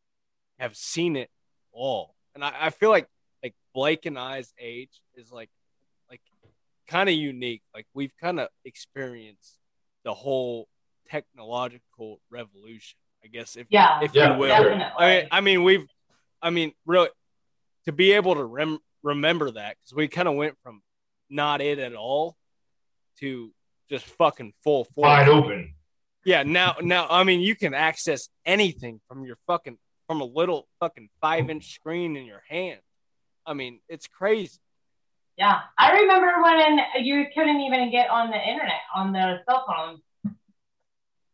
have 0.59 0.75
seen 0.75 1.15
it 1.15 1.29
all. 1.71 2.13
And 2.35 2.43
I, 2.43 2.53
I 2.59 2.69
feel 2.71 2.89
like 2.89 3.07
like 3.41 3.55
Blake 3.73 4.05
and 4.05 4.17
I's 4.19 4.53
age 4.59 5.01
is 5.15 5.31
like 5.31 5.49
kind 6.87 7.09
of 7.09 7.15
unique. 7.15 7.61
Like 7.73 7.87
we've 7.93 8.15
kind 8.19 8.39
of 8.39 8.49
experienced 8.65 9.57
the 10.03 10.13
whole 10.13 10.67
technological 11.09 12.19
revolution. 12.29 12.97
I 13.23 13.27
guess 13.27 13.55
if 13.55 13.67
Yeah, 13.69 13.99
if 14.01 14.13
Yeah, 14.13 14.33
you 14.33 14.39
will. 14.39 14.47
definitely. 14.49 14.83
I 14.97 15.07
mean, 15.19 15.27
I 15.31 15.41
mean, 15.41 15.63
we've, 15.63 15.87
I 16.41 16.49
mean, 16.49 16.73
really, 16.85 17.09
to 17.85 17.91
be 17.91 18.11
able 18.13 18.35
to 18.35 18.43
rem- 18.43 18.79
remember 19.01 19.51
that 19.51 19.77
because 19.77 19.95
we 19.95 20.07
kind 20.07 20.27
of 20.27 20.35
went 20.35 20.57
from 20.63 20.81
not 21.29 21.61
it 21.61 21.79
at 21.79 21.95
all 21.95 22.35
to 23.19 23.51
just 23.89 24.05
fucking 24.05 24.53
full 24.63 24.83
force. 24.85 25.07
Wide 25.07 25.29
open. 25.29 25.73
Yeah, 26.25 26.43
now, 26.43 26.75
now, 26.81 27.07
I 27.09 27.23
mean, 27.23 27.41
you 27.41 27.55
can 27.55 27.73
access 27.73 28.29
anything 28.45 29.01
from 29.07 29.25
your 29.25 29.37
fucking 29.47 29.77
from 30.07 30.21
a 30.21 30.25
little 30.25 30.67
fucking 30.79 31.09
five 31.21 31.49
inch 31.49 31.73
screen 31.73 32.15
in 32.17 32.25
your 32.25 32.43
hand. 32.47 32.79
I 33.45 33.53
mean, 33.53 33.79
it's 33.89 34.07
crazy. 34.07 34.59
Yeah, 35.37 35.61
I 35.77 35.99
remember 36.01 36.41
when 36.43 36.79
you 37.03 37.25
couldn't 37.35 37.59
even 37.61 37.91
get 37.91 38.09
on 38.09 38.29
the 38.29 38.37
internet 38.37 38.81
on 38.93 39.11
the 39.13 39.39
cell 39.49 39.65
phone, 39.67 40.33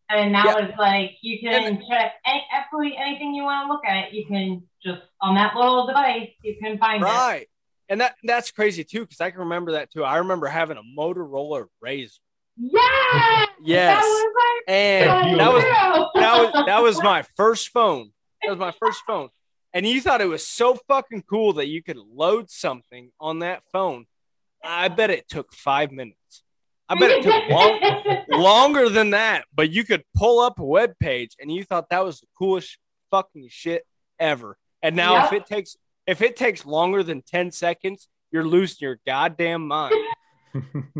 and 0.10 0.32
now 0.32 0.46
Yeah. 0.46 0.66
it's 0.66 0.78
like 0.78 1.18
you 1.22 1.40
can 1.40 1.84
check 1.90 2.14
any, 2.26 2.46
absolutely 2.52 2.98
anything 2.98 3.34
you 3.34 3.44
want 3.44 3.68
to 3.68 3.74
look 3.74 3.86
at. 3.86 4.14
You 4.14 4.26
can 4.26 4.64
just 4.84 5.02
on 5.22 5.36
that 5.36 5.56
little 5.56 5.86
device, 5.86 6.30
you 6.44 6.56
can 6.62 6.78
find 6.78 7.02
it. 7.02 7.06
Right. 7.06 7.48
And 7.90 8.00
that 8.02 8.16
that's 8.24 8.52
crazy 8.52 8.84
too, 8.86 9.02
because 9.02 9.20
I 9.20 9.32
can 9.32 9.40
remember 9.42 9.74
that 9.74 9.92
too. 9.92 10.04
I 10.04 10.18
remember 10.18 10.48
having 10.48 10.78
a 10.78 10.82
Motorola 10.98 11.66
RAZR. 11.84 12.20
Yeah. 12.58 13.46
Yes. 13.62 14.02
That 14.02 14.08
was 14.08 14.34
my 14.36 14.74
And 14.74 15.40
that 15.40 15.52
was 15.54 15.64
that 15.64 16.54
was 16.54 16.66
that 16.66 16.82
was 16.82 17.04
my 17.04 17.24
first 17.36 17.70
phone. 17.70 18.12
That 18.44 18.52
was 18.52 18.60
my 18.60 18.74
first 18.80 19.02
phone. 19.06 19.30
And 19.74 19.86
you 19.86 20.02
thought 20.02 20.22
it 20.22 20.26
was 20.26 20.48
so 20.48 20.78
fucking 20.88 21.24
cool 21.30 21.54
that 21.54 21.68
you 21.68 21.84
could 21.84 21.98
load 21.98 22.50
something 22.50 23.12
on 23.20 23.40
that 23.40 23.64
phone. 23.72 24.06
I 24.64 24.88
bet 24.88 25.10
it 25.10 25.28
took 25.30 25.54
five 25.54 25.92
minutes. 25.92 26.44
I 26.88 26.96
bet 26.96 27.12
it 27.12 27.24
took 27.24 27.50
long, 27.50 28.26
longer 28.30 28.90
than 28.90 29.12
that, 29.12 29.46
but 29.54 29.70
you 29.70 29.84
could 29.84 30.04
pull 30.16 30.40
up 30.40 30.60
a 30.60 30.66
web 30.66 30.94
page 31.00 31.36
and 31.40 31.52
you 31.52 31.64
thought 31.64 31.90
that 31.90 32.04
was 32.04 32.20
the 32.20 32.28
coolest 32.38 32.80
fucking 33.12 33.48
shit 33.50 33.86
ever. 34.20 34.58
And 34.82 34.96
now 34.96 35.26
if 35.26 35.34
it 35.34 35.46
takes 35.46 35.78
if 36.08 36.24
it 36.24 36.36
takes 36.36 36.66
longer 36.66 37.04
than 37.04 37.22
10 37.22 37.52
seconds, 37.52 38.08
you're 38.32 38.44
losing 38.44 38.78
your 38.82 39.00
goddamn 39.06 39.68
mind. 39.68 39.94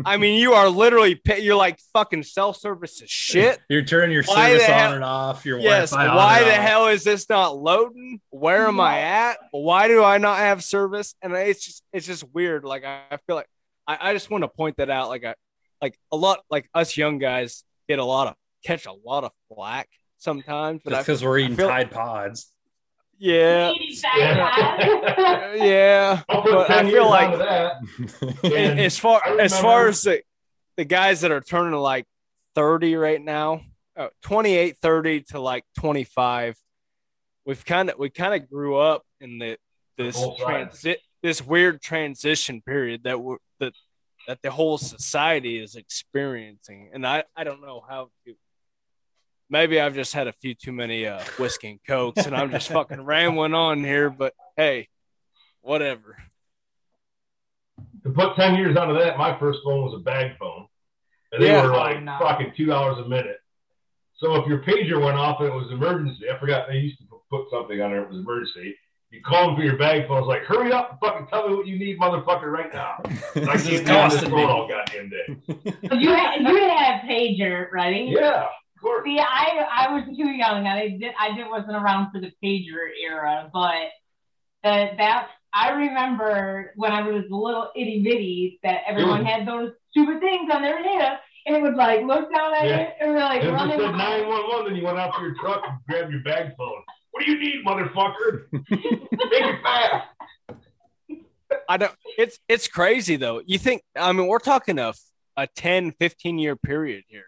I 0.04 0.16
mean, 0.16 0.40
you 0.40 0.52
are 0.54 0.68
literally 0.68 1.14
pa- 1.16 1.34
you're 1.34 1.56
like 1.56 1.78
fucking 1.92 2.22
self-service 2.22 3.02
as 3.02 3.10
shit. 3.10 3.58
You're 3.68 3.82
turning 3.84 4.12
your 4.12 4.22
Why 4.24 4.50
service 4.50 4.66
the 4.66 4.72
on 4.72 4.78
hell- 4.78 4.92
and 4.94 5.04
off. 5.04 5.44
Your 5.46 5.58
Yes. 5.58 5.90
Wi-Fi 5.90 6.10
on 6.10 6.16
Why 6.16 6.44
the 6.44 6.50
off. 6.56 6.62
hell 6.66 6.86
is 6.88 7.04
this 7.04 7.28
not 7.28 7.56
loading? 7.56 8.20
Where 8.30 8.66
am 8.66 8.80
I 8.80 9.00
at? 9.00 9.38
Why 9.50 9.88
do 9.88 10.02
I 10.04 10.18
not 10.18 10.38
have 10.38 10.62
service? 10.64 11.14
And 11.22 11.32
it's 11.34 11.64
just 11.64 11.82
it's 11.92 12.06
just 12.06 12.24
weird. 12.32 12.64
Like 12.64 12.84
I, 12.84 13.00
I 13.10 13.16
feel 13.26 13.36
like 13.36 13.48
I, 13.86 14.10
I 14.10 14.12
just 14.12 14.30
want 14.30 14.42
to 14.44 14.48
point 14.48 14.76
that 14.78 14.90
out. 14.90 15.08
Like 15.08 15.24
I 15.24 15.34
like 15.82 15.98
a 16.12 16.16
lot 16.16 16.40
like 16.50 16.68
us 16.74 16.96
young 16.96 17.18
guys 17.18 17.64
get 17.88 17.98
a 17.98 18.04
lot 18.04 18.28
of 18.28 18.34
catch 18.64 18.86
a 18.86 18.92
lot 18.92 19.24
of 19.24 19.32
flack 19.54 19.88
sometimes. 20.18 20.80
But 20.84 20.90
Just 20.90 21.06
because 21.06 21.24
we're 21.24 21.38
eating 21.38 21.56
feel- 21.56 21.68
Tide 21.68 21.90
Pods. 21.90 22.52
Yeah, 23.20 23.70
Eating 23.72 23.96
yeah. 25.62 26.22
I'll 26.28 26.42
put 26.42 26.52
But 26.52 26.70
I 26.70 26.90
feel 26.90 27.08
like- 27.08 27.38
that. 27.38 27.76
And 28.42 28.52
And 28.52 28.80
as 28.80 28.98
far 28.98 29.20
as 29.38 29.58
far 29.60 29.88
as 29.88 30.02
the, 30.02 30.22
the 30.76 30.84
guys 30.84 31.20
that 31.20 31.30
are 31.30 31.40
turning 31.40 31.78
like 31.78 32.06
30 32.54 32.96
right 32.96 33.20
now 33.22 33.60
uh, 33.96 34.08
28 34.22 34.76
30 34.78 35.20
to 35.22 35.40
like 35.40 35.64
25 35.78 36.56
we've 37.44 37.64
kind 37.64 37.90
of 37.90 37.98
we 37.98 38.08
kind 38.10 38.34
of 38.34 38.48
grew 38.50 38.76
up 38.76 39.04
in 39.20 39.38
the 39.38 39.56
this 39.98 40.20
transit 40.38 40.98
this 41.22 41.44
weird 41.44 41.80
transition 41.82 42.62
period 42.62 43.02
that 43.04 43.20
we're 43.20 43.36
that 43.58 43.72
that 44.26 44.40
the 44.42 44.50
whole 44.50 44.78
society 44.78 45.58
is 45.58 45.74
experiencing. 45.76 46.90
And 46.92 47.06
i 47.06 47.24
i 47.36 47.44
don't 47.44 47.60
know 47.60 47.84
how 47.86 48.10
to 48.26 48.34
maybe 49.50 49.80
I've 49.80 49.94
just 49.94 50.14
had 50.14 50.28
a 50.28 50.32
few 50.32 50.54
too 50.54 50.72
many 50.72 51.06
uh, 51.06 51.22
whiskey 51.38 51.70
and 51.72 51.80
cokes, 51.86 52.24
and 52.26 52.34
I'm 52.34 52.50
just 52.50 52.68
fucking 52.72 53.02
rambling 53.02 53.52
on 53.54 53.84
here. 53.84 54.08
But 54.08 54.32
hey, 54.56 54.88
whatever. 55.60 56.16
To 58.04 58.10
put 58.10 58.36
10 58.36 58.54
years 58.54 58.76
onto 58.76 58.94
that, 58.98 59.18
my 59.18 59.38
first 59.38 59.58
phone 59.64 59.82
was 59.82 59.94
a 59.94 60.02
bag 60.02 60.32
phone. 60.38 60.66
And 61.32 61.42
they 61.42 61.48
Yeah. 61.48 61.62
were 61.66 61.74
Oh, 61.74 61.78
like 61.78 62.02
no. 62.02 62.16
fucking 62.20 62.52
$2 62.58 63.04
a 63.04 63.08
minute. 63.08 63.36
So 64.16 64.34
if 64.36 64.46
your 64.46 64.58
pager 64.62 65.02
went 65.02 65.16
off 65.18 65.40
and 65.40 65.48
it 65.48 65.54
was 65.54 65.70
emergency, 65.70 66.24
I 66.30 66.38
forgot 66.38 66.66
they 66.68 66.76
used 66.78 66.98
to 66.98 67.04
put 67.30 67.46
something 67.50 67.80
on 67.80 67.90
there, 67.90 68.02
it 68.02 68.08
was 68.08 68.18
emergency. 68.18 68.74
You 69.10 69.20
call 69.22 69.48
them 69.48 69.56
for 69.56 69.62
your 69.62 69.76
bag 69.76 70.06
phone, 70.06 70.18
it's 70.18 70.26
like, 70.28 70.42
hurry 70.42 70.72
up 70.72 70.90
and 70.92 71.00
fucking 71.00 71.26
tell 71.28 71.48
me 71.48 71.56
what 71.56 71.66
you 71.66 71.78
need, 71.78 71.98
motherfucker, 71.98 72.50
right 72.52 72.72
now. 72.72 72.96
I 73.04 73.56
this 73.56 73.66
is 73.66 73.80
can't 73.80 73.86
be 73.86 73.92
on 73.92 74.10
this 74.10 74.22
phone 74.22 74.50
all 74.50 74.68
goddamn 74.68 75.08
day. 75.10 75.36
So 75.88 75.94
you 75.94 76.10
had, 76.10 76.40
you 76.40 76.56
had 76.68 77.00
a 77.02 77.06
pager, 77.08 77.70
ready? 77.72 78.12
Yeah, 78.14 78.28
of 78.28 78.32
course. 78.42 78.54
See, 79.04 79.18
I 79.18 79.64
I 79.70 79.92
was 79.94 80.04
too 80.16 80.28
young. 80.30 80.66
I 80.66 80.88
did 80.88 81.12
I 81.18 81.34
did 81.34 81.48
wasn't 81.48 81.76
around 81.76 82.10
for 82.12 82.20
the 82.20 82.32
pager 82.42 82.88
era, 83.02 83.50
but 83.52 83.74
that 84.62 84.96
that 84.98 85.28
I 85.52 85.70
remember 85.70 86.72
when 86.76 86.92
I 86.92 87.02
was 87.02 87.24
a 87.30 87.34
little 87.34 87.70
itty 87.74 88.02
bitty 88.02 88.60
that 88.62 88.82
everyone 88.86 89.24
had 89.24 89.46
those 89.48 89.72
stupid 89.90 90.20
things 90.20 90.50
on 90.52 90.62
their 90.62 90.82
head, 90.82 91.18
and 91.46 91.56
it 91.56 91.62
would 91.62 91.74
like 91.74 92.02
look 92.04 92.32
down 92.32 92.54
at 92.54 92.66
Yeah. 92.66 92.76
it 92.80 92.94
and 93.00 93.10
we're 93.12 93.20
like 93.20 93.42
And 93.42 93.52
running. 93.52 93.80
it 93.80 93.82
said 93.82 93.92
911, 93.96 94.66
then 94.66 94.76
you 94.76 94.84
went 94.84 94.98
out 94.98 95.14
to 95.16 95.22
your 95.22 95.34
truck 95.40 95.62
and 95.66 95.78
grabbed 95.88 96.12
your 96.12 96.22
bag 96.22 96.52
phone. 96.56 96.82
What 97.10 97.24
do 97.24 97.32
you 97.32 97.38
need, 97.40 97.64
motherfucker? 97.66 98.44
Make 98.70 99.44
it 99.44 99.62
fast. 99.62 100.06
I 101.68 101.76
don't. 101.76 101.92
It's 102.16 102.38
it's 102.48 102.68
crazy 102.68 103.16
though. 103.16 103.42
You 103.44 103.58
think? 103.58 103.82
I 103.96 104.12
mean, 104.12 104.26
we're 104.28 104.38
talking 104.38 104.78
a 104.78 104.92
a 105.36 105.46
10, 105.48 105.92
15 105.92 106.38
year 106.38 106.54
period 106.54 107.04
here. 107.08 107.24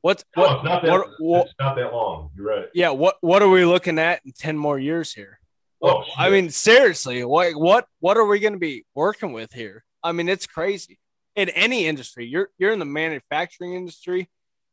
What's 0.00 0.24
what? 0.34 0.64
not 0.64 0.82
that. 0.82 1.06
what- 1.18 1.48
not 1.58 1.76
that 1.76 1.92
long. 1.92 2.30
You're 2.36 2.46
right. 2.46 2.66
Yeah. 2.74 2.90
What 2.90 3.16
what 3.20 3.42
are 3.42 3.48
we 3.48 3.64
looking 3.64 3.98
at 3.98 4.20
in 4.24 4.32
ten 4.32 4.56
more 4.56 4.78
years 4.78 5.12
here? 5.12 5.40
Oh, 5.80 6.02
I 6.16 6.28
mean, 6.30 6.50
seriously, 6.50 7.24
what 7.24 7.54
what 7.54 7.86
what 8.00 8.16
are 8.16 8.26
we 8.26 8.40
going 8.40 8.54
to 8.54 8.58
be 8.58 8.84
working 8.94 9.32
with 9.32 9.52
here? 9.52 9.84
I 10.02 10.12
mean, 10.12 10.28
it's 10.28 10.46
crazy. 10.46 10.98
In 11.36 11.48
any 11.50 11.86
industry, 11.86 12.26
you're 12.26 12.50
you're 12.58 12.72
in 12.72 12.80
the 12.80 12.84
manufacturing 12.84 13.74
industry, 13.74 14.28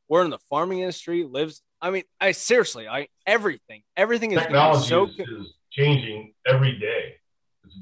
we're 0.08 0.24
in 0.24 0.32
the 0.32 0.40
farming 0.50 0.80
industry. 0.80 1.24
Lives. 1.24 1.62
I 1.82 1.92
mean, 1.92 2.04
I 2.20 2.32
seriously, 2.32 2.88
I 2.88 3.08
everything, 3.28 3.84
everything 3.96 4.32
is 4.32 4.40
technology 4.40 4.88
so 4.88 5.06
is, 5.06 5.20
is 5.20 5.54
changing 5.72 6.34
every 6.48 6.80
day. 6.80 7.18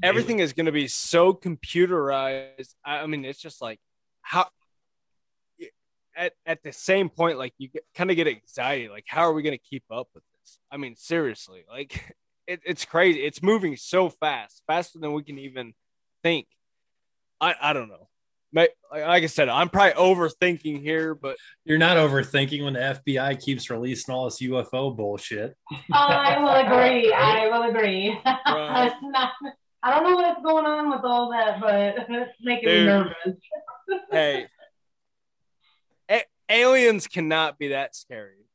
Everything 0.02 0.40
is 0.40 0.52
going 0.52 0.66
to 0.66 0.72
be 0.72 0.88
so 0.88 1.32
computerized. 1.32 2.74
I, 2.84 2.98
I 2.98 3.06
mean, 3.06 3.24
it's 3.24 3.40
just 3.40 3.62
like 3.62 3.78
how 4.22 4.48
at, 6.16 6.32
at 6.46 6.62
the 6.62 6.72
same 6.72 7.08
point, 7.08 7.38
like 7.38 7.54
you 7.58 7.68
kind 7.94 8.10
of 8.10 8.16
get 8.16 8.26
anxiety. 8.28 8.88
Like, 8.88 9.04
how 9.06 9.22
are 9.22 9.32
we 9.32 9.42
going 9.42 9.56
to 9.56 9.64
keep 9.70 9.84
up 9.90 10.08
with 10.14 10.22
this? 10.40 10.58
I 10.70 10.76
mean, 10.76 10.96
seriously, 10.96 11.64
like 11.68 12.14
it, 12.46 12.60
it's 12.64 12.84
crazy. 12.84 13.20
It's 13.20 13.42
moving 13.42 13.76
so 13.76 14.08
fast, 14.10 14.62
faster 14.66 14.98
than 14.98 15.12
we 15.12 15.22
can 15.22 15.38
even 15.38 15.74
think. 16.22 16.46
I, 17.40 17.54
I 17.60 17.72
don't 17.72 17.88
know. 17.88 18.08
Like 18.52 18.70
like 18.92 19.24
I 19.24 19.26
said, 19.26 19.48
I'm 19.48 19.68
probably 19.68 19.94
overthinking 19.94 20.80
here, 20.80 21.16
but 21.16 21.36
You're 21.64 21.76
not 21.76 21.96
overthinking 21.96 22.62
when 22.62 22.74
the 22.74 23.00
FBI 23.04 23.42
keeps 23.42 23.68
releasing 23.68 24.14
all 24.14 24.26
this 24.26 24.40
UFO 24.40 24.96
bullshit. 24.96 25.56
Oh, 25.72 25.76
I 25.92 26.38
will 26.38 26.50
agree. 26.50 27.12
I 27.16 27.48
will 27.48 27.68
agree. 27.68 28.16
Right. 28.24 28.92
Not- 29.02 29.32
I 29.82 29.90
don't 29.90 30.04
know 30.08 30.16
what's 30.16 30.40
going 30.42 30.64
on 30.64 30.88
with 30.88 31.00
all 31.04 31.30
that, 31.32 31.60
but 31.60 32.06
it's 32.08 32.32
making 32.40 32.68
me 32.70 32.84
nervous. 32.86 33.14
hey, 34.10 34.44
a- 34.44 34.48
aliens 36.48 37.06
cannot 37.06 37.58
be 37.58 37.68
that 37.68 37.94
scary. 37.96 38.46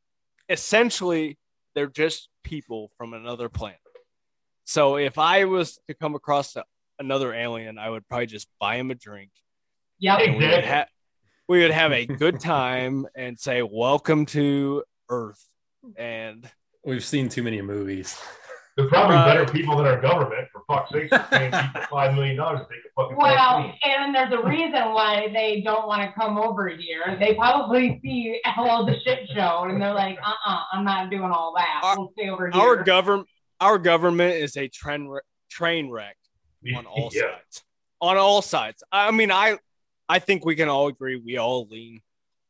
Essentially, 0.48 1.38
they're 1.76 1.88
just 1.88 2.30
people 2.44 2.92
from 2.98 3.14
another 3.14 3.50
planet. 3.50 3.80
So 4.66 4.98
if 4.98 5.18
I 5.18 5.46
was 5.46 5.80
to 5.88 5.94
come 5.94 6.16
across 6.16 6.56
a, 6.56 6.64
another 7.00 7.34
alien, 7.34 7.78
I 7.78 7.90
would 7.90 8.08
probably 8.08 8.28
just 8.28 8.48
buy 8.60 8.78
him 8.78 8.92
a 8.92 8.96
drink. 8.96 9.32
Yep. 10.00 10.20
And 10.20 10.32
we 10.38 10.46
would, 10.46 10.54
Exactly. 10.54 10.70
ha- 10.70 10.86
we 11.48 11.62
would 11.62 11.72
have 11.72 11.92
a 11.92 12.06
good 12.06 12.40
time 12.40 13.08
and 13.16 13.40
say, 13.40 13.62
"Welcome 13.62 14.26
to 14.28 14.84
Earth." 15.10 15.44
And 15.98 16.48
We've 16.86 17.04
seen 17.04 17.30
too 17.30 17.44
many 17.44 17.62
movies. 17.62 18.18
They're 18.80 18.88
probably 18.88 19.18
Right. 19.18 19.26
better 19.26 19.52
people 19.52 19.76
than 19.76 19.88
our 19.88 20.00
government, 20.00 20.48
for 20.54 20.62
fuck's 20.66 20.90
sake, 20.92 21.12
paying 21.30 21.52
people 21.52 21.82
five 21.92 22.14
million 22.16 22.38
dollars 22.38 22.62
to 22.62 22.74
take 22.74 22.86
a 22.86 22.90
fucking 22.96 23.18
Well, 23.18 23.62
vaccine. 23.64 23.78
and 23.84 24.16
there's 24.16 24.32
a 24.32 24.42
reason 24.48 24.94
why 24.94 25.28
they 25.34 25.60
don't 25.66 25.86
want 25.86 26.02
to 26.02 26.14
come 26.18 26.38
over 26.38 26.70
here. 26.70 27.18
They 27.20 27.34
probably 27.36 28.00
see 28.02 28.40
all 28.56 28.86
the 28.86 28.98
shit 29.02 29.28
show 29.36 29.66
and 29.68 29.82
they're 29.82 29.94
like, 29.94 30.18
uh 30.24 30.30
uh-uh, 30.30 30.54
uh, 30.56 30.62
i 30.72 30.78
am 30.78 30.86
not 30.86 31.10
doing 31.10 31.30
all 31.30 31.54
that. 31.58 31.82
Our- 31.84 31.98
we'll 31.98 32.12
stay 32.18 32.30
over 32.30 32.50
here. 32.50 32.62
our 32.62 32.82
government, 32.82 33.28
our 33.60 33.78
government 33.78 34.36
is 34.36 34.56
a 34.56 34.70
train 34.70 35.10
wreck, 35.10 35.24
train 35.50 35.90
wreck 35.90 36.16
on 36.78 36.86
all 36.86 37.10
yeah. 37.12 37.22
sides. 37.24 37.64
On 38.00 38.16
all 38.16 38.42
sides. 38.42 38.82
I 38.94 39.12
mean, 39.12 39.30
I 39.30 39.58
I 40.08 40.20
think 40.20 40.46
we 40.46 40.56
can 40.56 40.70
all 40.70 40.88
agree 40.88 41.18
we 41.18 41.36
all 41.36 41.68
lean 41.70 42.00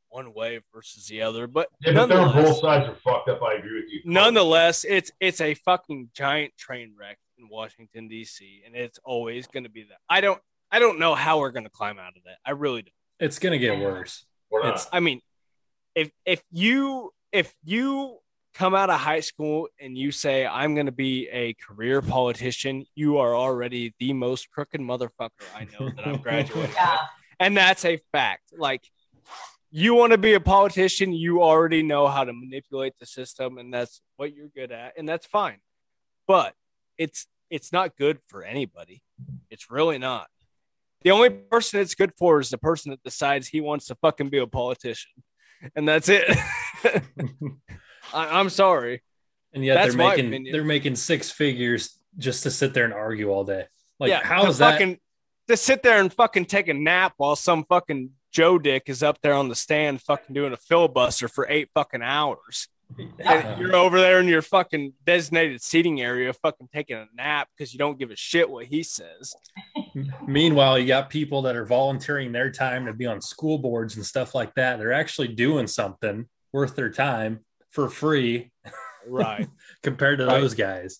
one 0.09 0.33
way 0.33 0.59
versus 0.73 1.05
the 1.07 1.21
other, 1.21 1.47
but 1.47 1.67
Yeah, 1.81 1.93
but 1.93 2.07
there 2.07 2.17
both 2.25 2.59
sides 2.59 2.87
are 2.89 2.95
fucked 3.03 3.29
up. 3.29 3.41
I 3.43 3.53
agree 3.55 3.81
with 3.81 3.91
you. 3.91 4.01
nonetheless, 4.05 4.83
it's 4.87 5.11
it's 5.19 5.41
a 5.41 5.53
fucking 5.53 6.09
giant 6.13 6.53
train 6.57 6.93
wreck 6.99 7.17
in 7.37 7.47
Washington 7.49 8.07
D.C. 8.07 8.63
and 8.65 8.75
it's 8.75 8.99
always 9.03 9.47
going 9.47 9.63
to 9.63 9.69
be 9.69 9.83
that. 9.83 9.97
I 10.09 10.21
don't 10.21 10.39
I 10.71 10.79
don't 10.79 10.99
know 10.99 11.15
how 11.15 11.39
we're 11.39 11.51
going 11.51 11.63
to 11.65 11.69
climb 11.71 11.97
out 11.99 12.17
of 12.17 12.23
that. 12.25 12.37
I 12.45 12.51
really 12.51 12.81
don't. 12.83 12.93
It's 13.19 13.39
gonna 13.39 13.57
get 13.57 13.79
worse. 13.79 14.25
It's- 14.51 14.87
I 14.91 14.99
mean, 14.99 15.21
if 15.95 16.09
if 16.25 16.41
you 16.51 17.11
if 17.31 17.53
you 17.63 18.17
come 18.55 18.73
out 18.73 18.89
of 18.89 18.99
high 18.99 19.19
school 19.19 19.67
and 19.79 19.95
you 19.95 20.11
say 20.11 20.45
I'm 20.45 20.73
going 20.73 20.87
to 20.87 20.91
be 20.91 21.29
a 21.29 21.53
career 21.53 22.01
politician, 22.01 22.83
you 22.95 23.19
are 23.19 23.35
already 23.35 23.93
the 23.99 24.11
most 24.13 24.49
crooked 24.49 24.81
motherfucker 24.81 25.29
I 25.55 25.65
know 25.79 25.89
that 25.95 26.07
I'm 26.07 26.17
graduating. 26.21 26.71
Yeah. 26.73 26.93
with. 26.93 26.99
And 27.39 27.55
that's 27.55 27.85
a 27.85 27.99
fact. 28.11 28.51
Like 28.57 28.81
you 29.71 29.93
want 29.93 30.11
to 30.11 30.17
be 30.17 30.33
a 30.33 30.39
politician, 30.39 31.13
you 31.13 31.43
already 31.43 31.83
know 31.83 32.07
how 32.07 32.23
to 32.23 32.33
manipulate 32.33 32.93
the 32.99 33.05
system 33.05 33.57
and 33.57 33.73
that's 33.73 34.01
what 34.17 34.33
you're 34.33 34.49
good 34.49 34.71
at 34.71 34.93
and 34.97 35.07
that's 35.07 35.25
fine. 35.25 35.59
But 36.27 36.53
it's 36.97 37.27
it's 37.49 37.71
not 37.71 37.95
good 37.95 38.19
for 38.27 38.43
anybody. 38.43 39.03
It's 39.49 39.71
really 39.71 39.97
not. 39.97 40.27
The 41.01 41.11
only 41.11 41.29
person 41.29 41.79
it's 41.79 41.95
good 41.95 42.13
for 42.17 42.39
is 42.39 42.49
the 42.49 42.57
person 42.57 42.91
that 42.91 43.01
decides 43.03 43.47
he 43.47 43.61
wants 43.61 43.87
to 43.87 43.95
fucking 43.95 44.29
be 44.29 44.37
a 44.37 44.47
politician. 44.47 45.11
And 45.75 45.87
that's 45.87 46.09
it. 46.09 46.23
I, 48.13 48.39
I'm 48.39 48.49
sorry. 48.49 49.01
And 49.53 49.65
yet 49.65 49.75
That's 49.75 49.95
they're 49.95 50.07
making 50.07 50.47
they're 50.51 50.63
making 50.63 50.95
six 50.95 51.31
figures 51.31 51.97
just 52.17 52.43
to 52.43 52.51
sit 52.51 52.73
there 52.73 52.85
and 52.85 52.93
argue 52.93 53.31
all 53.31 53.43
day. 53.43 53.65
Like 53.99 54.09
yeah, 54.09 54.23
how 54.23 54.45
to 54.45 54.53
that? 54.53 54.73
fucking 54.73 54.99
to 55.47 55.57
sit 55.57 55.81
there 55.83 55.99
and 55.99 56.13
fucking 56.13 56.45
take 56.45 56.67
a 56.67 56.73
nap 56.73 57.13
while 57.17 57.35
some 57.35 57.65
fucking 57.65 58.11
Joe 58.31 58.59
Dick 58.59 58.83
is 58.87 59.01
up 59.03 59.19
there 59.21 59.33
on 59.33 59.49
the 59.49 59.55
stand 59.55 60.01
fucking 60.01 60.33
doing 60.33 60.53
a 60.53 60.57
filibuster 60.57 61.27
for 61.27 61.47
eight 61.49 61.69
fucking 61.73 62.01
hours. 62.01 62.67
Yeah. 62.97 63.33
And 63.33 63.61
you're 63.61 63.75
over 63.75 63.99
there 63.99 64.19
in 64.19 64.27
your 64.27 64.41
fucking 64.41 64.93
designated 65.05 65.61
seating 65.61 66.01
area 66.01 66.33
fucking 66.33 66.69
taking 66.73 66.97
a 66.97 67.07
nap 67.15 67.47
because 67.55 67.71
you 67.71 67.77
don't 67.77 67.99
give 67.99 68.09
a 68.09 68.15
shit 68.15 68.49
what 68.49 68.65
he 68.65 68.81
says. 68.81 69.35
Meanwhile, 70.27 70.79
you 70.79 70.87
got 70.87 71.09
people 71.09 71.43
that 71.43 71.55
are 71.55 71.65
volunteering 71.65 72.31
their 72.31 72.51
time 72.51 72.85
to 72.87 72.93
be 72.93 73.05
on 73.05 73.21
school 73.21 73.57
boards 73.59 73.95
and 73.95 74.05
stuff 74.05 74.33
like 74.33 74.55
that. 74.55 74.79
They're 74.79 74.93
actually 74.93 75.27
doing 75.29 75.67
something 75.67 76.27
worth 76.51 76.75
their 76.75 76.89
time 76.89 77.41
for 77.69 77.89
free 77.89 78.51
Right. 79.07 79.47
compared 79.83 80.17
to 80.19 80.25
Right. 80.25 80.39
those 80.41 80.55
guys. 80.55 80.99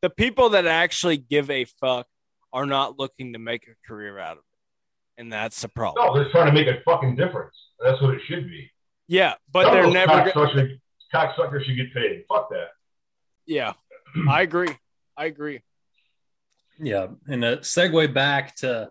the 0.00 0.10
people 0.10 0.50
that 0.50 0.66
actually 0.66 1.16
give 1.16 1.50
a 1.50 1.64
fuck 1.64 2.06
are 2.52 2.66
not 2.66 2.98
looking 3.00 3.32
to 3.32 3.38
make 3.40 3.66
a 3.66 3.74
career 3.88 4.18
out 4.18 4.32
of 4.32 4.38
it. 4.38 4.53
And 5.16 5.32
that's 5.32 5.60
the 5.62 5.68
problem. 5.68 6.04
no, 6.04 6.14
they're 6.14 6.30
trying 6.30 6.46
to 6.46 6.52
make 6.52 6.66
a 6.66 6.80
fucking 6.84 7.14
difference. 7.16 7.54
That's 7.80 8.00
what 8.02 8.14
it 8.14 8.20
should 8.26 8.48
be. 8.48 8.70
Yeah, 9.06 9.34
but 9.52 9.64
Some 9.64 9.74
they're 9.74 9.82
those 9.84 9.92
never 9.94 10.24
go- 10.24 10.32
cocksuckers, 10.32 10.80
cocksuckers 11.14 11.64
should 11.64 11.76
get 11.76 11.92
paid. 11.94 12.24
Fuck 12.28 12.50
that. 12.50 12.68
Yeah. 13.46 13.74
I 14.28 14.42
agree. 14.42 14.70
I 15.16 15.26
agree. 15.26 15.60
Yeah. 16.78 17.08
And 17.28 17.44
a 17.44 17.58
segue 17.58 18.12
back 18.12 18.56
to 18.56 18.90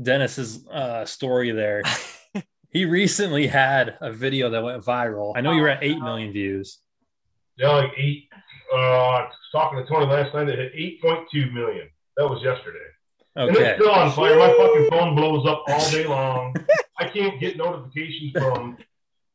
Dennis's 0.00 0.66
uh, 0.68 1.04
story 1.04 1.50
there, 1.50 1.82
he 2.70 2.84
recently 2.86 3.46
had 3.48 3.98
a 4.00 4.12
video 4.12 4.50
that 4.50 4.62
went 4.62 4.82
viral. 4.84 5.32
I 5.36 5.40
know 5.42 5.52
you 5.52 5.62
were 5.62 5.68
at 5.68 5.82
8 5.82 5.98
million 5.98 6.32
views. 6.32 6.78
Yeah, 7.56 7.70
like 7.72 7.90
eight. 7.98 8.28
Uh, 8.72 8.76
I 8.76 9.20
was 9.24 9.32
talking 9.52 9.78
to 9.78 9.84
Tony 9.86 10.06
last 10.06 10.32
night. 10.34 10.44
They 10.46 10.56
hit 10.56 10.74
8.2 11.04 11.52
million. 11.52 11.88
That 12.16 12.26
was 12.28 12.42
yesterday. 12.42 12.78
And 13.36 13.56
it's 13.56 13.80
still 13.80 13.90
on 13.92 14.12
fire. 14.12 14.36
My 14.38 14.48
fucking 14.56 14.88
phone 14.90 15.14
blows 15.16 15.46
up 15.46 15.64
all 15.66 15.90
day 15.90 16.06
long. 16.06 16.54
I 16.98 17.08
can't 17.08 17.40
get 17.40 17.56
notifications 17.56 18.32
from 18.32 18.76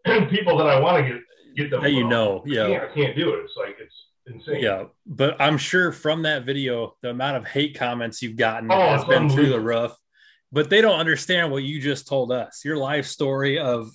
people 0.30 0.58
that 0.58 0.68
I 0.68 0.80
want 0.80 1.06
to 1.06 1.14
get 1.14 1.22
get 1.56 1.72
them. 1.72 1.82
That 1.82 1.92
you 1.92 2.02
from. 2.02 2.10
know. 2.10 2.44
I 2.46 2.50
Yeah. 2.50 2.68
can't, 2.68 2.84
I 2.84 2.94
can't 2.94 3.16
do 3.16 3.34
it. 3.34 3.40
It's 3.46 3.54
like 3.58 3.76
it's 3.80 3.96
insane. 4.28 4.62
Yeah, 4.62 4.84
but 5.08 5.36
I'm 5.42 5.58
sure 5.58 5.92
from 5.92 6.22
that 6.24 6.46
video, 6.46 6.96
the 7.02 7.10
amount 7.10 7.38
of 7.38 7.48
hate 7.48 7.76
comments 7.76 8.22
you've 8.22 8.36
gotten 8.38 8.72
Oh, 8.72 8.80
has 8.80 9.04
been 9.06 9.30
through 9.30 9.50
the 9.50 9.60
roof. 9.60 9.92
But 10.52 10.70
they 10.70 10.80
don't 10.82 11.00
understand 11.00 11.52
what 11.52 11.64
you 11.64 11.82
just 11.82 12.08
told 12.08 12.32
us. 12.32 12.64
Your 12.64 12.78
life 12.78 13.06
story 13.06 13.58
of 13.60 13.90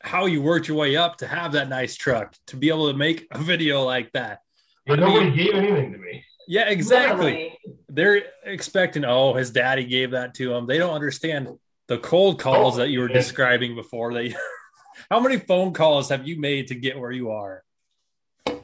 how 0.00 0.26
you 0.26 0.40
worked 0.40 0.68
your 0.68 0.76
way 0.76 0.96
up 0.96 1.18
to 1.18 1.26
have 1.26 1.52
that 1.52 1.68
nice 1.68 1.96
truck 1.96 2.34
to 2.46 2.56
be 2.56 2.68
able 2.68 2.90
to 2.90 2.96
make 2.96 3.26
a 3.32 3.38
video 3.38 3.82
like 3.82 4.12
that. 4.12 4.38
But 4.86 5.02
I 5.02 5.04
mean- 5.06 5.14
nobody 5.14 5.44
gave 5.44 5.54
anything 5.56 5.92
to 5.92 5.98
me. 5.98 6.24
Yeah, 6.50 6.70
exactly. 6.70 7.24
Literally. 7.26 7.58
They're 7.90 8.22
expecting, 8.44 9.04
oh, 9.04 9.34
his 9.34 9.50
daddy 9.50 9.84
gave 9.84 10.12
that 10.12 10.32
to 10.36 10.54
him. 10.54 10.66
They 10.66 10.78
don't 10.78 10.94
understand 10.94 11.48
the 11.88 11.98
cold 11.98 12.40
calls 12.40 12.74
Oh, 12.76 12.78
that 12.78 12.88
you 12.88 13.00
were 13.00 13.04
oh, 13.04 13.08
yeah. 13.12 13.18
describing 13.18 13.74
before. 13.74 14.14
They, 14.14 14.34
how 15.10 15.20
many 15.20 15.36
phone 15.36 15.74
calls 15.74 16.08
have 16.08 16.26
you 16.26 16.40
made 16.40 16.68
to 16.68 16.74
get 16.74 16.98
where 16.98 17.10
you 17.12 17.30
are? 17.32 17.62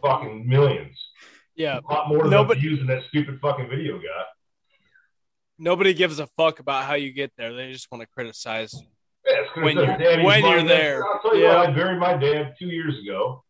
Fucking 0.01 0.49
millions. 0.49 0.99
Yeah. 1.57 1.81
A 1.87 1.93
lot 1.93 2.09
more 2.09 2.23
than 2.23 2.31
Nobody- 2.31 2.61
the 2.63 2.69
views 2.69 2.81
in 2.81 2.87
that 2.87 3.03
stupid 3.09 3.39
fucking 3.43 3.69
video 3.69 3.97
got. 3.99 4.27
Nobody 5.59 5.93
gives 5.93 6.19
a 6.19 6.27
fuck 6.39 6.61
about 6.61 6.85
how 6.85 6.95
you 6.95 7.13
get 7.13 7.33
there. 7.37 7.53
They 7.53 7.71
just 7.71 7.91
want 7.93 8.01
to 8.01 8.09
criticize. 8.09 8.75
Yeah, 9.27 9.63
When 9.63 9.77
you're- 9.77 10.25
when 10.25 10.43
you're 10.45 10.63
there. 10.63 11.05
I'll 11.07 11.21
tell 11.21 11.37
you 11.37 11.43
Yeah. 11.45 11.59
what, 11.59 11.69
I 11.69 11.73
buried 11.73 11.99
my 11.99 12.15
dad 12.17 12.55
two 12.59 12.67
years 12.69 12.99
ago, 12.99 13.45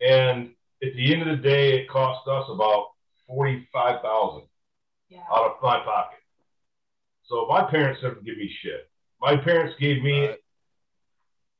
and 0.00 0.54
at 0.82 0.94
the 0.94 1.12
end 1.12 1.22
of 1.22 1.36
the 1.36 1.42
day, 1.42 1.80
it 1.80 1.88
cost 1.88 2.26
us 2.28 2.46
about 2.48 2.86
forty-five 3.32 4.02
thousand 4.02 4.46
Yeah. 5.08 5.24
out 5.32 5.46
of 5.50 5.56
my 5.62 5.78
pocket. 5.80 6.18
So 7.24 7.46
my 7.48 7.64
parents 7.70 8.00
never 8.02 8.16
give 8.16 8.36
me 8.36 8.50
shit. 8.62 8.90
My 9.20 9.36
parents 9.36 9.74
gave 9.80 10.02
me 10.02 10.26
Right. 10.26 10.38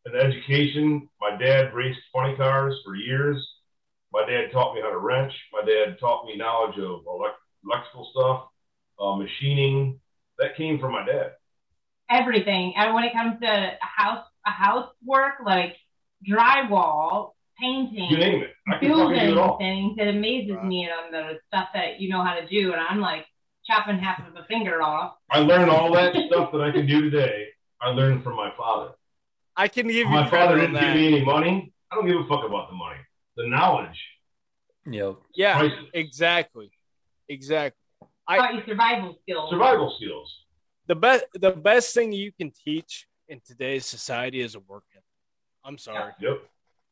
an 0.07 0.17
education. 0.17 1.09
My 1.21 1.37
dad 1.37 1.73
raced 1.75 2.01
funny 2.13 2.37
cars 2.37 2.79
for 2.85 2.95
years. 2.95 3.39
My 4.13 4.27
dad 4.27 4.53
taught 4.53 4.75
me 4.75 4.81
how 4.83 4.91
to 4.91 4.99
wrench. 4.99 5.33
My 5.53 5.63
dad 5.63 5.99
taught 5.99 6.27
me 6.27 6.37
knowledge 6.37 6.77
of 6.79 7.07
elect- 7.07 7.39
electrical 7.65 8.05
stuff, 8.13 8.49
uh, 8.99 9.17
machining. 9.17 10.01
That 10.39 10.57
came 10.57 10.79
from 10.81 10.93
my 10.93 11.05
dad. 11.07 11.37
everything. 12.11 12.75
And 12.77 12.93
when 12.93 13.05
it 13.05 13.13
comes 13.15 13.41
to 13.41 13.47
a 13.49 13.79
house, 13.81 14.27
a 14.45 14.51
housework 14.51 15.35
like 15.47 15.79
drywall, 16.29 17.33
painting, 17.61 18.05
You 18.11 18.17
name 18.19 18.43
it. 18.43 18.51
I 18.69 18.79
can 18.79 18.81
fucking 18.81 18.89
do 18.89 18.95
building 18.97 19.19
it 19.21 19.39
all. 19.39 19.59
things, 19.59 19.97
it 19.99 20.09
amazes 20.09 20.57
Right. 20.57 20.65
me 20.67 20.89
on 20.91 21.13
the 21.13 21.39
stuff 21.49 21.69
that 21.75 22.01
you 22.01 22.09
know 22.09 22.23
how 22.23 22.35
to 22.35 22.47
do. 22.47 22.73
And 22.73 22.81
I'm 22.81 23.01
like 23.01 23.27
chopping 23.65 23.99
half 23.99 24.27
of 24.27 24.35
a 24.37 24.45
finger 24.45 24.83
off. 24.83 25.17
I 25.31 25.41
learned 25.41 25.71
all 25.71 25.93
that 25.93 26.15
stuff 26.27 26.53
that 26.53 26.61
I 26.61 26.71
can 26.73 26.87
do 26.87 27.03
today. 27.11 27.49
I 27.81 27.89
learned 27.91 28.23
from 28.25 28.37
my 28.37 28.51
father. 28.57 28.93
I 29.57 29.69
can 29.69 29.87
give 29.87 29.97
you 29.97 30.05
My 30.09 30.29
father 30.31 30.57
didn't 30.59 30.75
give 30.81 30.95
me 30.95 31.07
any 31.09 31.25
money. 31.25 31.73
I 31.91 31.95
don't 31.97 32.07
give 32.07 32.17
a 32.19 32.25
fuck 32.27 32.45
about 32.45 32.69
the 32.71 32.75
money. 32.77 33.01
The 33.37 33.47
knowledge. 33.49 34.01
You 34.87 34.93
know, 35.01 35.19
Yeah, 35.35 35.59
priceless. 35.59 35.91
exactly, 35.95 36.71
exactly. 37.29 37.79
I- 38.27 38.39
Taught 38.39 38.55
you 38.55 38.63
survival 38.67 39.19
skills. 39.23 39.51
Survival 39.51 39.95
skills. 39.97 40.45
The 40.87 40.97
best, 40.97 41.25
the 41.35 41.51
best 41.53 41.95
thing 41.95 42.13
you 42.13 42.33
can 42.33 42.51
teach 42.51 43.07
in 43.29 43.41
today's 43.41 43.87
society 43.87 44.41
is 44.41 44.55
a 44.55 44.61
work 44.61 44.85
ethic. 44.93 45.05
I'm 45.65 45.79
sorry, 45.79 46.13
Yep. 46.21 46.43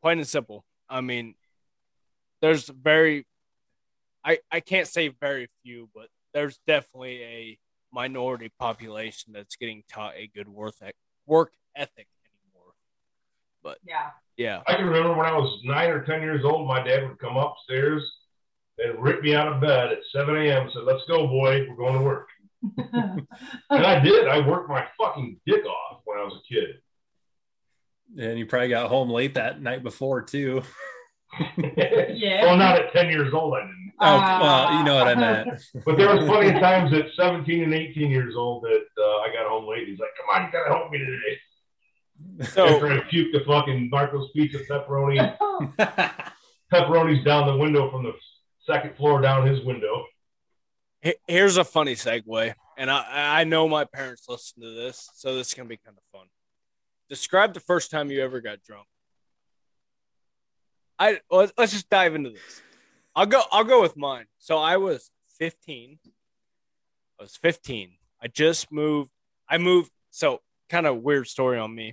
Plain 0.03 0.19
and 0.19 0.29
simple. 0.29 0.65
I 0.89 1.01
mean, 1.01 1.35
there's 2.41 2.69
very, 2.69 3.27
I 4.25 4.39
I 4.51 4.61
can't 4.61 4.89
say 4.89 5.09
very 5.09 5.49
few, 5.63 5.89
but 5.95 6.09
there's 6.35 6.59
definitely 6.67 7.23
a 7.23 7.59
minority 7.93 8.51
population 8.59 9.33
that's 9.33 9.57
getting 9.57 9.83
taught 9.89 10.15
a 10.17 10.31
good 10.35 10.49
work 10.49 10.75
eth- 10.83 10.93
work 11.27 11.53
ethic 11.77 12.09
anymore. 12.45 12.73
But 13.63 13.79
yeah. 13.87 14.11
Yeah, 14.37 14.63
I 14.67 14.75
can 14.75 14.87
remember 14.87 15.13
when 15.13 15.27
I 15.27 15.37
was 15.37 15.61
nine 15.65 15.91
or 15.91 16.03
ten 16.03 16.23
years 16.23 16.47
old, 16.47 16.67
my 16.67 16.83
dad 16.83 17.07
would 17.07 17.19
come 17.19 17.37
upstairs 17.37 18.11
and 18.79 18.99
rip 19.03 19.21
me 19.23 19.35
out 19.35 19.49
of 19.49 19.61
bed 19.61 19.93
at 19.93 19.99
7 20.13 20.35
a.m. 20.35 20.63
and 20.63 20.73
said, 20.73 20.85
Let's 20.85 21.05
go, 21.07 21.27
boy. 21.27 21.67
We're 21.69 21.77
going 21.77 21.99
to 21.99 22.05
work. 22.05 22.29
And 23.71 23.87
I 23.87 23.99
did. 24.01 24.29
I 24.29 24.47
worked 24.47 24.69
my 24.69 24.87
fucking 24.99 25.41
dick 25.47 25.65
off 25.65 26.01
when 26.05 26.19
I 26.19 26.25
was 26.25 26.35
a 26.35 26.55
kid. 26.55 26.77
And 28.19 28.39
you 28.39 28.47
probably 28.47 28.69
got 28.69 28.89
home 28.89 29.11
late 29.11 29.35
that 29.35 29.61
night 29.61 29.83
before 29.83 30.23
too. 30.23 30.63
Yeah. 32.13 32.45
Well, 32.45 32.57
not 32.57 32.79
at 32.79 32.93
10 32.93 33.09
years 33.09 33.33
old, 33.33 33.55
I 33.55 33.61
didn't. 33.61 33.93
Oh, 34.01 34.19
well, 34.19 34.79
you 34.79 34.85
know 34.85 34.97
what 34.97 35.09
I 35.09 35.15
meant. 35.15 35.49
But 35.85 35.97
there 35.97 36.15
was 36.15 36.27
plenty 36.27 36.49
of 36.49 36.61
times 36.61 36.93
at 36.93 37.07
17 37.17 37.63
and 37.63 37.75
18 37.75 38.11
years 38.11 38.35
old 38.37 38.65
that 38.65 38.85
uh, 38.99 39.19
I 39.19 39.33
got 39.33 39.49
home 39.49 39.69
late. 39.69 39.87
He's 39.87 39.99
like, 39.99 40.11
"Come 40.19 40.35
on, 40.35 40.47
you 40.47 40.53
gotta 40.53 40.71
help 40.71 40.91
me 40.91 40.99
today." 40.99 42.49
so 42.53 42.67
I'm 42.67 42.75
After 42.75 42.93
I 42.93 43.01
puked 43.11 43.33
the 43.33 43.45
fucking 43.47 43.91
Marco's 43.91 44.31
Pizza 44.35 44.59
pepperoni, 44.71 45.37
pepperonis 46.73 47.25
down 47.25 47.47
the 47.47 47.57
window 47.57 47.91
from 47.91 48.05
the 48.05 48.13
second 48.67 48.97
floor 48.97 49.21
down 49.21 49.47
his 49.47 49.65
window. 49.65 50.05
Here's 51.27 51.57
a 51.57 51.65
funny 51.65 51.95
segue, 51.95 52.55
and 52.77 52.91
I 52.91 53.41
I 53.41 53.45
know 53.45 53.69
my 53.69 53.85
parents 53.85 54.27
listen 54.29 54.63
to 54.63 54.75
this, 54.75 55.09
so 55.15 55.35
this 55.35 55.49
is 55.49 55.55
gonna 55.55 55.69
be 55.69 55.79
kind 55.79 55.97
of 55.97 56.03
fun. 56.19 56.27
Describe 57.11 57.53
the 57.53 57.61
first 57.61 57.91
time 57.91 58.11
you 58.11 58.23
ever 58.23 58.41
got 58.41 58.63
drunk. 58.63 58.87
I 60.99 61.21
let's, 61.31 61.53
let's 61.59 61.73
just 61.73 61.91
dive 61.91 62.15
into 62.15 62.31
this. 62.31 62.63
I'll 63.15 63.27
go. 63.27 63.43
I'll 63.53 63.65
go 63.65 63.83
with 63.83 63.97
mine. 63.97 64.25
So 64.39 64.57
I 64.57 64.79
was 64.79 65.11
15. 65.39 65.99
I 67.19 67.23
was 67.23 67.37
15. 67.37 67.91
I 68.23 68.29
just 68.29 68.73
moved. 68.73 69.11
I 69.49 69.59
moved. 69.59 69.91
So 70.11 70.41
kind 70.71 70.87
of 70.87 71.03
weird 71.03 71.27
story 71.27 71.59
on 71.59 71.75
me. 71.75 71.93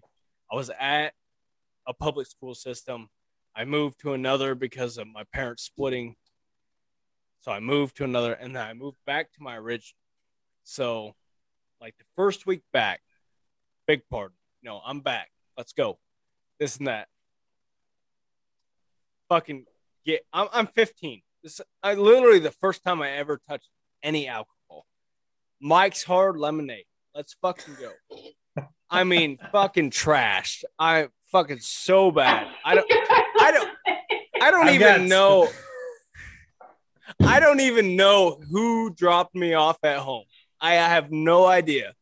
I 0.50 0.56
was 0.56 0.72
at 0.80 1.14
a 1.86 1.94
public 1.94 2.28
school 2.28 2.56
system. 2.56 3.10
I 3.56 3.66
moved 3.66 4.00
to 4.02 4.14
another 4.14 4.56
because 4.56 4.98
of 4.98 5.08
my 5.08 5.24
parents 5.34 5.64
splitting 5.64 6.16
so 7.48 7.54
I 7.54 7.62
moved 7.62 7.96
to 7.96 8.04
another, 8.04 8.34
and 8.34 8.54
then 8.54 8.62
I 8.62 8.74
moved 8.74 8.98
back 9.06 9.32
to 9.32 9.42
my 9.42 9.56
original. 9.56 9.98
So, 10.66 11.16
like 11.80 11.96
the 11.98 12.04
first 12.16 12.46
week 12.46 12.62
back, 12.74 13.00
big 13.88 14.02
pardon. 14.10 14.36
No, 14.68 14.82
I'm 14.86 15.00
back. 15.00 15.32
Let's 15.58 15.72
go. 15.72 15.98
This 16.60 16.76
and 16.76 16.88
that. 16.88 17.08
Fucking 19.30 19.64
get. 20.06 20.26
I'm, 20.34 20.50
I'm 20.52 20.68
15. 20.68 21.22
This 21.42 21.62
I 21.82 21.94
literally 21.94 22.40
the 22.40 22.52
first 22.52 22.84
time 22.84 23.02
I 23.02 23.12
ever 23.12 23.40
touched 23.48 23.70
any 24.04 24.28
alcohol. 24.28 24.86
Mike's 25.62 26.04
Hard 26.04 26.36
Lemonade. 26.36 26.84
Let's 27.16 27.34
fucking 27.42 27.78
go. 27.80 28.64
I 28.90 29.06
mean, 29.06 29.38
fucking 29.54 29.92
trash. 29.92 30.66
I 30.78 31.08
fucking 31.32 31.60
so 31.60 32.12
bad. 32.12 32.48
I 32.66 32.76
don't. 32.76 32.88
I 32.92 33.52
don't. 33.54 33.70
I 34.44 34.52
don't 34.52 34.66
got- 34.66 34.74
even 34.74 35.08
know. 35.08 35.48
I 37.24 37.40
don't 37.40 37.62
even 37.62 37.96
know 37.96 38.42
who 38.52 38.94
dropped 38.94 39.34
me 39.34 39.54
off 39.54 39.78
at 39.84 40.00
home. 40.00 40.26
I 40.60 40.74
have 40.74 41.10
no 41.10 41.46
idea. 41.46 41.94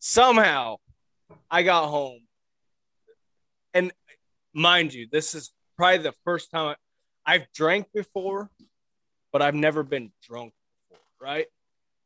Somehow, 0.00 0.76
I 1.50 1.62
got 1.62 1.88
home, 1.88 2.20
and 3.74 3.92
mind 4.52 4.92
you, 4.94 5.08
this 5.10 5.34
is 5.34 5.52
probably 5.76 5.98
the 5.98 6.14
first 6.24 6.50
time 6.50 6.74
I, 7.26 7.34
I've 7.34 7.52
drank 7.52 7.86
before, 7.92 8.50
but 9.32 9.42
I've 9.42 9.54
never 9.54 9.82
been 9.82 10.12
drunk 10.22 10.52
before. 10.88 11.04
Right? 11.20 11.46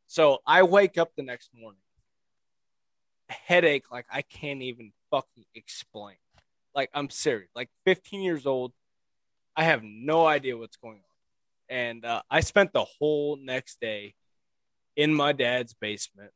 So 0.07 0.39
I 0.47 0.63
wake 0.63 0.99
up 0.99 1.13
the 1.17 1.23
next 1.23 1.51
morning, 1.55 1.81
headache 3.29 3.91
like 3.91 4.07
I 4.13 4.23
can't 4.23 4.63
even 4.63 4.93
fucking 5.11 5.45
explain. 5.55 6.17
Like 6.75 6.91
I'm 6.93 7.11
serious. 7.11 7.51
Like 7.55 7.71
15 7.87 8.23
years 8.23 8.47
old, 8.47 8.73
I 9.57 9.65
have 9.65 9.83
no 9.83 10.27
idea 10.27 10.57
what's 10.57 10.77
going 10.77 10.97
on 10.97 11.15
and 11.69 12.05
uh, 12.05 12.23
I 12.31 12.41
spent 12.41 12.73
the 12.73 12.85
whole 12.85 13.37
next 13.37 13.81
day 13.81 14.15
in 14.97 15.15
my 15.15 15.33
dad's 15.33 15.75
basement, 15.75 16.31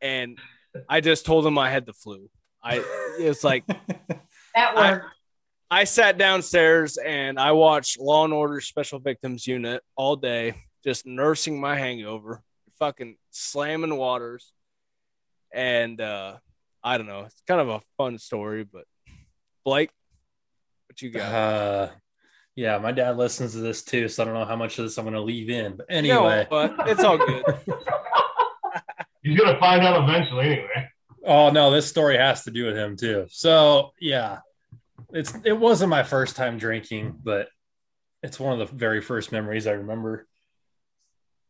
and 0.00 0.38
I 0.88 1.00
just 1.00 1.26
told 1.26 1.46
him 1.46 1.58
I 1.58 1.70
had 1.70 1.86
the 1.86 1.92
flu. 1.92 2.28
I 2.62 2.82
it's 3.18 3.42
like 3.44 3.66
That 4.54 4.76
I- 4.76 4.90
worked. 4.92 5.06
I 5.72 5.84
sat 5.84 6.18
downstairs 6.18 6.96
and 6.96 7.38
I 7.38 7.52
watched 7.52 8.00
Law 8.00 8.24
and 8.24 8.32
Order 8.32 8.60
Special 8.60 8.98
Victims 8.98 9.46
Unit 9.46 9.82
all 9.94 10.16
day, 10.16 10.54
just 10.82 11.06
nursing 11.06 11.60
my 11.60 11.76
hangover, 11.76 12.42
fucking 12.80 13.16
slamming 13.30 13.94
waters, 13.96 14.52
and 15.54 16.00
uh, 16.00 16.38
I 16.82 16.98
don't 16.98 17.06
know. 17.06 17.20
It's 17.20 17.40
kind 17.46 17.60
of 17.60 17.68
a 17.68 17.80
fun 17.96 18.18
story, 18.18 18.64
but 18.64 18.82
Blake, 19.64 19.90
what 20.88 21.00
you 21.00 21.10
got? 21.10 21.32
Uh, 21.32 21.88
yeah, 22.56 22.78
my 22.78 22.90
dad 22.90 23.16
listens 23.16 23.52
to 23.52 23.58
this 23.58 23.84
too, 23.84 24.08
so 24.08 24.22
I 24.22 24.26
don't 24.26 24.34
know 24.34 24.44
how 24.44 24.56
much 24.56 24.76
of 24.78 24.84
this 24.86 24.98
I'm 24.98 25.04
going 25.04 25.14
to 25.14 25.20
leave 25.20 25.50
in. 25.50 25.76
But 25.76 25.88
No, 25.88 25.96
anyway, 25.96 26.48
but 26.50 26.74
it's 26.88 27.04
all 27.04 27.16
good. 27.16 27.44
He's 29.22 29.38
gonna 29.38 29.58
find 29.58 29.82
out 29.82 30.02
eventually 30.02 30.46
anyway. 30.46 30.88
oh 31.26 31.50
no, 31.50 31.70
this 31.70 31.86
story 31.86 32.16
has 32.16 32.44
to 32.44 32.50
do 32.50 32.66
with 32.66 32.76
him 32.76 32.96
too. 32.96 33.26
So 33.30 33.90
yeah, 34.00 34.38
it's 35.12 35.34
it 35.44 35.58
wasn't 35.58 35.90
my 35.90 36.02
first 36.02 36.36
time 36.36 36.58
drinking, 36.58 37.18
but 37.22 37.48
it's 38.22 38.40
one 38.40 38.58
of 38.58 38.68
the 38.68 38.74
very 38.74 39.00
first 39.00 39.32
memories 39.32 39.66
I 39.66 39.72
remember. 39.72 40.26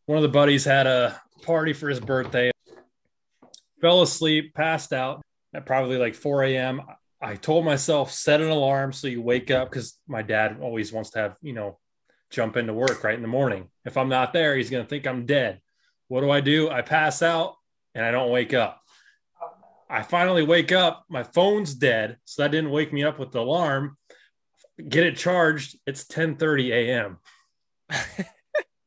One 0.06 0.18
of 0.18 0.22
the 0.22 0.28
buddies 0.28 0.64
had 0.64 0.87
a 0.87 1.20
party 1.42 1.72
for 1.72 1.88
his 1.88 2.00
birthday, 2.00 2.50
fell 3.80 4.02
asleep, 4.02 4.54
passed 4.54 4.92
out 4.92 5.22
at 5.54 5.66
probably 5.66 5.98
like 5.98 6.14
4 6.14 6.44
a.m. 6.44 6.83
I 7.22 7.37
told 7.37 7.64
myself 7.64 8.11
set 8.12 8.40
an 8.40 8.48
alarm 8.48 8.92
so 8.92 9.06
you 9.09 9.22
wake 9.22 9.50
up 9.50 9.70
because 9.70 9.98
my 10.09 10.22
dad 10.22 10.59
always 10.61 10.92
wants 10.92 11.11
to 11.11 11.18
have 11.18 11.37
you 11.42 11.52
know 11.52 11.78
jump 12.30 12.56
into 12.56 12.72
work 12.72 13.04
right 13.04 13.14
in 13.14 13.22
the 13.22 13.28
morning. 13.28 13.68
If 13.85 13.96
I'm 13.96 14.09
not 14.09 14.33
there, 14.33 14.56
he's 14.56 14.70
gonna 14.70 14.85
think 14.85 15.06
I'm 15.06 15.26
dead. 15.26 15.61
What 16.09 16.22
do 16.22 16.30
I 16.30 16.40
do? 16.40 16.70
I 16.70 16.83
pass 16.83 17.22
out 17.22 17.54
and 17.94 18.05
I 18.05 18.11
don't 18.11 18.31
wake 18.31 18.55
up. 18.55 18.81
I 19.88 20.03
finally 20.03 20.44
wake 20.44 20.70
up. 20.70 21.05
My 21.09 21.24
phone's 21.24 21.74
dead, 21.74 22.18
so 22.24 22.42
that 22.42 22.53
didn't 22.53 22.70
wake 22.70 22.92
me 22.92 23.03
up 23.03 23.18
with 23.18 23.33
the 23.33 23.40
alarm. 23.40 23.96
Get 24.88 25.05
it 25.05 25.16
charged. 25.16 25.79
It's 25.87 26.05
10:30 26.05 26.70
a.m. 26.70 27.18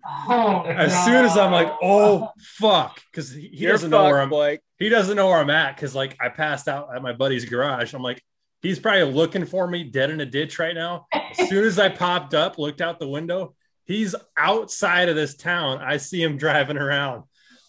Oh, 0.06 0.64
As 0.64 1.06
soon 1.06 1.26
as 1.26 1.38
I'm 1.38 1.52
like, 1.52 1.72
oh 1.82 2.30
fuck, 2.38 3.02
because 3.12 3.32
he, 3.32 3.48
he 3.48 3.66
doesn't 3.66 3.90
know 3.90 4.04
where 4.04 4.22
I'm. 4.22 4.30
Blake. 4.30 4.60
He 4.78 4.90
doesn't 4.90 5.16
know 5.16 5.28
where 5.28 5.40
I'm 5.40 5.50
at 5.50 5.76
because 5.76 5.96
like 5.96 6.18
I 6.20 6.30
passed 6.30 6.68
out 6.68 6.96
at 6.96 7.02
my 7.02 7.14
buddy's 7.14 7.46
garage. 7.46 7.94
I'm 7.94 8.02
like, 8.02 8.22
he's 8.62 8.80
probably 8.80 9.04
looking 9.04 9.46
for 9.46 9.68
me 9.68 9.84
dead 9.84 10.10
in 10.10 10.20
a 10.20 10.26
ditch 10.26 10.60
right 10.60 10.76
now. 10.76 11.08
As 11.14 11.50
soon 11.50 11.66
as 11.66 11.80
I 11.80 11.90
popped 11.90 12.34
up, 12.34 12.58
looked 12.58 12.82
out 12.82 13.00
the 13.00 13.08
window, 13.08 13.56
he's 13.86 14.14
outside 14.38 15.10
of 15.10 15.16
this 15.16 15.36
town. 15.36 15.80
I 15.80 15.98
see 15.98 16.22
him 16.22 16.38
driving 16.38 16.78
around. 16.78 17.24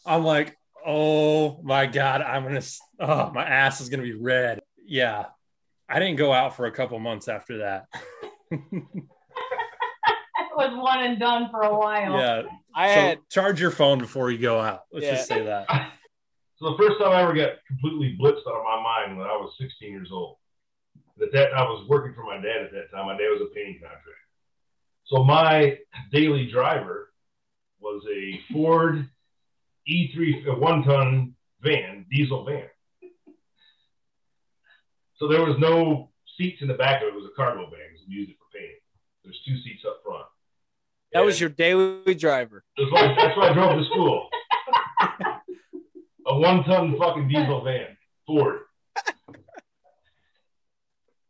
I'm 0.05 0.25
like, 0.25 0.57
oh 0.87 1.61
my 1.63 1.87
god, 1.87 2.23
I'm 2.23 2.43
gonna. 2.45 2.63
Oh, 3.01 3.31
my 3.33 3.45
ass 3.45 3.81
is 3.81 3.89
gonna 3.89 4.03
be 4.03 4.15
red. 4.15 4.61
Yeah, 4.85 5.27
I 5.89 5.99
didn't 5.99 6.17
go 6.17 6.33
out 6.33 6.57
for 6.57 6.67
a 6.67 6.71
couple 6.73 6.99
months 6.99 7.29
after 7.29 7.59
that. 7.59 7.87
It 10.57 10.57
was 10.71 10.79
one 10.81 11.03
and 11.05 11.19
done 11.19 11.51
for 11.51 11.63
a 11.63 11.77
while. 11.77 12.13
yeah, 12.17 12.43
I 12.77 12.95
so 12.95 13.01
had 13.01 13.19
charge 13.29 13.61
your 13.61 13.73
phone 13.73 13.99
before 13.99 14.31
you 14.31 14.39
go 14.39 14.61
out. 14.61 14.83
Let's 14.93 15.05
Yeah. 15.07 15.15
just 15.17 15.29
say 15.29 15.43
that. 15.45 15.67
So 16.57 16.71
the 16.71 16.79
first 16.79 17.01
time 17.01 17.11
I 17.11 17.23
ever 17.23 17.35
got 17.35 17.55
completely 17.67 18.17
blitzed 18.19 18.47
out 18.47 18.55
of 18.55 18.63
my 18.65 18.81
mind 18.81 19.19
when 19.19 19.27
I 19.27 19.33
was 19.33 19.53
16 19.61 19.91
years 19.91 20.11
old. 20.13 20.37
That 21.19 21.33
that 21.33 21.53
I 21.53 21.63
was 21.65 21.85
working 21.89 22.15
for 22.15 22.23
my 22.25 22.37
dad 22.37 22.63
at 22.63 22.71
that 22.73 22.93
time. 22.93 23.07
My 23.07 23.17
dad 23.17 23.27
was 23.33 23.41
a 23.43 23.53
painting 23.55 23.81
contractor. 23.81 24.11
So 25.07 25.25
my 25.25 25.77
daily 26.13 26.47
driver 26.49 27.13
was 27.81 28.05
a 28.09 28.41
Ford 28.53 29.09
E3 29.89 30.47
a 30.47 30.59
one 30.59 30.83
ton 30.83 31.35
van, 31.61 32.07
diesel 32.11 32.45
van. 32.45 32.69
So 35.17 35.29
there 35.29 35.45
was 35.45 35.57
no 35.59 36.11
seats 36.37 36.61
in 36.61 36.69
the 36.69 36.75
back 36.75 37.03
of 37.03 37.09
it. 37.09 37.11
It 37.13 37.15
was 37.15 37.31
a 37.33 37.37
cargo 37.37 37.63
van 37.71 37.81
because 37.91 38.07
we 38.09 38.15
used 38.15 38.31
it 38.31 38.37
for 38.39 38.59
painting. 38.59 38.81
There's 39.23 39.41
two 39.47 39.57
seats 39.63 39.85
up 39.87 40.01
front. 40.05 40.27
that 41.13 41.25
was 41.25 41.41
your 41.41 41.51
daily 41.51 42.15
driver. 42.15 42.65
that's 42.77 42.91
why, 42.91 43.15
that's 43.17 43.37
why 43.37 43.51
I 43.51 43.53
drove 43.53 43.79
to 43.79 43.85
school. 43.87 44.29
A 46.27 46.39
one 46.39 46.65
ton 46.65 46.97
fucking 46.99 47.29
diesel 47.29 47.63
van, 47.63 47.97
Ford. 48.27 48.61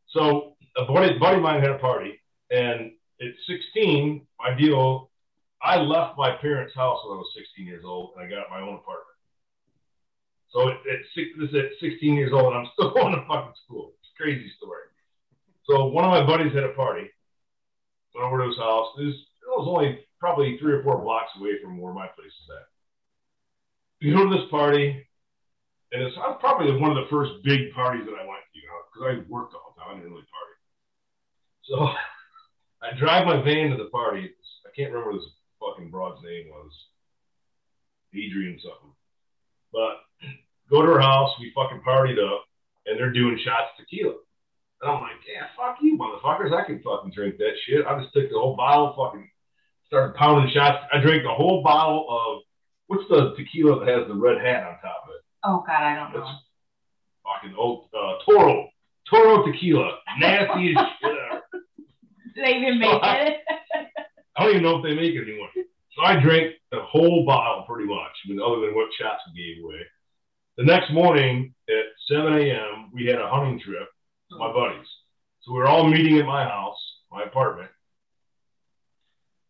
So 0.08 0.56
a 0.76 0.84
buddy, 0.84 1.18
buddy 1.18 1.36
of 1.36 1.42
mine 1.42 1.60
had 1.60 1.72
a 1.72 1.78
party, 1.78 2.20
and 2.50 2.92
at 3.20 3.28
16, 3.48 4.26
my 4.38 4.54
deal, 4.54 5.10
I 5.64 5.80
left 5.80 6.18
my 6.18 6.36
parents' 6.36 6.76
house 6.76 7.00
when 7.04 7.16
I 7.16 7.24
was 7.24 7.32
16 7.32 7.64
years 7.66 7.84
old, 7.86 8.12
and 8.14 8.20
I 8.20 8.28
got 8.28 8.52
my 8.52 8.60
own 8.60 8.76
apartment. 8.76 9.16
So 10.52 10.68
at, 10.68 10.76
at 10.84 11.00
six, 11.16 11.32
this 11.40 11.48
is 11.48 11.56
at 11.56 11.80
16 11.80 12.14
years 12.14 12.32
old, 12.36 12.52
and 12.52 12.62
I'm 12.62 12.70
still 12.76 12.92
going 12.92 13.16
to 13.16 13.24
fucking 13.24 13.56
school. 13.64 13.96
It's 14.04 14.12
a 14.12 14.20
crazy 14.20 14.52
story. 14.60 14.92
So 15.64 15.86
one 15.86 16.04
of 16.04 16.12
my 16.12 16.20
buddies 16.20 16.52
had 16.52 16.68
a 16.68 16.76
party. 16.76 17.08
Went 18.14 18.28
over 18.28 18.44
to 18.44 18.52
his 18.52 18.60
house. 18.60 18.92
It 19.00 19.08
was, 19.08 19.16
it 19.16 19.50
was 19.56 19.66
only 19.66 20.04
probably 20.20 20.58
three 20.60 20.74
or 20.74 20.84
four 20.84 21.00
blocks 21.00 21.32
away 21.40 21.56
from 21.62 21.80
where 21.80 21.96
my 21.96 22.06
place 22.12 22.28
is 22.28 22.48
at. 22.52 22.68
We 24.04 24.12
go 24.12 24.28
to 24.28 24.36
this 24.36 24.46
party, 24.52 25.00
and 25.90 26.02
it's 26.02 26.14
probably 26.38 26.76
one 26.76 26.92
of 26.92 27.00
the 27.00 27.10
first 27.10 27.40
big 27.42 27.72
parties 27.72 28.04
that 28.04 28.20
I 28.20 28.28
went 28.28 28.44
to, 28.44 28.60
you 28.60 28.68
know, 28.68 28.78
because 28.92 29.04
I 29.08 29.12
worked 29.32 29.56
all 29.56 29.72
the 29.74 29.80
time. 29.80 29.96
I 29.96 29.96
didn't 29.96 30.12
really 30.12 30.28
party. 30.28 30.56
So 31.64 31.76
I 32.84 32.92
drive 33.00 33.26
my 33.26 33.40
van 33.42 33.72
to 33.72 33.80
the 33.80 33.88
party. 33.88 34.28
I 34.68 34.70
can't 34.76 34.92
remember 34.92 35.16
this 35.16 35.24
fucking 35.64 35.90
broad's 35.90 36.22
name 36.22 36.48
was. 36.50 36.72
Adrian 38.14 38.58
something. 38.62 38.94
But 39.72 40.06
go 40.70 40.82
to 40.82 40.92
her 40.92 41.00
house, 41.00 41.30
we 41.40 41.52
fucking 41.54 41.82
partied 41.86 42.22
up, 42.22 42.44
and 42.86 42.98
they're 42.98 43.12
doing 43.12 43.38
shots 43.44 43.74
of 43.78 43.84
tequila. 43.84 44.14
And 44.82 44.90
I'm 44.90 45.00
like, 45.00 45.22
yeah, 45.26 45.46
fuck 45.56 45.78
you, 45.80 45.98
motherfuckers. 45.98 46.54
I 46.54 46.64
can 46.64 46.82
fucking 46.82 47.12
drink 47.14 47.38
that 47.38 47.54
shit. 47.66 47.86
I 47.86 48.00
just 48.00 48.14
took 48.14 48.30
the 48.30 48.38
whole 48.38 48.56
bottle, 48.56 48.94
fucking 48.96 49.28
started 49.86 50.14
pounding 50.14 50.52
shots. 50.54 50.78
I 50.92 51.00
drank 51.00 51.22
the 51.22 51.34
whole 51.34 51.62
bottle 51.62 52.06
of 52.08 52.42
what's 52.86 53.08
the 53.08 53.34
tequila 53.36 53.84
that 53.84 53.88
has 53.88 54.08
the 54.08 54.14
red 54.14 54.38
hat 54.38 54.64
on 54.64 54.74
top 54.80 55.04
of 55.04 55.14
it? 55.16 55.22
Oh 55.44 55.64
God, 55.66 55.82
I 55.82 55.94
don't 55.96 56.12
know. 56.12 56.20
It's 56.20 56.38
fucking 57.24 57.56
old 57.56 57.88
uh, 57.94 58.24
Toro. 58.24 58.68
Toro 59.08 59.44
tequila. 59.46 59.98
Nasty 60.18 60.74
as 60.76 60.86
shit 61.00 61.10
ever. 61.10 61.40
They 62.36 62.56
even 62.56 62.80
make 62.80 63.00
it. 63.00 63.36
I 64.36 64.42
don't 64.42 64.50
even 64.50 64.62
know 64.62 64.78
if 64.78 64.82
they 64.82 64.94
make 64.94 65.14
it 65.14 65.28
anymore. 65.28 65.48
So 65.54 66.02
I 66.02 66.20
drank 66.20 66.54
the 66.72 66.82
whole 66.82 67.24
bottle 67.24 67.64
pretty 67.68 67.88
much, 67.88 68.12
I 68.24 68.30
mean, 68.30 68.40
other 68.40 68.60
than 68.66 68.74
what 68.74 68.92
shots 68.98 69.22
we 69.32 69.54
gave 69.54 69.64
away. 69.64 69.80
The 70.56 70.64
next 70.64 70.92
morning 70.92 71.54
at 71.68 71.84
7 72.08 72.32
a.m., 72.32 72.90
we 72.92 73.06
had 73.06 73.20
a 73.20 73.28
hunting 73.28 73.60
trip 73.60 73.88
with 74.30 74.38
my 74.38 74.52
buddies. 74.52 74.86
So 75.42 75.52
we 75.52 75.58
were 75.58 75.68
all 75.68 75.88
meeting 75.88 76.18
at 76.18 76.26
my 76.26 76.44
house, 76.44 76.78
my 77.10 77.22
apartment. 77.24 77.70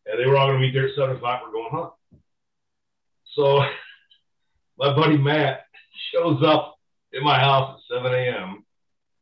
And 0.06 0.18
they 0.18 0.26
were 0.26 0.36
all 0.36 0.48
going 0.48 0.60
to 0.60 0.66
meet 0.66 0.74
there 0.74 0.88
at 0.88 0.94
7 0.96 1.16
o'clock. 1.16 1.42
We're 1.44 1.52
going 1.52 1.70
hunting. 1.70 2.20
So 3.34 3.62
my 4.78 4.94
buddy 4.94 5.16
Matt 5.16 5.66
shows 6.12 6.42
up 6.44 6.76
at 7.14 7.22
my 7.22 7.38
house 7.38 7.80
at 7.90 7.96
7 7.96 8.12
a.m. 8.12 8.64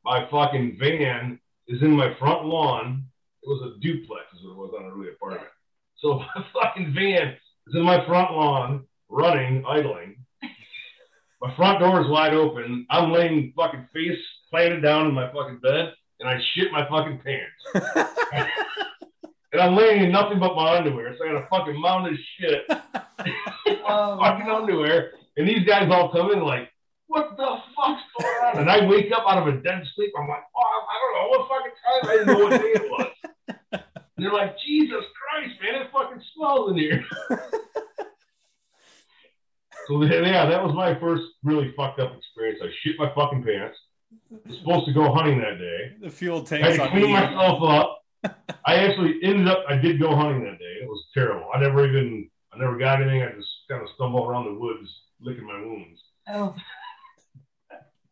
My 0.05 0.29
fucking 0.31 0.77
van 0.79 1.38
is 1.68 1.83
in 1.83 1.92
my 1.92 2.14
front 2.18 2.44
lawn. 2.46 3.05
It 3.42 3.48
was 3.48 3.72
a 3.74 3.81
duplex, 3.81 4.24
is 4.35 4.44
what 4.44 4.52
it 4.52 4.57
was 4.57 4.74
on 4.78 4.85
an 4.87 4.92
early 4.92 5.09
apartment. 5.11 5.50
So 5.98 6.18
my 6.37 6.44
fucking 6.52 6.94
van 6.94 7.37
is 7.66 7.74
in 7.74 7.83
my 7.83 8.05
front 8.07 8.33
lawn, 8.33 8.87
running, 9.09 9.64
idling. 9.66 10.16
My 11.40 11.55
front 11.57 11.81
door 11.81 12.00
is 12.00 12.09
wide 12.09 12.35
open. 12.35 12.87
I'm 12.88 13.11
laying 13.11 13.52
fucking 13.57 13.88
face 13.92 14.18
planted 14.48 14.81
down 14.81 15.09
in 15.09 15.14
my 15.14 15.26
fucking 15.33 15.59
bed, 15.61 15.92
and 16.20 16.28
I 16.28 16.38
shit 16.55 16.70
my 16.70 16.88
fucking 16.88 17.20
pants. 17.24 18.09
and 19.52 19.61
I'm 19.61 19.74
laying 19.74 20.05
in 20.05 20.12
nothing 20.12 20.38
but 20.38 20.55
my 20.55 20.76
underwear, 20.76 21.16
so 21.18 21.24
I 21.24 21.33
got 21.33 21.42
a 21.42 21.48
fucking 21.48 21.81
mountain 21.81 22.14
of 22.14 22.20
shit, 22.38 22.64
Oh, 23.88 24.18
fucking 24.20 24.48
underwear. 24.48 25.12
And 25.37 25.48
these 25.48 25.66
guys 25.66 25.88
all 25.90 26.12
come 26.12 26.31
in 26.31 26.40
like, 26.44 26.70
what 27.07 27.37
the 27.37 27.57
fuck's 27.76 28.02
going 28.18 28.35
on? 28.44 28.59
And 28.59 28.70
I 28.70 28.87
wake 28.87 29.11
up 29.12 29.24
out 29.26 29.46
of 29.46 29.52
a 29.52 29.61
dead 29.61 29.83
sleep. 29.94 30.12
I'm 30.18 30.28
like, 30.28 30.44
oh, 30.57 30.87
I 30.88 30.94
don't 31.00 31.14
know 31.16 31.38
what 31.38 31.48
fucking 31.48 31.72
time. 31.83 32.11
I 32.11 32.12
didn't 32.12 32.26
know 32.26 32.44
what 32.44 32.61
day 32.61 32.72
it 32.74 32.90
was. 32.90 33.12
And 34.22 34.30
they're 34.30 34.38
like, 34.38 34.56
Jesus 34.64 35.04
Christ, 35.18 35.61
man, 35.61 35.82
it 35.82 35.88
fucking 35.92 36.22
smells 36.37 36.70
in 36.70 36.76
here. 36.78 37.04
so 39.88 40.00
yeah, 40.04 40.46
that 40.46 40.62
was 40.62 40.72
my 40.76 40.96
first 41.00 41.24
really 41.42 41.74
fucked 41.76 41.98
up 41.98 42.16
experience. 42.16 42.61
I 42.62 42.68
shit 42.82 42.96
my 43.00 43.12
fucking 43.16 43.42
pants. 43.42 43.76
I 44.32 44.37
was 44.48 44.58
supposed 44.58 44.87
to 44.87 44.92
go 44.92 45.12
hunting 45.12 45.40
that 45.40 45.58
day. 45.58 45.96
The 46.00 46.08
fuel 46.08 46.44
tank. 46.44 46.62
I 46.62 46.68
tank's 46.68 46.82
had 46.82 46.92
to 46.92 47.00
clean 47.00 47.12
myself 47.12 47.62
up. 47.64 47.98
I 48.64 48.76
actually 48.76 49.18
ended 49.24 49.48
up. 49.48 49.64
I 49.68 49.74
did 49.74 49.98
go 49.98 50.14
hunting 50.14 50.44
that 50.44 50.61
day. 50.61 50.78
It 50.82 50.87
was 50.87 51.04
terrible. 51.12 51.48
I 51.52 51.58
never 51.58 51.85
even. 51.85 52.30
I 52.54 52.58
never 52.58 52.78
got 52.78 53.02
anything. 53.02 53.22
I 53.22 53.32
just 53.32 53.50
kind 53.68 53.82
of 53.82 53.88
stumbled 53.96 54.28
around 54.28 54.44
the 54.44 54.54
woods, 54.54 54.88
licking 55.20 55.46
my 55.46 55.58
wounds. 55.58 56.00
oh. 56.28 56.54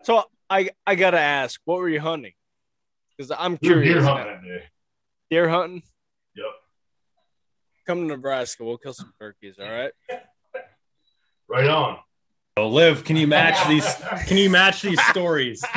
So 0.02 0.24
I 0.48 0.70
I 0.84 0.96
gotta 0.96 1.20
ask, 1.20 1.60
what 1.66 1.78
were 1.78 1.88
you 1.88 2.00
hunting? 2.00 2.32
Because 3.16 3.30
I'm 3.38 3.58
curious. 3.58 3.92
deer 3.92 4.02
now. 4.02 4.16
hunting 4.16 4.34
that 4.34 4.42
day. 4.42 4.64
Deer 5.30 5.48
hunting. 5.48 5.84
Yep. 7.80 7.86
Come 7.86 8.08
to 8.08 8.14
Nebraska, 8.14 8.64
we'll 8.64 8.78
kill 8.78 8.94
some 8.94 9.12
turkeys. 9.18 9.56
All 9.60 9.70
right. 9.70 9.92
Right 11.48 11.68
on. 11.68 11.98
Oh, 12.56 12.68
Liv, 12.68 13.04
can 13.04 13.16
you 13.16 13.26
match 13.26 13.66
these? 13.68 13.86
Can 14.26 14.36
you 14.36 14.50
match 14.50 14.82
these 14.82 15.00
stories? 15.06 15.64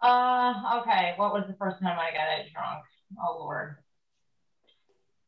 Uh, 0.00 0.80
okay. 0.80 1.14
What 1.16 1.32
was 1.32 1.44
the 1.48 1.56
first 1.58 1.80
time 1.82 1.98
I 1.98 2.12
got 2.12 2.38
it 2.38 2.52
drunk? 2.52 2.84
Oh 3.20 3.38
Lord. 3.40 3.76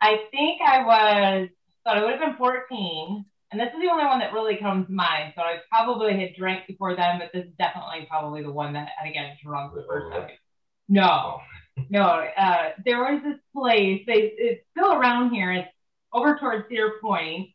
I 0.01 0.27
think 0.31 0.61
I 0.63 0.85
was. 0.85 1.49
thought 1.85 1.99
I 1.99 2.03
would 2.05 2.13
have 2.13 2.21
been 2.21 2.37
14, 2.37 3.25
and 3.51 3.61
this 3.61 3.69
is 3.75 3.81
the 3.81 3.91
only 3.91 4.05
one 4.05 4.21
that 4.21 4.33
really 4.33 4.57
comes 4.57 4.87
to 4.87 4.93
mind. 4.93 5.33
So 5.35 5.43
I 5.43 5.57
probably 5.71 6.19
had 6.19 6.37
drank 6.37 6.69
before 6.69 6.95
then, 6.95 7.19
but 7.19 7.31
this 7.35 7.47
is 7.47 7.53
definitely 7.59 8.07
probably 8.09 8.43
the 8.43 8.53
one 8.53 8.73
that 8.75 8.91
I 9.03 9.09
got 9.09 9.37
drunk 9.45 9.75
the 9.75 9.85
first 9.89 10.13
time. 10.13 10.31
No, 10.89 11.41
no. 11.89 12.03
Uh, 12.37 12.71
there 12.85 12.99
was 12.99 13.23
this 13.25 13.39
place. 13.55 14.03
They 14.07 14.33
it's 14.37 14.65
still 14.71 14.93
around 14.93 15.31
here. 15.31 15.53
It's 15.53 15.69
over 16.13 16.37
towards 16.39 16.69
Cedar 16.69 16.95
Point. 17.03 17.51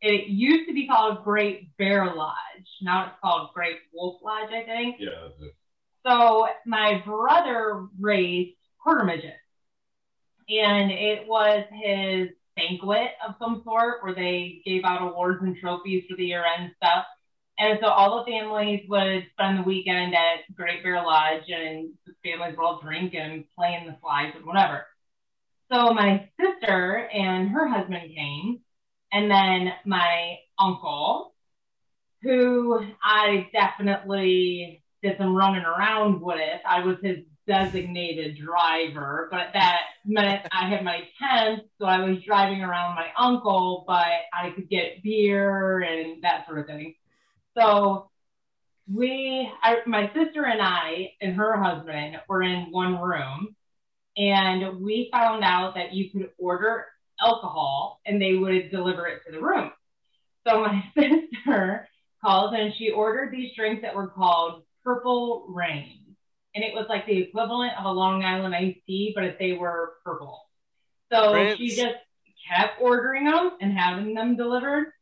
It 0.00 0.28
used 0.28 0.68
to 0.68 0.74
be 0.74 0.86
called 0.86 1.24
Great 1.24 1.76
Bear 1.76 2.14
Lodge. 2.14 2.34
Now 2.80 3.06
it's 3.06 3.16
called 3.22 3.50
Great 3.54 3.76
Wolf 3.92 4.20
Lodge, 4.22 4.50
I 4.50 4.64
think. 4.64 4.96
Yeah. 4.98 5.28
So 6.06 6.48
my 6.64 7.02
brother 7.04 7.86
raised 7.98 8.56
quarter 8.82 9.04
midgets, 9.04 9.36
and 10.48 10.90
it 10.90 11.26
was 11.28 11.64
his 11.70 12.30
banquet 12.56 13.10
of 13.26 13.34
some 13.38 13.62
sort 13.64 14.02
where 14.02 14.14
they 14.14 14.62
gave 14.64 14.84
out 14.84 15.02
awards 15.02 15.42
and 15.42 15.56
trophies 15.56 16.04
for 16.08 16.16
the 16.16 16.24
year 16.24 16.44
end 16.58 16.72
stuff. 16.76 17.04
And 17.60 17.78
so 17.82 17.88
all 17.88 18.24
the 18.24 18.32
families 18.32 18.86
would 18.88 19.26
spend 19.32 19.58
the 19.58 19.62
weekend 19.62 20.14
at 20.14 20.56
Great 20.56 20.82
Bear 20.82 21.02
Lodge, 21.04 21.44
and 21.48 21.90
the 22.06 22.14
families 22.24 22.56
would 22.56 22.64
all 22.64 22.80
drink 22.80 23.14
and 23.14 23.44
play 23.54 23.78
in 23.78 23.86
the 23.86 23.96
slides 24.00 24.34
and 24.34 24.46
whatever. 24.46 24.86
So 25.70 25.92
my 25.92 26.26
sister 26.40 27.06
and 27.12 27.50
her 27.50 27.68
husband 27.68 28.14
came, 28.16 28.60
and 29.12 29.30
then 29.30 29.74
my 29.84 30.38
uncle, 30.58 31.34
who 32.22 32.80
I 33.04 33.48
definitely 33.52 34.82
did 35.02 35.18
some 35.18 35.36
running 35.36 35.64
around 35.64 36.22
with. 36.22 36.60
I 36.66 36.80
was 36.80 36.96
his 37.02 37.18
designated 37.46 38.38
driver, 38.38 39.28
but 39.30 39.48
that 39.52 39.80
meant 40.06 40.46
I 40.50 40.68
had 40.68 40.82
my 40.82 41.02
tent, 41.18 41.64
so 41.78 41.84
I 41.86 42.08
was 42.08 42.22
driving 42.22 42.62
around 42.62 42.94
my 42.94 43.08
uncle, 43.18 43.84
but 43.86 44.06
I 44.32 44.50
could 44.54 44.70
get 44.70 45.02
beer 45.02 45.80
and 45.80 46.22
that 46.22 46.46
sort 46.46 46.58
of 46.60 46.66
thing. 46.66 46.94
So 47.56 48.10
we, 48.92 49.50
I, 49.62 49.78
my 49.86 50.10
sister 50.14 50.44
and 50.44 50.60
I 50.60 51.12
and 51.20 51.36
her 51.36 51.62
husband 51.62 52.16
were 52.28 52.42
in 52.42 52.70
one 52.70 53.00
room, 53.00 53.54
and 54.16 54.80
we 54.80 55.08
found 55.12 55.44
out 55.44 55.74
that 55.74 55.92
you 55.92 56.10
could 56.10 56.30
order 56.38 56.86
alcohol 57.20 58.00
and 58.06 58.20
they 58.20 58.34
would 58.34 58.70
deliver 58.70 59.06
it 59.06 59.20
to 59.26 59.32
the 59.32 59.40
room. 59.40 59.70
So 60.46 60.62
my 60.62 60.82
sister 60.98 61.88
calls 62.22 62.54
and 62.56 62.72
she 62.76 62.90
ordered 62.90 63.32
these 63.32 63.54
drinks 63.54 63.82
that 63.82 63.94
were 63.94 64.08
called 64.08 64.64
Purple 64.84 65.46
Rain. 65.48 66.16
And 66.54 66.64
it 66.64 66.74
was 66.74 66.86
like 66.88 67.06
the 67.06 67.18
equivalent 67.18 67.74
of 67.78 67.84
a 67.84 67.90
Long 67.90 68.24
Island 68.24 68.54
iced 68.54 68.80
tea, 68.86 69.12
but 69.14 69.24
if 69.24 69.38
they 69.38 69.52
were 69.52 69.94
purple. 70.04 70.40
So 71.12 71.32
Prince. 71.32 71.58
she 71.58 71.68
just 71.68 71.94
kept 72.48 72.80
ordering 72.80 73.24
them 73.24 73.52
and 73.60 73.76
having 73.76 74.14
them 74.14 74.36
delivered. 74.36 74.92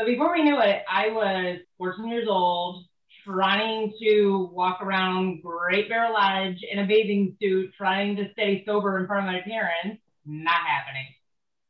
So 0.00 0.06
before 0.06 0.32
we 0.32 0.42
knew 0.42 0.58
it, 0.58 0.82
I 0.90 1.08
was 1.08 1.58
14 1.76 2.08
years 2.08 2.26
old, 2.26 2.86
trying 3.22 3.92
to 4.00 4.48
walk 4.50 4.80
around 4.80 5.42
Great 5.42 5.90
Bear 5.90 6.10
Lodge 6.10 6.56
in 6.72 6.78
a 6.78 6.86
bathing 6.86 7.36
suit, 7.38 7.74
trying 7.76 8.16
to 8.16 8.32
stay 8.32 8.64
sober 8.64 8.98
in 8.98 9.06
front 9.06 9.26
of 9.26 9.32
my 9.34 9.42
parents. 9.42 10.02
Not 10.24 10.54
happening. 10.54 11.04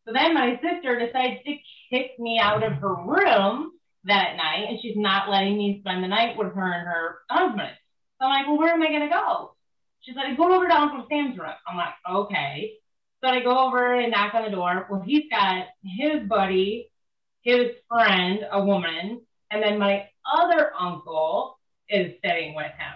So 0.07 0.13
then 0.15 0.35
my 0.35 0.61
sister 0.63 0.97
decides 0.97 1.43
to 1.45 1.57
kick 1.91 2.21
me 2.21 2.39
out 2.41 2.63
of 2.63 2.75
her 2.75 2.95
room 2.95 3.73
that 4.05 4.37
night, 4.37 4.67
and 4.69 4.79
she's 4.81 4.97
not 4.97 5.29
letting 5.29 5.59
me 5.59 5.81
spend 5.81 6.05
the 6.05 6.09
night 6.09 6.37
with 6.39 6.55
her 6.55 6.73
and 6.73 6.87
her 6.87 7.19
husband. 7.29 7.73
So 8.21 8.27
I'm 8.27 8.31
like, 8.31 8.47
well, 8.47 8.59
where 8.59 8.75
am 8.75 8.83
I 8.83 8.91
going 8.91 9.09
to 9.09 9.15
go? 9.15 9.57
She's 10.03 10.15
like, 10.15 10.37
go 10.37 10.55
over 10.55 10.69
to 10.69 10.75
Uncle 10.75 11.05
Sam's 11.11 11.37
room. 11.37 11.51
I'm 11.67 11.77
like, 11.77 11.95
okay. 12.09 12.75
So 13.25 13.29
I 13.29 13.41
go 13.43 13.67
over 13.67 13.99
and 13.99 14.13
knock 14.13 14.35
on 14.35 14.45
the 14.45 14.51
door. 14.51 14.87
Well, 14.89 15.03
he's 15.05 15.25
got 15.29 15.67
his 15.83 16.29
buddy, 16.29 16.90
his 17.43 17.71
friend, 17.89 18.41
a 18.51 18.65
woman, 18.65 19.21
and 19.51 19.63
then 19.63 19.79
my 19.79 20.09
other 20.25 20.73
uncle 20.79 21.59
is 21.89 22.15
sitting 22.25 22.55
with 22.55 22.67
him. 22.67 22.95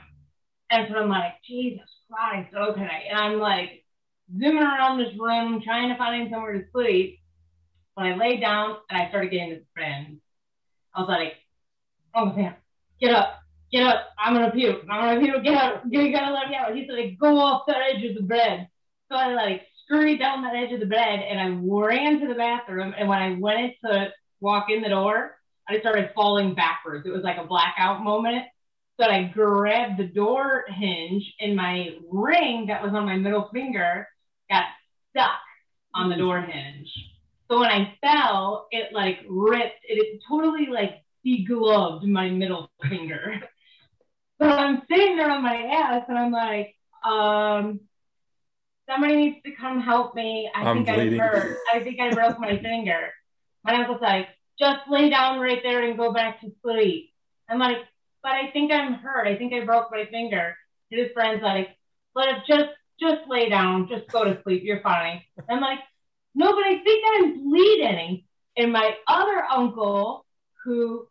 And 0.71 0.89
so 0.91 0.99
I'm 0.99 1.09
like, 1.09 1.35
Jesus 1.47 1.89
Christ, 2.11 2.55
okay. 2.55 3.07
And 3.11 3.19
I'm 3.19 3.39
like 3.39 3.85
zooming 4.39 4.63
around 4.63 4.99
this 4.99 5.19
room, 5.19 5.63
trying 5.63 5.89
to 5.91 5.97
find 5.97 6.29
somewhere 6.31 6.53
to 6.53 6.65
sleep. 6.73 7.21
When 7.95 8.07
I 8.07 8.17
lay 8.17 8.41
down 8.41 8.77
and 8.91 9.01
I 9.01 9.09
started 9.09 9.31
getting 9.31 9.51
this 9.51 9.65
friend, 9.73 10.21
I 10.95 11.01
was 11.01 11.09
like, 11.09 11.35
oh, 12.15 12.27
man, 12.27 12.55
get 13.01 13.15
up, 13.15 13.41
get 13.71 13.87
up. 13.87 14.09
I'm 14.19 14.35
to 14.35 14.51
puke. 14.51 14.83
I'm 14.91 15.21
to 15.21 15.25
puke. 15.25 15.45
Get 15.45 15.55
up. 15.55 15.83
You 15.89 16.13
got 16.13 16.29
to 16.29 16.35
let 16.35 16.49
me 16.49 16.57
out. 16.57 16.75
He's 16.75 16.89
like, 16.89 17.19
go 17.19 17.39
off 17.39 17.67
the 17.67 17.77
edge 17.77 18.05
of 18.05 18.17
the 18.17 18.23
bed. 18.23 18.69
So 19.11 19.17
I 19.17 19.35
like 19.35 19.63
scurried 19.85 20.19
down 20.19 20.43
that 20.43 20.57
edge 20.57 20.73
of 20.73 20.81
the 20.81 20.87
bed 20.87 21.21
and 21.21 21.39
I 21.39 21.49
ran 21.49 22.21
to 22.21 22.27
the 22.27 22.35
bathroom. 22.35 22.95
And 22.97 23.09
when 23.09 23.19
I 23.19 23.37
went 23.39 23.75
to 23.85 24.09
walk 24.45 24.67
in 24.71 24.83
the 24.83 24.89
door, 24.89 25.37
I 25.69 25.81
started 25.81 26.11
falling 26.15 26.55
backwards. 26.55 27.07
It 27.07 27.11
was 27.11 27.23
like 27.25 27.39
a 27.39 27.47
blackout 27.47 28.05
moment. 28.05 28.45
So 29.01 29.07
I 29.07 29.25
grabbed 29.25 29.99
the 29.99 30.07
door 30.07 30.65
hinge 30.69 31.25
and 31.41 31.57
my 31.57 31.97
ring 32.11 32.67
that 32.67 32.83
was 32.83 32.93
on 32.95 33.07
my 33.07 33.17
middle 33.17 33.49
finger 33.53 34.07
got 34.49 34.65
stuck 35.11 35.41
on 35.95 36.11
the 36.11 36.17
door 36.17 36.41
hinge. 36.43 36.89
So 37.51 37.59
when 37.59 37.71
I 37.71 37.97
fell, 38.01 38.69
it 38.71 38.93
like 38.93 39.19
ripped, 39.29 39.81
it, 39.89 39.99
it 39.99 40.23
totally 40.29 40.67
like 40.67 41.03
degloved 41.27 42.05
my 42.05 42.29
middle 42.29 42.71
finger. 42.89 43.41
So 44.43 44.49
I'm 44.49 44.83
sitting 44.91 45.17
there 45.17 45.31
on 45.31 45.45
my 45.45 45.55
ass 45.55 46.03
and 46.09 46.19
I'm 46.19 46.33
like, 46.33 46.75
um, 47.07 47.79
somebody 48.91 49.17
needs 49.17 49.37
to 49.47 49.53
come 49.53 49.81
help 49.81 50.15
me. 50.17 50.51
I 50.55 50.63
I'm 50.63 50.85
think 50.85 50.89
I'm 50.89 51.19
hurt. 51.19 51.57
I 51.73 51.81
think 51.81 52.01
I 52.01 52.13
broke 52.13 52.41
my 52.41 52.59
finger. 52.63 53.11
My 53.65 53.77
uncle's 53.77 54.01
like, 54.03 54.27
just 54.59 54.81
lay 54.89 55.11
down 55.11 55.41
right 55.41 55.61
there 55.63 55.83
and 55.83 55.99
go 55.99 56.13
back 56.13 56.41
to 56.41 56.53
sleep. 56.63 57.11
I'm 57.49 57.59
like, 57.59 57.79
but 58.23 58.33
I 58.33 58.51
think 58.53 58.73
I'm 58.73 58.95
hurt. 58.95 59.27
I 59.27 59.37
think 59.37 59.53
I 59.53 59.65
broke 59.65 59.91
my 59.91 60.07
finger. 60.11 60.57
And 60.91 61.01
his 61.01 61.13
friend's 61.13 61.43
like, 61.43 61.77
let 62.15 62.29
it 62.29 62.43
just 62.47 62.71
just 63.01 63.29
lay 63.29 63.49
down, 63.49 63.89
just 63.89 64.11
go 64.11 64.25
to 64.25 64.41
sleep. 64.43 64.63
You're 64.65 64.81
fine. 64.81 65.21
I'm 65.49 65.61
like, 65.61 65.81
no, 66.35 66.53
but 66.53 66.65
I 66.65 66.79
think 66.83 67.05
I'm 67.15 67.51
bleeding. 67.51 68.25
And 68.57 68.73
my 68.73 68.95
other 69.09 69.45
uncle, 69.51 70.25
who 70.65 71.09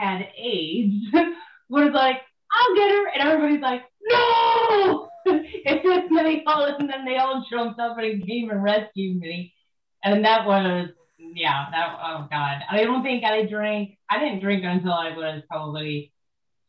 had 0.00 0.28
AIDS, 0.36 0.94
was 1.68 1.92
like, 1.92 2.20
I'll 2.52 2.74
get 2.74 2.90
her. 2.90 3.08
And 3.14 3.28
everybody's 3.28 3.62
like, 3.62 3.82
no. 4.02 5.08
and 5.26 5.80
then 5.84 6.24
they 6.24 6.42
all 6.46 6.64
and 6.64 6.88
then 6.90 7.04
they 7.04 7.16
all 7.16 7.44
jumped 7.50 7.78
up 7.78 7.96
and 7.98 8.26
came 8.26 8.50
and 8.50 8.62
rescued 8.62 9.20
me. 9.20 9.54
And 10.02 10.24
that 10.24 10.46
was 10.46 10.88
yeah, 11.34 11.66
that 11.70 11.98
oh 12.02 12.26
god. 12.30 12.62
I 12.70 12.84
don't 12.84 13.02
think 13.02 13.24
I 13.24 13.44
drank 13.46 13.98
I 14.08 14.18
didn't 14.18 14.40
drink 14.40 14.64
until 14.64 14.92
I 14.92 15.16
was 15.16 15.42
probably 15.48 16.12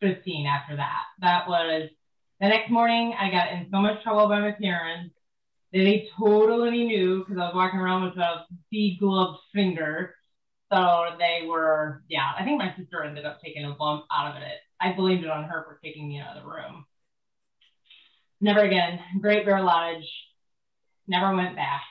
15 0.02 0.46
after 0.46 0.76
that. 0.78 1.04
That 1.20 1.48
was 1.48 1.90
the 2.40 2.48
next 2.48 2.72
morning 2.72 3.14
I 3.20 3.30
got 3.30 3.52
in 3.52 3.68
so 3.72 3.80
much 3.80 4.04
trouble 4.04 4.28
by 4.28 4.40
my 4.40 4.52
parents. 4.52 5.16
That 5.74 5.80
they 5.80 6.10
totally 6.20 6.84
knew 6.84 7.20
because 7.20 7.38
I 7.38 7.46
was 7.46 7.56
walking 7.56 7.80
around 7.80 8.04
with 8.04 8.18
a 8.18 8.46
degloved 8.74 9.38
finger. 9.54 10.16
So 10.72 11.06
they 11.18 11.48
were, 11.48 12.04
yeah, 12.10 12.32
I 12.38 12.44
think 12.44 12.58
my 12.58 12.74
sister 12.78 13.04
ended 13.04 13.26
up 13.26 13.40
taking 13.42 13.66
a 13.66 13.72
bump 13.72 14.06
out 14.12 14.36
of 14.36 14.42
it. 14.42 14.58
I 14.82 14.94
blamed 14.94 15.24
it 15.24 15.30
on 15.30 15.44
her 15.46 15.64
for 15.64 15.80
kicking 15.84 16.10
me 16.10 16.20
out 16.20 16.36
of 16.36 16.44
the 16.44 16.50
room. 16.50 16.86
Never 18.42 18.62
again. 18.62 19.00
Great 19.22 19.46
Bear 19.46 19.62
Lodge. 19.62 20.10
Never 21.08 21.36
went 21.36 21.56
back. 21.56 21.84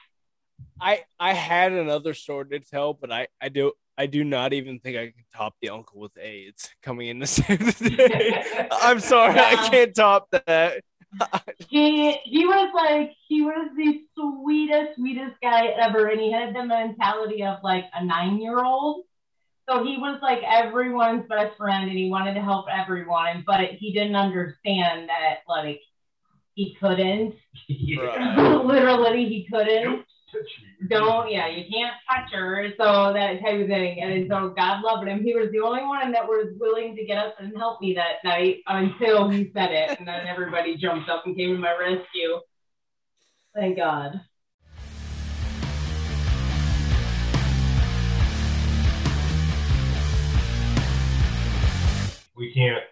I 0.81 1.05
I 1.18 1.33
had 1.35 1.72
another 1.72 2.14
story 2.14 2.47
to 2.51 2.61
tell, 2.61 2.95
but 2.95 3.12
I 3.12 3.28
I 3.41 3.49
do 3.49 3.72
I 3.99 4.07
do 4.07 4.24
not 4.24 4.53
even 4.53 4.78
think 4.78 4.97
I 4.97 5.07
can 5.07 5.24
top 5.35 5.55
the 5.61 5.68
uncle 5.68 6.01
with 6.01 6.16
AIDS 6.18 6.70
coming 6.83 7.09
in 7.09 7.20
to 7.20 7.26
save 7.26 7.78
the 7.78 7.91
day. 7.91 8.68
I'm 8.70 9.01
sorry, 9.01 9.39
I 9.39 9.68
can't 9.68 9.95
top 9.95 10.28
that. 10.31 10.83
he 11.68 12.12
he 12.24 12.47
was 12.47 12.70
like 12.72 13.12
he 13.26 13.43
was 13.43 13.68
the 13.76 14.01
sweetest 14.14 14.97
sweetest 14.97 15.35
guy 15.43 15.66
ever 15.66 16.07
and 16.07 16.20
he 16.20 16.31
had 16.31 16.55
the 16.55 16.64
mentality 16.64 17.43
of 17.43 17.59
like 17.64 17.85
a 17.95 18.05
nine 18.05 18.41
year 18.41 18.64
old 18.64 19.05
so 19.68 19.85
he 19.85 19.97
was 19.97 20.20
like 20.22 20.41
everyone's 20.47 21.26
best 21.28 21.57
friend 21.57 21.89
and 21.89 21.99
he 21.99 22.09
wanted 22.09 22.35
to 22.35 22.41
help 22.41 22.66
everyone 22.70 23.43
but 23.45 23.70
he 23.70 23.93
didn't 23.93 24.14
understand 24.14 25.09
that 25.09 25.39
like 25.49 25.81
he 26.55 26.76
couldn't 26.78 27.35
yeah. 27.68 28.57
literally 28.64 29.24
he 29.24 29.49
couldn't 29.51 29.83
Don't 29.83 30.07
touch 30.33 30.49
me. 30.62 30.89
don't 30.89 31.31
yeah 31.31 31.49
you 31.49 31.64
can't 31.70 31.95
touch 32.09 32.33
her. 32.33 32.72
So 32.78 33.12
that 33.12 33.41
type 33.41 33.61
of 33.61 33.66
thing. 33.68 34.01
And 34.01 34.28
so 34.28 34.51
god 34.51 34.83
loved 34.83 35.07
him. 35.07 35.22
He 35.22 35.35
was 35.35 35.51
the 35.53 35.61
only 35.61 35.83
one 35.83 36.12
that 36.12 36.26
was 36.26 36.53
willing 36.59 36.97
to 36.97 37.05
get 37.05 37.18
up 37.18 37.35
and 37.39 37.57
help 37.57 37.81
me 37.81 37.95
that 37.95 38.24
night 38.24 38.59
until 38.66 39.28
he 39.28 39.51
said 39.55 39.72
it. 39.72 39.99
And 39.99 40.07
then 40.07 40.26
everybody 40.26 40.76
jumped 40.76 41.09
up 41.09 41.26
and 41.26 41.37
came 41.37 41.55
to 41.55 41.59
my 41.59 41.76
rescue. 41.78 42.41
Thank 43.55 43.76
god. 43.76 44.20
We 52.37 52.55
can't 52.55 52.83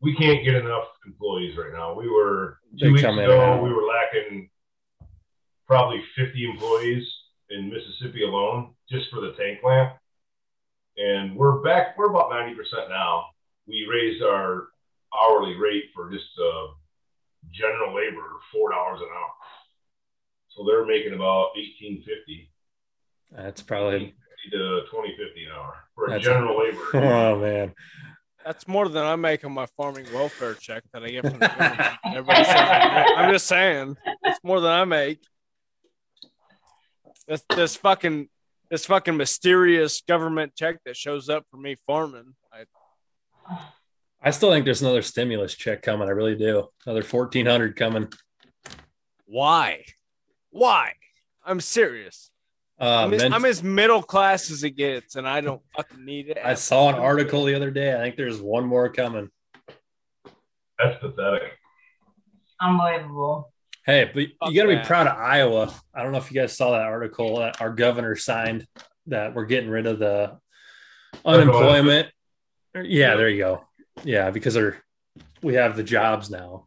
we 0.00 0.14
can't 0.14 0.44
get 0.44 0.54
enough 0.54 0.84
employees 1.06 1.56
right 1.56 1.72
now. 1.72 1.94
We 1.94 2.08
were 2.08 2.58
two 2.78 2.86
They 2.86 2.90
weeks 2.92 3.02
come 3.02 3.18
in 3.18 3.24
and 3.24 3.32
ago. 3.32 3.62
We 3.62 3.72
were 3.72 3.82
lacking 3.86 4.48
probably 5.70 6.02
50 6.16 6.50
employees 6.50 7.04
in 7.50 7.70
Mississippi 7.70 8.24
alone 8.24 8.74
just 8.90 9.08
for 9.08 9.20
the 9.20 9.32
tank 9.38 9.60
plant, 9.60 9.92
and 10.96 11.36
we're 11.36 11.62
back. 11.62 11.96
We're 11.96 12.10
about 12.10 12.28
90 12.28 12.56
percent 12.56 12.88
now. 12.88 13.26
We 13.68 13.86
raised 13.88 14.20
our 14.20 14.66
hourly 15.14 15.54
rate 15.54 15.84
for 15.94 16.10
just 16.10 16.26
uh, 16.42 16.66
general 17.52 17.94
labor 17.94 18.40
four 18.52 18.72
dollars 18.72 18.98
an 19.00 19.06
hour, 19.16 19.30
so 20.48 20.64
they're 20.66 20.86
making 20.86 21.14
about 21.14 21.50
18.50 21.56 22.48
That's 23.30 23.62
probably 23.62 23.98
20 23.98 24.12
to 24.50 24.80
20.50 24.92 25.46
an 25.46 25.52
hour 25.56 25.74
for 25.94 26.06
a 26.06 26.10
That's- 26.10 26.24
general 26.24 26.58
labor. 26.58 26.82
oh 26.94 27.38
man. 27.40 27.74
That's 28.44 28.66
more 28.66 28.88
than 28.88 29.04
I 29.04 29.16
make 29.16 29.44
on 29.44 29.52
my 29.52 29.66
farming 29.76 30.06
welfare 30.14 30.54
check 30.54 30.82
that 30.94 31.04
I 31.04 31.10
get 31.10 31.28
from 31.28 31.38
the 31.40 31.46
government. 31.46 31.98
Everybody 32.06 32.44
says 32.44 32.56
I'm 32.56 33.30
just 33.30 33.46
saying, 33.46 33.98
it's 34.24 34.40
more 34.42 34.60
than 34.60 34.72
I 34.72 34.84
make. 34.86 35.20
This 37.30 37.44
this 37.54 37.76
fucking 37.76 38.28
this 38.70 38.86
fucking 38.86 39.16
mysterious 39.16 40.00
government 40.00 40.52
check 40.56 40.78
that 40.84 40.96
shows 40.96 41.28
up 41.28 41.44
for 41.48 41.58
me 41.58 41.76
farming. 41.86 42.34
I, 42.52 42.64
I 44.20 44.32
still 44.32 44.50
think 44.50 44.64
there's 44.64 44.82
another 44.82 45.00
stimulus 45.00 45.54
check 45.54 45.80
coming. 45.80 46.08
I 46.08 46.10
really 46.10 46.34
do. 46.34 46.66
Another 46.84 47.02
fourteen 47.04 47.46
hundred 47.46 47.76
coming. 47.76 48.08
why? 49.26 49.84
Why? 50.50 50.94
I'm 51.44 51.60
serious. 51.60 52.32
Uh, 52.80 53.04
I'm, 53.04 53.14
as, 53.14 53.22
men- 53.22 53.32
I'm 53.32 53.44
as 53.44 53.62
middle 53.62 54.02
class 54.02 54.50
as 54.50 54.64
it 54.64 54.70
gets, 54.70 55.14
and 55.14 55.28
I 55.28 55.40
don't 55.40 55.62
fucking 55.76 56.04
need 56.04 56.30
it. 56.30 56.38
I 56.44 56.54
saw 56.54 56.88
an 56.88 56.96
article 56.96 57.44
the 57.44 57.54
other 57.54 57.70
day. 57.70 57.94
I 57.94 57.98
think 57.98 58.16
there's 58.16 58.40
one 58.40 58.66
more 58.66 58.88
coming. 58.88 59.28
That's 60.82 60.98
pathetic. 60.98 61.42
Unbelievable. 62.60 63.52
Hey, 63.86 64.04
but 64.12 64.26
Fuck 64.40 64.50
you 64.52 64.56
got 64.56 64.62
to 64.62 64.68
be 64.68 64.74
that. 64.76 64.86
proud 64.86 65.06
of 65.06 65.16
Iowa. 65.16 65.74
I 65.94 66.02
don't 66.02 66.12
know 66.12 66.18
if 66.18 66.30
you 66.30 66.40
guys 66.40 66.56
saw 66.56 66.72
that 66.72 66.82
article 66.82 67.38
that 67.38 67.60
our 67.60 67.70
governor 67.70 68.14
signed 68.16 68.66
that 69.06 69.34
we're 69.34 69.46
getting 69.46 69.70
rid 69.70 69.86
of 69.86 69.98
the 69.98 70.38
unemployment. 71.24 72.08
Yeah, 72.74 73.16
there 73.16 73.28
you 73.28 73.38
go. 73.38 73.64
Yeah, 74.04 74.30
because 74.30 74.54
they're 74.54 74.82
we 75.42 75.54
have 75.54 75.76
the 75.76 75.82
jobs 75.82 76.30
now. 76.30 76.66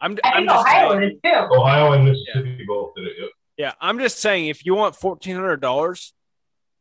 I'm, 0.00 0.18
I 0.24 0.30
I'm 0.30 0.36
think 0.38 0.50
just 0.50 0.66
Ohio 0.66 0.90
saying, 0.98 1.02
is 1.02 1.12
too. 1.24 1.54
Ohio 1.54 1.92
and 1.92 2.04
Mississippi 2.04 2.64
both 2.66 2.94
did 2.96 3.06
it. 3.06 3.12
Yep. 3.20 3.30
yeah, 3.56 3.72
I'm 3.80 3.98
just 4.00 4.18
saying, 4.18 4.48
if 4.48 4.66
you 4.66 4.74
want 4.74 4.96
fourteen 4.96 5.36
hundred 5.36 5.60
dollars, 5.60 6.12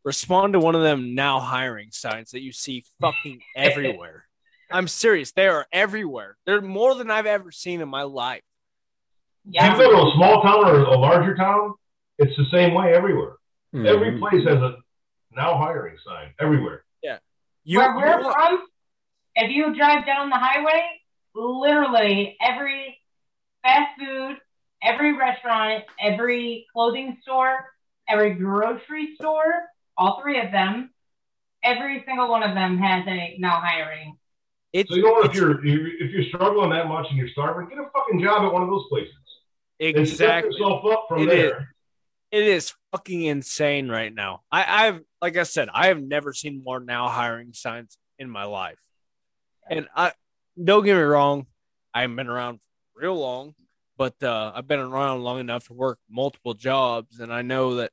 respond 0.03 0.53
to 0.53 0.59
one 0.59 0.75
of 0.75 0.81
them 0.81 1.13
now 1.15 1.39
hiring 1.39 1.89
signs 1.91 2.31
that 2.31 2.41
you 2.41 2.51
see 2.51 2.83
fucking 2.99 3.41
everywhere. 3.55 4.25
I'm 4.71 4.87
serious; 4.87 5.31
they 5.31 5.47
are 5.47 5.67
everywhere. 5.71 6.37
They're 6.45 6.61
more 6.61 6.95
than 6.95 7.11
I've 7.11 7.27
ever 7.27 7.51
seen 7.51 7.81
in 7.81 7.89
my 7.89 8.03
life. 8.03 8.41
You 9.45 9.53
Yeah. 9.53 9.77
go 9.77 9.91
to 9.91 10.07
a 10.07 10.13
small 10.15 10.41
town 10.43 10.65
or 10.65 10.75
a 10.83 10.97
larger 10.97 11.35
town, 11.35 11.73
it's 12.17 12.35
the 12.37 12.45
same 12.45 12.73
way 12.73 12.93
everywhere. 12.93 13.37
Every 13.73 14.11
Mhm. 14.11 14.19
place 14.19 14.45
has 14.47 14.61
a 14.61 14.77
now 15.31 15.55
hiring 15.57 15.97
sign 15.99 16.33
everywhere. 16.39 16.83
You, 17.63 17.77
Where 17.77 17.95
we're 17.95 18.21
you 18.21 18.31
from, 18.33 18.67
if 19.35 19.51
you 19.51 19.75
drive 19.75 20.03
down 20.03 20.31
the 20.31 20.35
highway, 20.35 20.99
literally 21.35 22.35
every 22.41 22.99
fast 23.61 23.99
food, 23.99 24.41
every 24.81 25.13
restaurant, 25.13 25.85
every 25.99 26.65
clothing 26.73 27.19
store, 27.21 27.71
every 28.07 28.31
grocery 28.33 29.13
store, 29.15 29.69
all 29.95 30.19
three 30.23 30.39
of 30.39 30.51
them, 30.51 30.91
every 31.61 32.03
single 32.05 32.29
one 32.29 32.41
of 32.41 32.55
them 32.55 32.79
has 32.79 33.05
a 33.07 33.35
now 33.37 33.61
hiring. 33.61 34.17
it's, 34.73 34.89
So 34.89 34.95
you 34.95 35.03
know 35.03 35.11
what? 35.11 35.25
If 35.27 35.35
you're 35.35 35.63
if 35.63 36.11
you're 36.11 36.23
struggling 36.23 36.71
that 36.71 36.87
much 36.87 37.05
and 37.09 37.17
you're 37.17 37.29
starving, 37.29 37.69
get 37.69 37.77
a 37.77 37.89
fucking 37.91 38.21
job 38.23 38.41
at 38.43 38.51
one 38.51 38.63
of 38.63 38.69
those 38.69 38.87
places 38.89 39.13
and 39.15 39.20
set 39.20 39.20
exactly 39.81 40.53
yourself 40.53 40.85
up 40.85 41.05
from 41.09 41.23
It 41.23 41.25
there. 41.27 41.75
it 42.31 42.43
is 42.43 42.73
fucking 42.91 43.23
insane 43.23 43.89
right 43.89 44.13
now. 44.13 44.41
I, 44.51 44.87
I've 44.87 45.01
like 45.21 45.37
I 45.37 45.43
said, 45.43 45.69
I 45.73 45.87
have 45.87 46.01
never 46.01 46.33
seen 46.33 46.63
more 46.63 46.79
now 46.79 47.09
hiring 47.09 47.53
signs 47.53 47.97
in 48.17 48.29
my 48.29 48.43
life. 48.45 48.79
And 49.69 49.87
I 49.95 50.13
don't 50.61 50.83
get 50.83 50.95
me 50.95 51.01
wrong, 51.01 51.45
I 51.93 52.01
haven't 52.01 52.15
been 52.15 52.27
around 52.27 52.59
for 52.93 53.01
real 53.01 53.19
long, 53.19 53.53
but 53.97 54.21
uh, 54.23 54.51
I've 54.55 54.67
been 54.67 54.79
around 54.79 55.23
long 55.23 55.39
enough 55.39 55.67
to 55.67 55.73
work 55.73 55.99
multiple 56.09 56.53
jobs, 56.53 57.19
and 57.19 57.31
I 57.31 57.41
know 57.41 57.75
that 57.75 57.91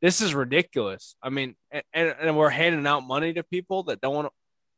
this 0.00 0.20
is 0.20 0.34
ridiculous. 0.34 1.16
I 1.22 1.30
mean, 1.30 1.54
and, 1.70 1.82
and, 1.92 2.14
and 2.20 2.36
we're 2.36 2.50
handing 2.50 2.86
out 2.86 3.06
money 3.06 3.32
to 3.34 3.42
people 3.42 3.84
that 3.84 4.00
don't 4.00 4.14
want 4.14 4.26
to, 4.28 4.32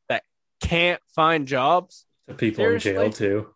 that 0.09 0.23
can't 0.61 1.01
find 1.15 1.47
jobs. 1.47 2.07
The 2.27 2.35
people 2.35 2.67
in 2.67 2.79
jail 2.79 3.11
too. 3.11 3.49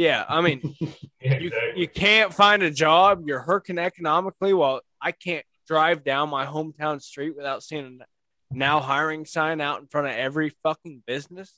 Yeah, 0.00 0.24
I 0.26 0.40
mean, 0.40 0.62
Yeah, 1.20 1.38
you, 1.38 1.48
exactly. 1.48 1.80
you 1.82 1.86
can't 1.88 2.32
find 2.32 2.62
a 2.62 2.70
job. 2.70 3.24
You're 3.26 3.40
hurting 3.40 3.76
economically. 3.76 4.54
While 4.54 4.80
i 5.02 5.12
can't 5.12 5.44
drive 5.68 6.04
down 6.04 6.30
my 6.30 6.46
hometown 6.46 7.02
street 7.02 7.36
without 7.36 7.62
seeing 7.62 8.00
a 8.00 8.06
now 8.50 8.80
hiring 8.80 9.26
sign 9.26 9.60
out 9.60 9.80
in 9.80 9.86
front 9.88 10.06
of 10.06 10.14
every 10.14 10.54
fucking 10.62 11.02
business. 11.06 11.52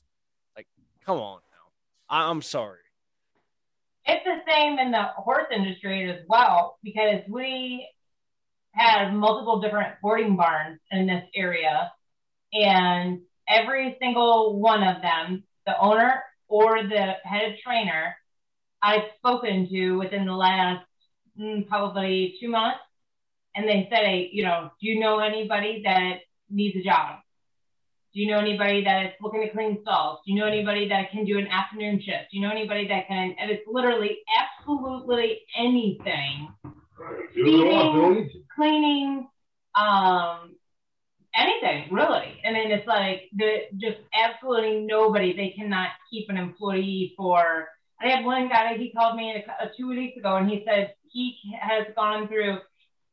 Like 0.57 0.67
come 1.05 1.19
on 1.19 1.39
now. 1.39 1.71
I, 2.09 2.29
i'm 2.29 2.41
sorry. 2.41 2.79
It's 4.05 4.25
the 4.25 4.39
same 4.51 4.77
in 4.77 4.91
the 4.91 5.03
horse 5.15 5.47
industry 5.55 6.09
as 6.11 6.19
well 6.27 6.77
because 6.83 7.21
we 7.29 7.87
have 8.73 9.13
multiple 9.13 9.61
different 9.61 9.93
boarding 10.01 10.35
barns 10.35 10.81
in 10.91 11.07
this 11.07 11.23
area, 11.33 11.93
and 12.51 13.21
every 13.47 13.95
single 14.01 14.59
one 14.59 14.83
of 14.83 15.01
them, 15.01 15.45
the 15.65 15.79
owner 15.79 16.21
or 16.49 16.83
the 16.83 17.13
head 17.23 17.55
trainer, 17.63 18.17
I've 18.83 19.03
spoken 19.17 19.69
to 19.71 19.91
within 19.93 20.25
the 20.25 20.33
last 20.33 20.85
mm, 21.39 21.67
probably 21.67 22.35
two 22.39 22.49
months, 22.49 22.79
and 23.55 23.67
they 23.67 23.87
said, 23.89 24.05
hey, 24.05 24.29
you 24.33 24.43
know, 24.43 24.71
do 24.81 24.87
you 24.87 24.99
know 24.99 25.19
anybody 25.19 25.81
that 25.85 26.17
needs 26.49 26.75
a 26.75 26.83
job? 26.83 27.19
Do 28.13 28.19
you 28.21 28.29
know 28.29 28.39
anybody 28.39 28.83
that 28.83 29.05
is 29.05 29.11
looking 29.21 29.41
to 29.41 29.49
clean 29.51 29.79
stalls? 29.81 30.19
Do 30.25 30.33
you 30.33 30.39
know 30.39 30.47
anybody 30.47 30.89
that 30.89 31.11
can 31.11 31.25
do 31.25 31.39
an 31.39 31.47
afternoon 31.47 31.99
shift? 31.99 32.31
Do 32.31 32.37
you 32.37 32.41
know 32.43 32.51
anybody 32.51 32.87
that 32.89 33.07
can? 33.07 33.35
And 33.39 33.49
it's 33.49 33.63
literally 33.67 34.19
absolutely 34.37 35.41
anything 35.57 36.49
If 37.31 37.35
you 37.35 37.45
don't 37.45 37.71
want 37.71 37.93
to, 37.95 38.01
don't 38.01 38.15
need 38.15 38.31
to. 38.33 38.39
cleaning, 38.55 39.27
um, 39.75 40.55
anything 41.35 41.91
really. 41.91 42.39
I 42.45 42.51
mean, 42.51 42.71
it's 42.71 42.87
like 42.87 43.29
the 43.35 43.61
just 43.77 43.97
absolutely 44.13 44.81
nobody. 44.81 45.35
They 45.35 45.55
cannot 45.57 45.89
keep 46.11 46.29
an 46.29 46.37
employee 46.37 47.13
for. 47.17 47.67
I 48.01 48.07
had 48.07 48.25
one 48.25 48.49
guy. 48.49 48.75
He 48.77 48.91
called 48.91 49.15
me 49.15 49.31
a, 49.31 49.65
a 49.65 49.71
two 49.77 49.87
weeks 49.89 50.17
ago, 50.17 50.35
and 50.37 50.49
he 50.49 50.63
said 50.67 50.93
he 51.09 51.37
has 51.59 51.85
gone 51.95 52.27
through 52.27 52.57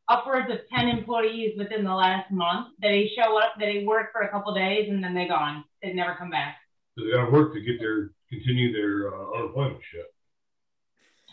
upwards 0.08 0.50
of 0.50 0.58
ten 0.74 0.88
employees 0.88 1.54
within 1.56 1.84
the 1.84 1.94
last 1.94 2.30
month. 2.30 2.68
That 2.80 2.92
he 2.92 3.12
show 3.16 3.38
up, 3.38 3.52
that 3.58 3.68
he 3.68 3.84
work 3.84 4.12
for 4.12 4.22
a 4.22 4.30
couple 4.30 4.54
days, 4.54 4.88
and 4.90 5.02
then 5.02 5.14
they 5.14 5.28
gone. 5.28 5.64
They 5.82 5.92
never 5.92 6.14
come 6.16 6.30
back. 6.30 6.56
So 6.98 7.04
they 7.04 7.12
got 7.12 7.26
to 7.26 7.30
work 7.30 7.54
to 7.54 7.60
get 7.60 7.78
their 7.78 8.10
continue 8.28 8.72
their 8.72 9.14
uh, 9.14 9.38
unemployment 9.38 9.80
shit. 9.90 10.06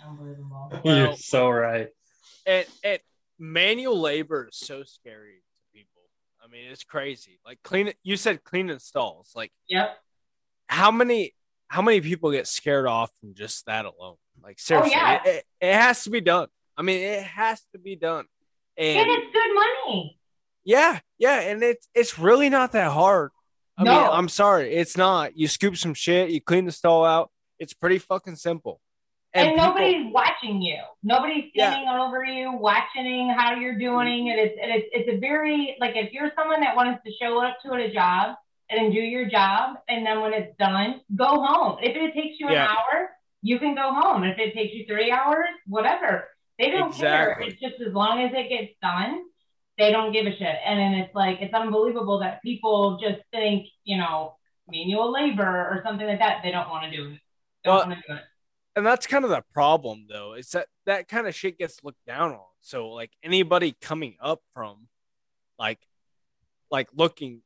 Unbelievable. 0.07 0.71
You're 0.83 1.15
so 1.15 1.49
right. 1.49 1.87
and, 2.45 2.65
and 2.83 2.99
manual 3.39 3.99
labor 3.99 4.47
is 4.51 4.57
so 4.57 4.83
scary 4.83 5.43
to 5.55 5.77
people 5.77 6.01
i 6.43 6.47
mean 6.47 6.65
it's 6.71 6.83
crazy 6.83 7.39
like 7.45 7.59
clean 7.63 7.91
you 8.03 8.17
said 8.17 8.43
cleaning 8.43 8.79
stalls 8.79 9.31
like 9.35 9.51
Yep. 9.69 9.95
how 10.67 10.89
many 10.89 11.33
how 11.67 11.81
many 11.81 12.01
people 12.01 12.31
get 12.31 12.47
scared 12.47 12.87
off 12.87 13.11
from 13.19 13.33
just 13.33 13.65
that 13.65 13.85
alone 13.85 14.15
like 14.43 14.57
oh, 14.59 14.63
seriously 14.63 14.91
yeah. 14.91 15.21
it, 15.23 15.27
it, 15.29 15.45
it 15.61 15.73
has 15.73 16.03
to 16.03 16.09
be 16.09 16.21
done 16.21 16.47
i 16.77 16.81
mean 16.81 17.01
it 17.01 17.23
has 17.23 17.61
to 17.73 17.79
be 17.79 17.95
done 17.95 18.25
And 18.77 18.99
and 18.99 19.09
it's 19.09 19.33
good 19.33 19.53
money. 19.55 20.19
Yeah, 20.63 20.99
yeah, 21.17 21.39
and 21.39 21.63
it's 21.63 21.87
it's 21.95 22.19
really 22.19 22.49
not 22.49 22.73
that 22.73 22.91
hard. 22.91 23.31
I 23.77 23.83
mean, 23.83 23.93
No. 23.93 24.11
I'm 24.11 24.27
sorry, 24.27 24.75
it's 24.75 24.97
not. 24.97 25.37
You 25.37 25.47
scoop 25.47 25.77
some 25.77 25.93
shit, 25.93 26.29
you 26.29 26.41
clean 26.41 26.65
the 26.65 26.73
stall 26.73 27.05
out. 27.05 27.31
It's 27.57 27.73
pretty 27.73 27.99
fucking 27.99 28.35
simple. 28.35 28.81
and, 29.33 29.49
people- 29.51 29.65
nobody's 29.65 30.13
watching 30.13 30.61
you. 30.61 30.77
Nobody's 31.03 31.45
Yeah. 31.53 31.71
standing 31.71 31.89
over 31.89 32.23
you, 32.25 32.51
watching 32.51 33.29
how 33.37 33.55
you're 33.55 33.79
doing. 33.79 34.29
And 34.29 34.39
it's 34.41 34.55
and 34.61 34.69
it's 34.71 34.87
it's 34.91 35.09
a 35.15 35.17
very 35.19 35.77
like 35.79 35.95
if 35.95 36.11
you're 36.11 36.31
someone 36.37 36.59
that 36.61 36.75
wants 36.75 37.01
to 37.05 37.11
show 37.19 37.41
up 37.41 37.57
to 37.65 37.71
a 37.73 37.89
job 37.89 38.35
and 38.69 38.93
do 38.93 38.99
your 38.99 39.25
job, 39.29 39.77
and 39.87 40.05
then 40.05 40.21
when 40.21 40.33
it's 40.33 40.55
done, 40.57 41.01
go 41.15 41.41
home. 41.43 41.77
If 41.81 41.95
it 41.95 42.13
takes 42.13 42.39
you 42.39 42.49
Yeah. 42.49 42.63
an 42.65 42.69
hour, 42.69 43.09
you 43.41 43.59
can 43.59 43.75
go 43.75 43.93
home. 43.93 44.23
If 44.23 44.37
it 44.37 44.53
takes 44.53 44.73
you 44.73 44.85
three 44.85 45.11
hours, 45.11 45.47
whatever. 45.67 46.29
They 46.59 46.71
don't 46.71 46.91
care. 46.93 47.37
It's 47.39 47.59
just 47.61 47.79
as 47.81 47.93
long 47.93 48.19
as 48.21 48.31
it 48.33 48.49
gets 48.49 48.73
done, 48.81 49.23
they 49.77 49.91
don't 49.91 50.11
give 50.11 50.25
a 50.25 50.31
shit. 50.35 50.57
And 50.65 50.79
then 50.79 50.93
it's 50.95 51.13
like 51.15 51.37
it's 51.39 51.53
unbelievable 51.53 52.19
that 52.19 52.41
people 52.41 52.97
just 52.99 53.19
think, 53.31 53.67
you 53.83 53.97
know, 53.97 54.35
manual 54.67 55.11
labor 55.11 55.45
or 55.45 55.81
something 55.85 56.07
like 56.07 56.19
that. 56.19 56.41
They 56.43 56.51
don't 56.51 56.67
want 56.69 56.91
to 56.91 56.97
do 56.97 57.11
it. 57.11 57.19
Don't 57.63 57.75
Well, 57.75 57.87
want 57.87 57.99
to 58.01 58.07
do 58.07 58.13
it. 58.15 58.23
and 58.75 58.85
that's 58.85 59.05
kind 59.07 59.23
of 59.23 59.29
the 59.29 59.43
problem 59.53 60.07
though 60.09 60.33
is 60.33 60.49
that 60.51 60.67
that 60.85 61.07
kind 61.07 61.27
of 61.27 61.33
shit 61.35 61.57
gets 61.57 61.83
looked 61.83 62.05
down 62.05 62.31
on 62.33 62.45
so 62.61 62.89
like 62.89 63.11
anybody 63.23 63.75
coming 63.81 64.15
up 64.21 64.41
from 64.53 64.87
like 65.57 65.79
like 66.69 66.87
looking 66.93 67.41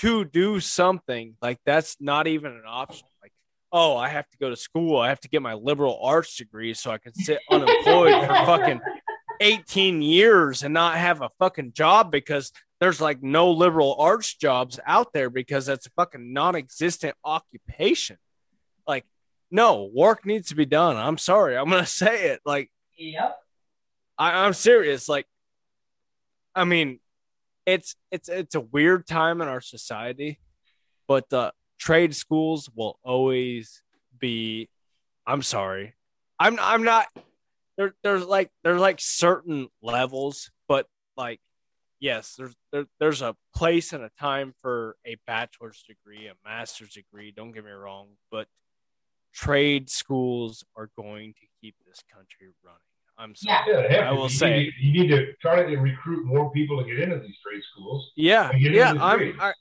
to 0.00 0.24
do 0.24 0.60
something 0.60 1.34
like 1.42 1.58
that's 1.64 1.96
not 2.00 2.26
even 2.26 2.52
an 2.52 2.62
option. 2.66 3.06
Like 3.22 3.32
oh 3.72 3.96
i 3.96 4.08
have 4.08 4.28
to 4.30 4.38
go 4.38 4.50
to 4.50 4.56
school. 4.56 4.98
I 4.98 5.08
have 5.08 5.20
to 5.20 5.28
get 5.28 5.42
my 5.42 5.54
liberal 5.54 6.00
arts 6.02 6.36
degree 6.36 6.74
so 6.74 6.90
i 6.90 6.98
can 6.98 7.14
sit 7.14 7.38
unemployed 7.50 8.26
for 8.26 8.34
fucking 8.46 8.80
18 9.40 10.02
years 10.02 10.62
and 10.62 10.74
not 10.74 10.96
have 10.96 11.22
a 11.22 11.30
fucking 11.38 11.72
job 11.72 12.10
because 12.10 12.52
there's 12.80 13.00
like 13.00 13.22
no 13.22 13.50
liberal 13.50 13.96
arts 13.98 14.34
jobs 14.34 14.78
out 14.86 15.12
there 15.12 15.30
because 15.30 15.66
that's 15.66 15.86
a 15.86 15.90
fucking 15.90 16.32
non-existent 16.32 17.16
occupation. 17.24 18.18
Like 18.86 19.04
no 19.50 19.90
work 19.92 20.24
needs 20.24 20.48
to 20.48 20.54
be 20.54 20.66
done. 20.66 20.96
I'm 20.96 21.18
sorry. 21.18 21.56
I'm 21.56 21.70
gonna 21.70 21.86
say 21.86 22.30
it. 22.30 22.40
Like 22.44 22.70
Yep. 22.96 23.38
I, 24.16 24.44
i'm 24.44 24.52
serious. 24.52 25.08
Like 25.08 25.26
i 26.54 26.64
mean 26.64 27.00
it's 27.68 27.96
it's 28.10 28.30
it's 28.30 28.54
a 28.54 28.60
weird 28.60 29.06
time 29.06 29.42
in 29.42 29.48
our 29.48 29.60
society 29.60 30.40
but 31.06 31.30
uh 31.34 31.50
trade 31.78 32.14
schools 32.14 32.70
will 32.74 32.98
always 33.04 33.82
be 34.18 34.68
i'm 35.26 35.42
sorry. 35.42 35.94
I'm 36.38 36.58
i'm 36.60 36.82
not 36.82 37.06
there, 37.76 37.94
there's 38.02 38.24
like 38.24 38.50
there's 38.64 38.80
like 38.80 39.00
certain 39.00 39.68
levels 39.82 40.50
but 40.66 40.86
like 41.16 41.40
yes 42.00 42.36
there's 42.38 42.54
there, 42.72 42.86
there's 42.98 43.20
a 43.20 43.36
place 43.54 43.92
and 43.92 44.02
a 44.02 44.10
time 44.18 44.54
for 44.62 44.96
a 45.04 45.16
bachelor's 45.26 45.84
degree 45.86 46.26
a 46.26 46.48
master's 46.48 46.94
degree 46.94 47.32
don't 47.36 47.52
get 47.52 47.64
me 47.64 47.70
wrong 47.70 48.08
but 48.30 48.46
trade 49.34 49.90
schools 49.90 50.64
are 50.74 50.88
going 50.96 51.34
to 51.34 51.46
keep 51.60 51.74
this 51.86 52.02
country 52.10 52.48
running 52.64 52.87
I'm 53.18 53.34
sorry. 53.34 53.58
Yeah, 53.66 53.88
they 53.88 53.98
I 53.98 54.12
will 54.12 54.24
you 54.24 54.28
say- 54.28 54.58
need 54.58 54.70
to, 54.70 54.84
you 54.86 54.92
need 55.02 55.08
to 55.08 55.32
try 55.42 55.62
to 55.62 55.76
recruit 55.76 56.24
more 56.24 56.50
people 56.52 56.82
to 56.82 56.88
get 56.88 57.00
into 57.00 57.18
these 57.18 57.36
trade 57.44 57.62
schools. 57.72 58.12
Yeah, 58.16 58.52
yeah. 58.56 58.92
I'm. 59.00 59.36
I, 59.40 59.52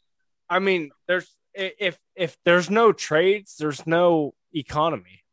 I 0.50 0.60
mean, 0.60 0.92
there's 1.08 1.28
if 1.54 1.98
if 2.16 2.38
there's 2.46 2.70
no 2.70 2.92
trades, 2.94 3.56
there's 3.58 3.86
no 3.88 4.34
economy. 4.54 5.24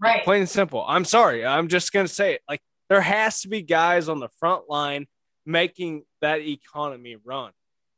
Right. 0.00 0.24
Plain 0.24 0.40
and 0.40 0.48
simple. 0.48 0.84
I'm 0.86 1.04
sorry. 1.04 1.44
I'm 1.46 1.68
just 1.68 1.92
gonna 1.92 2.08
say 2.08 2.34
it. 2.34 2.40
Like 2.48 2.60
there 2.88 3.00
has 3.00 3.42
to 3.42 3.48
be 3.48 3.62
guys 3.62 4.08
on 4.08 4.18
the 4.18 4.28
front 4.40 4.68
line 4.68 5.06
making 5.46 6.04
that 6.22 6.40
economy 6.40 7.16
run. 7.22 7.52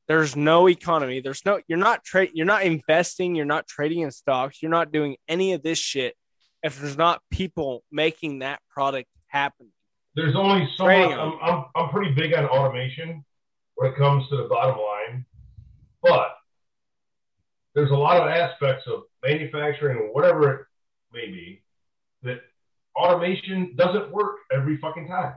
There's 0.08 0.36
no 0.36 0.68
economy. 0.68 1.20
There's 1.20 1.44
no. 1.44 1.60
You're 1.68 1.78
not 1.78 2.04
trade. 2.04 2.30
You're 2.34 2.46
not 2.46 2.64
investing. 2.64 3.34
You're 3.34 3.44
not 3.46 3.66
trading 3.66 4.00
in 4.00 4.10
stocks. 4.10 4.62
You're 4.62 4.70
not 4.70 4.92
doing 4.92 5.16
any 5.28 5.52
of 5.52 5.62
this 5.62 5.78
shit 5.78 6.14
if 6.62 6.80
there's 6.80 6.96
not 6.98 7.22
people 7.30 7.82
making 7.90 8.40
that 8.40 8.60
product 8.68 9.08
happen. 9.28 9.72
There's 10.16 10.34
only 10.34 10.66
so 10.76 10.84
Trading 10.86 11.10
much. 11.10 11.18
I'm, 11.18 11.38
I'm, 11.42 11.64
I'm 11.76 11.88
pretty 11.90 12.12
big 12.12 12.34
on 12.34 12.46
automation 12.46 13.22
when 13.74 13.92
it 13.92 13.96
comes 13.98 14.26
to 14.30 14.36
the 14.38 14.44
bottom 14.44 14.76
line, 14.78 15.26
but 16.02 16.36
there's 17.74 17.90
a 17.90 17.94
lot 17.94 18.16
of 18.16 18.28
aspects 18.28 18.84
of 18.86 19.02
manufacturing 19.22 19.98
or 19.98 20.12
whatever 20.14 20.54
it 20.54 20.66
may 21.12 21.26
be 21.26 21.62
that 22.22 22.40
automation 22.96 23.74
doesn't 23.76 24.10
work 24.10 24.36
every 24.50 24.78
fucking 24.78 25.06
time. 25.06 25.34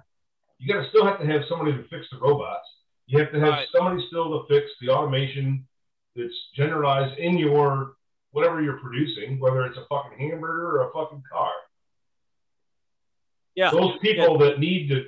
You 0.59 0.73
got 0.73 0.81
to 0.81 0.89
still 0.89 1.05
have 1.05 1.19
to 1.19 1.25
have 1.25 1.41
somebody 1.49 1.73
to 1.73 1.83
fix 1.89 2.05
the 2.11 2.17
robots. 2.19 2.67
You 3.07 3.19
have 3.19 3.33
to 3.33 3.39
have 3.41 3.49
Right. 3.49 3.67
somebody 3.75 4.05
still 4.07 4.29
to 4.39 4.47
fix 4.47 4.71
the 4.79 4.89
automation 4.89 5.67
that's 6.15 6.33
generalized 6.55 7.17
in 7.19 7.37
your 7.37 7.95
whatever 8.31 8.61
you're 8.61 8.79
producing, 8.79 9.39
whether 9.39 9.65
it's 9.65 9.77
a 9.77 9.85
fucking 9.89 10.17
hamburger 10.17 10.77
or 10.79 10.87
a 10.89 10.93
fucking 10.93 11.23
car 11.29 11.51
Yeah. 13.55 13.71
those 13.71 13.97
people 13.99 14.37
that 14.39 14.59
need 14.59 14.89
to, 14.89 15.05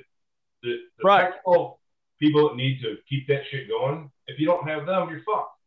the, 0.62 0.76
the 0.98 1.04
Right. 1.04 1.22
technical 1.24 1.80
people 2.20 2.48
that 2.48 2.56
need 2.56 2.80
to 2.82 2.96
keep 3.08 3.26
that 3.28 3.42
shit 3.50 3.68
going, 3.68 4.10
if 4.26 4.38
you 4.38 4.46
don't 4.46 4.68
have 4.68 4.86
them, 4.86 5.08
you're 5.10 5.22
fucked. 5.22 5.58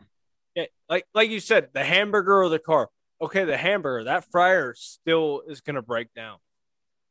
Yeah, 0.56 0.66
like 0.90 1.06
like 1.14 1.30
you 1.30 1.40
said, 1.42 1.70
the 1.74 1.84
hamburger 1.84 2.42
or 2.44 2.50
the 2.50 2.60
car. 2.60 2.90
Okay, 3.22 3.44
the 3.44 3.58
hamburger, 3.58 4.06
that 4.06 4.30
fryer 4.32 4.74
still 4.78 5.42
is 5.48 5.62
gonna 5.62 5.82
break 5.82 6.14
down. 6.14 6.38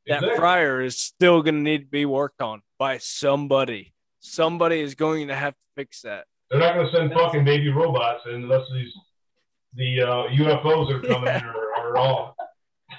That 0.06 0.16
Exactly. 0.22 0.36
fryer 0.38 0.80
is 0.80 0.98
still 0.98 1.42
gonna 1.42 1.60
need 1.60 1.78
to 1.80 1.86
be 1.86 2.06
worked 2.06 2.40
on 2.40 2.62
by 2.78 2.98
somebody. 2.98 3.92
Somebody 4.20 4.80
is 4.80 4.94
going 4.94 5.28
to 5.28 5.34
have 5.34 5.52
to 5.54 5.60
fix 5.76 6.00
that. 6.02 6.26
They're 6.50 6.58
not 6.60 6.74
going 6.74 6.86
to 6.86 6.92
send 6.96 7.12
fucking 7.12 7.44
baby 7.44 7.68
robots 7.68 8.22
unless 8.26 8.62
these 8.72 8.92
the 9.74 10.00
uh, 10.02 10.28
UFOs 10.28 10.90
are 10.90 11.00
coming 11.00 11.34
in 11.34 11.44
are, 11.44 11.74
are 11.78 11.96
all 11.98 12.36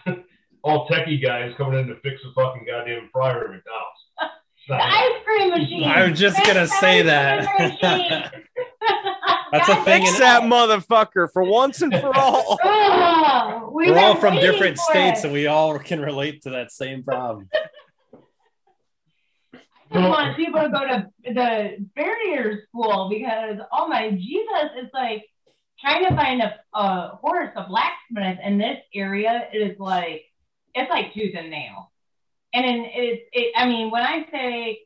all 0.65 0.87
techie 0.87 1.23
guys 1.23 1.53
coming 1.57 1.79
in 1.79 1.87
to 1.87 1.95
fix 2.01 2.21
the 2.23 2.31
fucking 2.35 2.65
goddamn 2.65 3.07
fryer 3.13 3.45
at 3.45 3.51
McDonald's. 3.51 4.01
It's 4.57 4.69
The 4.69 4.83
ice 4.83 5.23
cream 5.23 5.49
machine. 5.51 5.83
I 5.83 6.09
was 6.09 6.19
just 6.19 6.43
gonna 6.43 6.65
say 6.65 7.03
that. 7.03 7.41
ice 7.41 7.77
cream 7.79 7.91
machine. 7.91 8.23
That's 9.51 9.69
a 9.69 9.75
thing 9.85 10.03
Fix 10.05 10.17
that 10.17 10.41
motherfucker 10.41 11.31
for 11.31 11.43
once 11.43 11.83
and 11.83 11.93
for 11.93 12.11
all. 12.17 12.57
Oh, 13.37 13.69
we've 13.73 13.91
We're 13.91 13.99
all 13.99 14.15
from 14.15 14.35
different 14.35 14.77
states, 14.79 15.19
it. 15.19 15.25
and 15.25 15.33
we 15.33 15.45
all 15.47 15.77
can 15.77 15.99
relate 16.01 16.41
to 16.43 16.49
that 16.51 16.71
same 16.71 17.03
problem. 17.03 17.47
I 19.53 19.59
just 19.93 20.09
want 20.09 20.35
people 20.35 20.61
to 20.61 20.69
go 20.69 20.79
to 20.87 21.07
the 21.25 21.87
farrier 21.95 22.63
school 22.67 23.09
because 23.09 23.57
oh 23.71 23.87
my 23.87 24.11
Jesus, 24.11 24.69
it's 24.77 24.93
like 24.93 25.25
trying 25.79 26.05
to 26.05 26.15
find 26.15 26.41
a, 26.41 26.55
a 26.73 27.15
horse, 27.21 27.51
a 27.55 27.67
blacksmith 27.67 28.39
in 28.43 28.57
this 28.57 28.77
area 28.95 29.47
is 29.53 29.77
like 29.79 30.23
it's 30.75 30.89
like 30.89 31.13
tooth 31.13 31.33
and 31.35 31.49
nail. 31.49 31.91
And 32.53 32.65
in, 32.65 32.85
it's 32.93 33.23
it, 33.31 33.53
I 33.57 33.65
mean, 33.65 33.89
when 33.91 34.03
I 34.03 34.25
say 34.31 34.79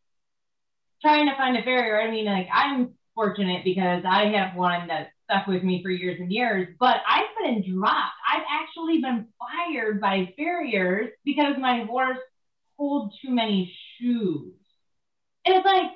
trying 1.01 1.27
to 1.27 1.35
find 1.35 1.57
a 1.57 1.63
farrier, 1.63 1.99
I 1.99 2.09
mean 2.09 2.25
like 2.25 2.47
I'm 2.53 2.93
fortunate 3.15 3.63
because 3.63 4.03
I 4.07 4.27
have 4.37 4.55
one 4.55 4.87
that 4.87 5.09
stuck 5.25 5.47
with 5.47 5.63
me 5.63 5.83
for 5.83 5.89
years 5.89 6.19
and 6.19 6.31
years, 6.31 6.67
but 6.79 6.97
I've 7.07 7.43
been 7.43 7.77
dropped. 7.77 8.15
I've 8.27 8.45
actually 8.49 9.01
been 9.01 9.27
fired 9.37 9.99
by 10.01 10.33
farriers 10.37 11.09
because 11.25 11.55
my 11.59 11.83
horse 11.83 12.17
pulled 12.77 13.13
too 13.21 13.31
many 13.31 13.73
shoes. 13.97 14.53
And 15.45 15.55
it's 15.55 15.65
like, 15.65 15.91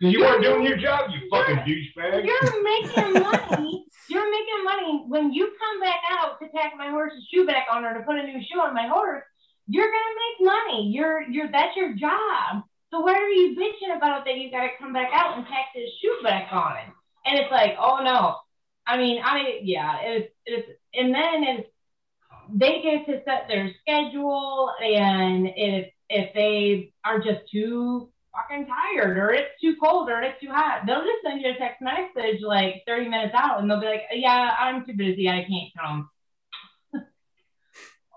you 0.00 0.20
weren't 0.20 0.42
doing 0.42 0.64
your 0.64 0.76
job, 0.76 1.10
you 1.10 1.28
fucking 1.30 1.56
douchebag. 1.56 2.24
you're 2.24 2.62
making 2.62 3.12
money. 3.14 3.86
You're 4.08 4.30
making 4.30 4.64
money 4.64 5.04
when 5.08 5.32
you 5.32 5.52
come 5.58 5.80
back 5.80 6.00
out 6.10 6.38
to 6.40 6.48
tack 6.48 6.72
my 6.78 6.90
horse's 6.90 7.26
shoe 7.32 7.46
back 7.46 7.66
on 7.70 7.84
or 7.84 7.94
to 7.94 8.00
put 8.00 8.18
a 8.18 8.22
new 8.22 8.40
shoe 8.50 8.60
on 8.60 8.74
my 8.74 8.86
horse. 8.86 9.24
You're 9.66 9.90
gonna 9.90 10.14
make 10.40 10.46
money. 10.46 10.88
You're 10.88 11.22
you're 11.22 11.50
that's 11.50 11.76
your 11.76 11.94
job. 11.94 12.62
So 12.90 13.00
why 13.00 13.14
are 13.14 13.28
you 13.28 13.54
bitching 13.54 13.96
about 13.96 14.24
that? 14.24 14.36
You 14.36 14.50
gotta 14.50 14.70
come 14.78 14.92
back 14.92 15.10
out 15.12 15.36
and 15.36 15.46
tack 15.46 15.66
this 15.74 15.90
shoe 16.00 16.18
back 16.22 16.50
on. 16.52 16.76
And 17.26 17.38
it's 17.38 17.50
like, 17.50 17.76
oh 17.78 18.02
no. 18.02 18.36
I 18.86 18.96
mean, 18.96 19.20
I 19.22 19.58
yeah, 19.62 19.98
it's 20.00 20.32
it's 20.46 20.68
and 20.94 21.14
then 21.14 21.44
it's 21.44 21.68
they 22.54 22.80
get 22.80 23.06
to 23.06 23.22
set 23.24 23.46
their 23.48 23.70
schedule 23.82 24.70
and 24.82 25.48
if 25.54 25.92
if 26.08 26.32
they 26.32 26.92
are 27.04 27.18
just 27.18 27.40
too 27.52 28.08
fucking 28.38 28.66
tired 28.66 29.18
or 29.18 29.30
it's 29.30 29.50
too 29.60 29.74
cold 29.82 30.08
or 30.08 30.20
it's 30.22 30.40
too 30.40 30.48
hot, 30.50 30.82
they'll 30.86 31.02
just 31.02 31.22
send 31.24 31.40
you 31.40 31.50
a 31.50 31.54
text 31.56 31.80
message 31.80 32.40
like 32.42 32.82
30 32.86 33.08
minutes 33.08 33.34
out 33.34 33.60
and 33.60 33.70
they'll 33.70 33.80
be 33.80 33.86
like, 33.86 34.02
Yeah, 34.12 34.54
I'm 34.58 34.84
too 34.86 34.94
busy, 34.94 35.28
I 35.28 35.44
can't 35.48 35.72
come. 35.78 36.10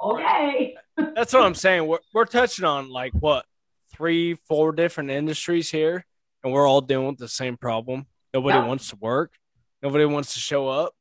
okay. 0.03 0.76
That's 1.15 1.34
what 1.34 1.43
I'm 1.43 1.55
saying. 1.55 1.88
We're 1.88 1.99
we're 2.13 2.26
touching 2.26 2.65
on 2.65 2.89
like 2.89 3.13
what 3.13 3.45
three, 3.93 4.36
four 4.47 4.72
different 4.72 5.09
industries 5.09 5.69
here, 5.69 6.05
and 6.43 6.53
we're 6.53 6.67
all 6.67 6.82
dealing 6.82 7.07
with 7.07 7.17
the 7.17 7.28
same 7.28 7.57
problem. 7.57 8.05
Nobody 8.34 8.57
Yeah. 8.57 8.65
wants 8.65 8.89
to 8.89 8.95
work. 8.97 9.34
Nobody 9.82 10.05
wants 10.05 10.34
to 10.34 10.39
show 10.39 10.67
up, 10.67 10.93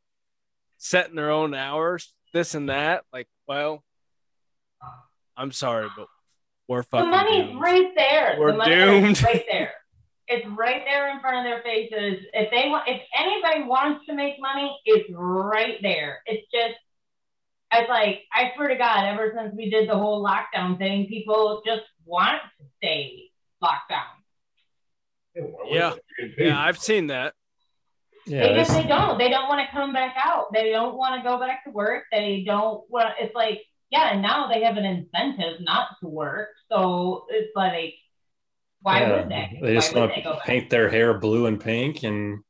setting 0.79 1.15
their 1.17 1.31
own 1.31 1.55
hours, 1.55 2.13
this 2.33 2.55
and 2.55 2.69
that. 2.69 3.05
Like, 3.13 3.29
well, 3.47 3.85
I'm 5.37 5.53
sorry, 5.53 5.89
but 5.97 6.07
we're 6.71 6.83
The 6.91 7.05
money's 7.05 7.47
doomed. 7.49 7.61
right 7.61 7.91
there. 7.97 8.37
We're 8.39 8.53
the 8.53 8.59
money 8.59 8.75
doomed. 8.77 9.23
right 9.25 9.45
there. 9.51 9.73
It's 10.29 10.47
right 10.57 10.83
there 10.87 11.11
in 11.11 11.21
front 11.21 11.39
of 11.39 11.45
their 11.45 11.61
faces. 11.63 12.25
If 12.33 12.51
they 12.53 12.69
want, 12.69 12.85
if 12.89 13.01
anybody 13.19 13.65
wants 13.65 14.07
to 14.07 14.15
make 14.15 14.35
money, 14.41 14.79
it's 14.85 15.11
right 15.13 15.79
there. 15.83 16.23
It's 16.27 16.47
just, 16.53 16.75
it's 17.73 17.89
like 17.89 18.21
I 18.33 18.53
swear 18.55 18.69
to 18.69 18.77
God, 18.77 19.05
ever 19.05 19.33
since 19.37 19.53
we 19.57 19.69
did 19.69 19.89
the 19.89 19.97
whole 19.97 20.25
lockdown 20.25 20.79
thing, 20.79 21.07
people 21.09 21.63
just 21.67 21.83
want 22.05 22.41
to 22.61 22.65
stay 22.77 23.25
locked 23.61 23.91
down. 23.91 24.05
Yeah. 25.67 25.95
Yeah, 26.39 26.61
I've 26.61 26.79
seen 26.79 27.09
that. 27.09 27.35
Yeah, 28.27 28.41
they 28.43 28.55
just 28.55 28.71
this- 28.73 28.83
they 28.83 28.89
don't. 28.89 29.19
They 29.19 29.31
don't 29.31 29.49
want 29.49 29.67
to 29.67 29.73
come 29.75 29.93
back 29.93 30.15
out. 30.17 30.53
They 30.53 30.71
don't 30.71 30.95
want 30.97 31.21
to 31.21 31.29
go 31.29 31.41
back 31.41 31.65
to 31.65 31.71
work. 31.71 32.05
They 32.13 32.45
don't 32.47 32.89
want. 32.91 33.15
It's 33.19 33.35
like 33.35 33.63
yeah. 33.91 34.13
And 34.13 34.23
now 34.23 34.49
they 34.49 34.63
have 34.63 34.77
an 34.77 34.85
incentive 34.85 35.61
not 35.61 35.89
to 36.03 36.09
work. 36.09 36.49
So 36.71 37.27
it's 37.31 37.55
like, 37.55 37.95
why 38.83 39.01
yeah, 39.01 39.17
would 39.17 39.29
they? 39.29 39.59
They 39.63 39.75
just 39.75 39.95
why 39.95 40.01
would 40.03 40.11
want 40.11 40.17
to 40.17 40.23
go 40.23 40.33
back? 40.35 40.45
paint 40.45 40.71
their 40.71 40.89
hair 40.89 41.19
blue 41.19 41.47
and 41.47 41.61
pink, 41.61 42.03
and 42.03 42.43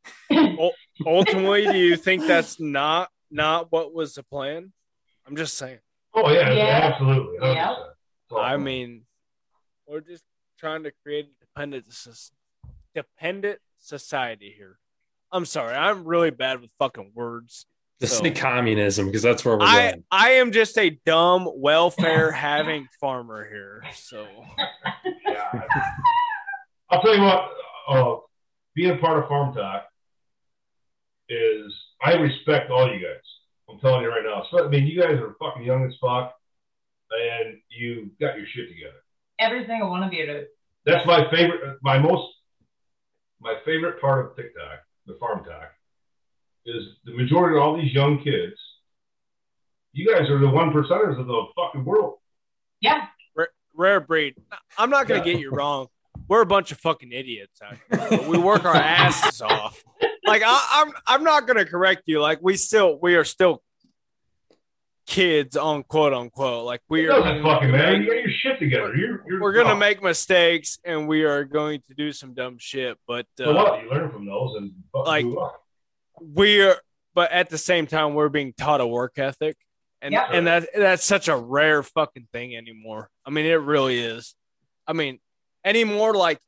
Ultimately, 1.06 1.64
do 1.66 1.78
you 1.78 1.96
think 1.96 2.26
that's 2.26 2.60
not 2.60 3.08
not 3.30 3.72
what 3.72 3.94
was 3.94 4.14
the 4.14 4.22
plan? 4.22 4.72
I'm 5.26 5.36
just 5.36 5.56
saying. 5.56 5.78
Oh 6.14 6.30
yeah, 6.30 6.52
Yeah. 6.52 6.90
absolutely. 6.92 7.38
Yeah. 7.52 7.76
I 8.36 8.56
mean, 8.56 9.02
we're 9.86 10.00
just 10.00 10.24
trying 10.58 10.82
to 10.84 10.92
create 11.02 11.26
a 11.26 11.44
dependent, 11.44 11.86
dependent 12.94 13.58
society 13.78 14.54
here. 14.56 14.78
I'm 15.32 15.44
sorry, 15.46 15.74
I'm 15.74 16.04
really 16.04 16.30
bad 16.30 16.60
with 16.60 16.70
fucking 16.78 17.12
words. 17.14 17.66
Just 18.00 18.16
So- 18.18 18.24
say 18.24 18.30
communism 18.30 19.06
because 19.06 19.22
that's 19.22 19.44
where 19.44 19.58
we're 19.58 19.64
I 19.64 19.90
going. 19.90 20.04
I 20.10 20.30
am 20.32 20.52
just 20.52 20.78
a 20.78 20.90
dumb 21.04 21.48
welfare 21.54 22.32
having 22.32 22.88
farmer 23.00 23.46
here. 23.48 23.82
So 23.94 24.26
yeah. 25.26 25.62
I'll 26.90 27.02
tell 27.02 27.14
you 27.14 27.22
what. 27.22 27.50
Uh, 27.88 28.16
being 28.74 28.98
part 28.98 29.18
of 29.18 29.24
FarmTok 29.28 29.82
is 31.28 31.72
I 32.02 32.14
respect 32.14 32.70
all 32.70 32.86
you 32.92 33.00
guys. 33.00 33.20
I'm 33.68 33.78
telling 33.80 34.02
you 34.02 34.08
right 34.08 34.24
now. 34.24 34.44
So, 34.50 34.64
I 34.64 34.68
mean, 34.68 34.86
you 34.86 35.00
guys 35.00 35.18
are 35.18 35.34
fucking 35.38 35.62
young 35.62 35.84
as 35.84 35.92
fuck, 36.00 36.34
and 37.10 37.58
you 37.68 38.10
got 38.20 38.36
your 38.36 38.46
shit 38.46 38.68
together. 38.68 39.02
Every 39.38 39.66
single 39.66 39.90
one 39.90 40.02
of 40.02 40.12
you 40.12 40.26
do. 40.26 40.44
That's 40.86 41.06
my 41.06 41.30
favorite. 41.30 41.78
My 41.82 41.98
most, 41.98 42.32
my 43.40 43.56
favorite 43.64 44.00
part 44.00 44.26
of 44.26 44.36
TikTok, 44.36 44.80
the 45.06 45.14
FarmTok, 45.14 45.68
is 46.66 46.84
the 47.04 47.12
majority 47.16 47.56
of 47.56 47.62
all 47.62 47.76
these 47.76 47.92
young 47.92 48.22
kids. 48.22 48.54
You 49.92 50.12
guys 50.12 50.28
are 50.30 50.38
the 50.38 50.48
one 50.48 50.70
percenters 50.72 51.18
of 51.18 51.26
the 51.26 51.44
fucking 51.56 51.84
world. 51.84 52.18
Yeah. 52.80 53.06
rare 53.74 54.00
breed. 54.00 54.34
I'm 54.78 54.90
not 54.90 55.06
gonna 55.08 55.20
Yeah. 55.24 55.32
get 55.32 55.40
you 55.40 55.50
wrong. 55.52 55.88
We're 56.28 56.42
a 56.42 56.46
bunch 56.46 56.70
of 56.70 56.78
fucking 56.78 57.12
idiots 57.12 57.60
out 57.62 58.10
here. 58.10 58.28
we 58.28 58.38
work 58.38 58.64
our 58.64 58.74
asses 58.76 59.40
off. 59.42 59.82
Like 60.24 60.42
I, 60.44 60.66
I'm 60.84 60.92
I'm 61.06 61.24
not 61.24 61.46
gonna 61.46 61.64
correct 61.64 62.02
you. 62.06 62.20
Like 62.20 62.38
we 62.42 62.56
still 62.56 62.98
we 63.00 63.14
are 63.16 63.24
still 63.24 63.62
kids 65.06 65.56
on 65.56 65.82
quote 65.82 66.12
unquote. 66.12 66.64
Like 66.66 66.82
we 66.88 67.06
It 67.06 67.10
are 67.10 67.42
fucking 67.42 67.70
man. 67.72 68.02
You 68.02 68.06
got 68.08 68.20
your 68.22 68.30
shit 68.30 68.58
together. 68.60 68.94
You're, 68.94 69.24
you're 69.26 69.40
we're 69.40 69.52
gonna 69.52 69.70
dumb. 69.70 69.78
make 69.80 70.02
mistakes 70.02 70.78
and 70.84 71.08
we 71.08 71.24
are 71.24 71.44
going 71.44 71.82
to 71.88 71.94
do 71.94 72.12
some 72.12 72.32
dumb 72.34 72.56
shit, 72.58 72.96
but 73.08 73.26
So 73.38 73.50
uh, 73.50 73.54
what? 73.54 73.82
You 73.82 73.90
learn 73.90 74.10
from 74.10 74.26
those 74.26 74.54
and 74.56 74.72
fucking 74.92 75.06
like- 75.06 75.24
move 75.24 75.38
on. 75.38 75.50
We're 76.20 76.76
but 77.14 77.32
at 77.32 77.50
the 77.50 77.58
same 77.58 77.86
time 77.86 78.14
we're 78.14 78.28
being 78.28 78.52
taught 78.56 78.80
a 78.80 78.86
work 78.86 79.18
ethic. 79.18 79.56
And 80.02 80.14
and 80.14 80.46
that 80.46 80.68
that's 80.74 81.04
such 81.04 81.28
a 81.28 81.36
rare 81.36 81.82
fucking 81.82 82.28
thing 82.32 82.56
anymore. 82.56 83.10
I 83.26 83.30
mean 83.30 83.46
it 83.46 83.60
really 83.60 83.98
is. 83.98 84.34
I 84.86 84.92
mean 84.92 85.18
anymore 85.64 86.14
like 86.14 86.38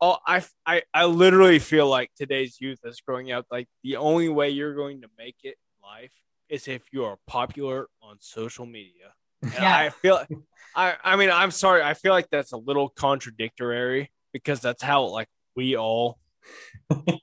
oh 0.00 0.18
I, 0.26 0.44
I 0.66 0.82
i 0.92 1.06
literally 1.06 1.58
feel 1.58 1.88
like 1.88 2.10
today's 2.14 2.60
youth 2.60 2.80
is 2.84 3.00
growing 3.00 3.32
up 3.32 3.46
like 3.50 3.66
the 3.82 3.96
only 3.96 4.28
way 4.28 4.50
you're 4.50 4.74
going 4.74 5.00
to 5.00 5.08
make 5.16 5.36
it 5.42 5.56
in 5.56 5.82
life 5.82 6.12
is 6.50 6.68
if 6.68 6.82
you 6.92 7.04
are 7.04 7.16
popular 7.26 7.88
on 8.02 8.18
social 8.20 8.66
media. 8.66 9.14
And 9.42 9.64
i 9.64 9.88
feel 9.90 10.24
i 10.74 10.94
i 11.02 11.16
mean 11.16 11.30
i'm 11.30 11.50
sorry. 11.50 11.82
I 11.82 11.94
feel 11.94 12.12
like 12.12 12.28
that's 12.30 12.52
a 12.52 12.56
little 12.56 12.88
contradictory 12.90 14.10
because 14.32 14.60
that's 14.60 14.82
how 14.82 15.04
like 15.04 15.28
we 15.54 15.76
all 15.76 16.18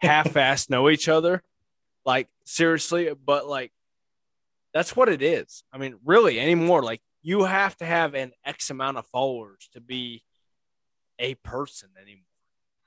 half-ass 0.01 0.69
know 0.69 0.89
each 0.89 1.07
other 1.07 1.41
like 2.05 2.27
seriously 2.45 3.09
but 3.25 3.47
like 3.47 3.71
that's 4.73 4.95
what 4.95 5.07
it 5.09 5.21
is 5.21 5.63
i 5.71 5.77
mean 5.77 5.95
really 6.03 6.39
anymore 6.39 6.83
like 6.83 7.01
you 7.21 7.45
have 7.45 7.75
to 7.77 7.85
have 7.85 8.13
an 8.13 8.31
x 8.45 8.69
amount 8.69 8.97
of 8.97 9.05
followers 9.07 9.69
to 9.71 9.79
be 9.79 10.21
a 11.19 11.35
person 11.35 11.89
anymore 12.01 12.25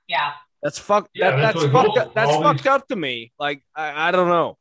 Yeah. 0.07 0.33
that's 0.61 0.77
fuck 0.77 1.09
Yeah, 1.13 1.31
that, 1.31 1.37
that's 1.53 1.61
that's, 1.63 1.73
what 1.73 1.85
it 1.85 1.87
fucked 1.87 1.95
goes 1.95 2.05
up 2.07 2.13
that's 2.13 2.31
all 2.31 2.43
fucked 2.43 2.67
up 2.67 2.87
to 2.89 2.95
me 2.95 3.31
like 3.39 3.63
I, 3.75 4.09
I 4.09 4.11
don't 4.11 4.27
know 4.29 4.57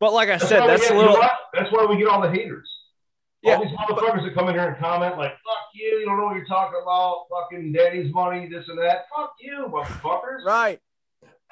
but 0.00 0.12
like 0.14 0.28
i 0.28 0.36
That's 0.38 0.48
said 0.48 0.66
that's 0.66 0.82
get- 0.88 0.92
a 0.92 0.94
you 0.94 1.02
know 1.02 1.12
little? 1.12 1.28
That's 1.52 1.72
why 1.72 1.84
we 1.86 1.96
get 1.98 2.06
all 2.08 2.20
the 2.20 2.30
haters. 2.30 2.70
Yeah, 3.46 3.56
all 3.56 3.64
these 3.64 3.72
motherfuckers 3.72 4.24
that 4.24 4.34
come 4.34 4.48
in 4.48 4.54
here 4.54 4.68
and 4.68 4.76
comment 4.78 5.16
like, 5.16 5.32
"Fuck 5.32 5.68
you! 5.74 5.98
You 6.00 6.06
don't 6.06 6.18
know 6.18 6.24
what 6.24 6.36
you're 6.36 6.46
talking 6.46 6.80
about. 6.82 7.26
Fucking 7.30 7.72
daddy's 7.72 8.12
money, 8.12 8.48
this 8.48 8.64
and 8.68 8.78
that. 8.78 9.06
Fuck 9.16 9.34
you, 9.40 9.66
motherfuckers." 9.70 10.44
right 10.44 10.80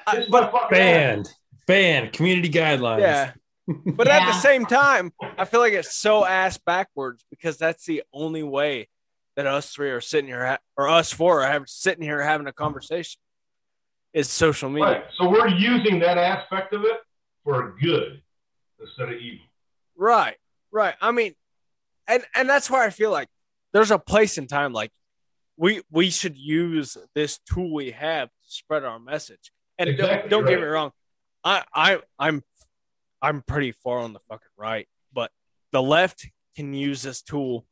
I- 0.06 0.18
uh, 0.18 0.24
but 0.30 0.52
my 0.52 0.58
ass. 0.58 0.70
Banned. 0.70 1.30
Banned. 1.66 2.12
Community 2.12 2.50
guidelines. 2.50 3.00
yeah 3.00 3.32
But 3.66 4.08
at 4.08 4.26
the 4.26 4.34
same 4.34 4.66
time, 4.66 5.12
I 5.38 5.46
feel 5.46 5.60
like 5.60 5.72
it's 5.72 5.94
so 5.94 6.24
ass 6.26 6.58
backwards 6.58 7.24
because 7.30 7.56
that's 7.56 7.86
the 7.86 8.02
only 8.12 8.42
way 8.42 8.88
that 9.36 9.46
us 9.46 9.70
three 9.72 9.90
are 9.90 10.00
sitting 10.02 10.26
here, 10.28 10.58
or 10.76 10.88
us 10.88 11.12
four 11.12 11.42
are 11.42 11.50
have, 11.50 11.68
sitting 11.68 12.04
here 12.04 12.20
having 12.22 12.46
a 12.46 12.52
conversation. 12.52 13.18
Is 14.12 14.28
social 14.30 14.70
media. 14.70 14.86
Right. 14.86 15.04
So 15.18 15.28
we're 15.28 15.48
using 15.48 15.98
that 16.00 16.18
aspect 16.18 16.72
of 16.72 16.84
it 16.84 16.98
for 17.42 17.74
good 17.82 18.22
instead 18.80 19.08
of 19.08 19.20
evil. 19.20 19.44
Right, 19.96 20.36
right. 20.70 20.94
I 21.00 21.10
mean, 21.10 21.34
and 22.08 22.22
and 22.34 22.48
that's 22.48 22.70
why 22.70 22.84
I 22.86 22.90
feel 22.90 23.10
like 23.10 23.28
there's 23.72 23.90
a 23.90 23.98
place 23.98 24.38
in 24.38 24.46
time 24.46 24.72
like 24.72 24.92
we 25.56 25.82
we 25.90 26.10
should 26.10 26.36
use 26.36 26.96
this 27.14 27.38
tool 27.38 27.72
we 27.72 27.90
have 27.92 28.28
to 28.28 28.34
spread 28.46 28.84
our 28.84 28.98
message. 28.98 29.52
And 29.78 29.96
don't- 29.96 30.28
don't, 30.30 30.46
get 30.46 30.58
me 30.60 30.66
wrong, 30.66 30.92
I 31.42 31.64
I 31.74 32.00
I'm 32.18 32.42
I'm 33.22 33.42
pretty 33.42 33.72
far 33.72 33.98
on 33.98 34.12
the 34.12 34.20
fucking 34.28 34.46
right, 34.56 34.86
but 35.12 35.30
the 35.72 35.82
left 35.82 36.26
can 36.56 36.74
use 36.74 37.02
this 37.02 37.22
tool 37.22 37.64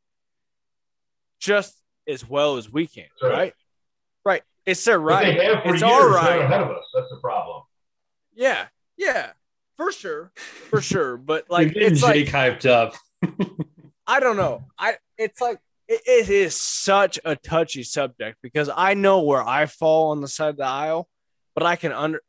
just 1.40 1.76
as 2.08 2.28
well 2.28 2.56
as 2.56 2.70
we 2.70 2.86
can, 2.86 3.04
That's 3.20 3.30
right. 3.30 3.38
right? 3.38 3.54
Right. 4.24 4.42
It's 4.66 4.84
their 4.84 4.98
right. 4.98 5.36
they 5.36 5.44
have 5.44 5.62
for 5.64 5.74
It's 5.74 5.82
years. 5.82 5.92
all 5.92 6.08
right. 6.08 6.40
ahead 6.40 6.60
of 6.62 6.70
us. 6.70 6.84
That's 6.94 7.08
the 7.10 7.18
problem. 7.20 7.62
Yeah, 8.34 8.66
yeah, 8.96 9.32
for 9.76 9.92
sure, 9.92 10.32
for 10.36 10.80
sure. 10.80 11.16
But 11.16 11.50
Like, 11.50 11.66
like, 11.68 11.74
You're 11.74 11.80
getting 11.82 11.92
it's 11.94 12.02
like 12.02 12.14
Jake 12.14 12.28
hyped 12.28 12.66
up. 12.66 12.94
I 14.06 14.20
don't 14.20 14.36
know. 14.36 14.64
I 14.78 14.96
it's 15.18 15.40
like 15.40 15.58
it, 15.88 16.00
it 16.06 16.28
is 16.28 16.60
such 16.60 17.18
a 17.24 17.36
touchy 17.36 17.82
subject 17.82 18.38
because 18.42 18.70
I 18.74 18.94
know 18.94 19.22
where 19.22 19.46
I 19.46 19.66
fall 19.66 20.10
on 20.10 20.20
the 20.20 20.28
side 20.28 20.50
of 20.50 20.56
the 20.56 20.64
aisle, 20.64 21.08
but 21.54 21.64
I 21.64 21.76
can 21.76 21.92
under. 21.92 22.20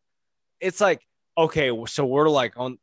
It's 0.60 0.82
like 0.82 1.02
okay, 1.38 1.72
so 1.88 2.06
we're 2.06 2.30
like 2.30 2.54
on. 2.58 2.78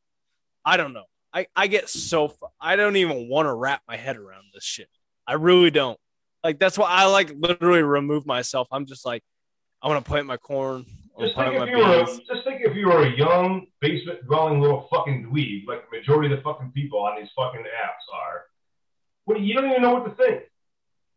I 0.64 0.76
don't 0.76 0.92
know. 0.92 1.04
I 1.32 1.46
I 1.54 1.66
get 1.68 1.88
so 1.88 2.34
I 2.60 2.76
don't 2.76 2.96
even 2.96 3.28
want 3.28 3.46
to 3.46 3.54
wrap 3.54 3.82
my 3.86 3.96
head 3.96 4.16
around 4.16 4.44
this 4.52 4.64
shit. 4.64 4.88
I 5.26 5.34
really 5.34 5.70
don't. 5.70 5.98
Like 6.42 6.58
that's 6.58 6.76
why 6.76 6.88
I 6.88 7.06
like 7.06 7.32
literally 7.36 7.82
remove 7.82 8.26
myself. 8.26 8.68
I'm 8.72 8.86
just 8.86 9.06
like 9.06 9.22
I 9.82 9.88
want 9.88 10.04
to 10.04 10.08
plant 10.08 10.26
my 10.26 10.36
corn 10.36 10.84
or 11.14 11.26
Just 11.26 11.36
think, 11.36 11.54
if 11.54 11.60
my 11.60 11.70
you 11.70 11.78
were, 11.78 12.04
just 12.04 12.44
think 12.44 12.60
if 12.62 12.74
you 12.74 12.86
were 12.86 13.04
a 13.04 13.16
young 13.16 13.66
basement 13.80 14.26
dwelling 14.26 14.60
little 14.60 14.88
fucking 14.90 15.30
dweeb, 15.30 15.66
like 15.66 15.88
the 15.90 15.98
majority 15.98 16.32
of 16.32 16.38
the 16.38 16.42
fucking 16.42 16.72
people 16.72 16.98
on 17.00 17.20
these 17.20 17.30
fucking 17.36 17.60
apps 17.60 18.14
are. 18.14 18.44
What 19.30 19.40
you 19.40 19.54
don't 19.54 19.70
even 19.70 19.80
know 19.82 19.94
what 19.94 20.04
to 20.06 20.10
think. 20.24 20.42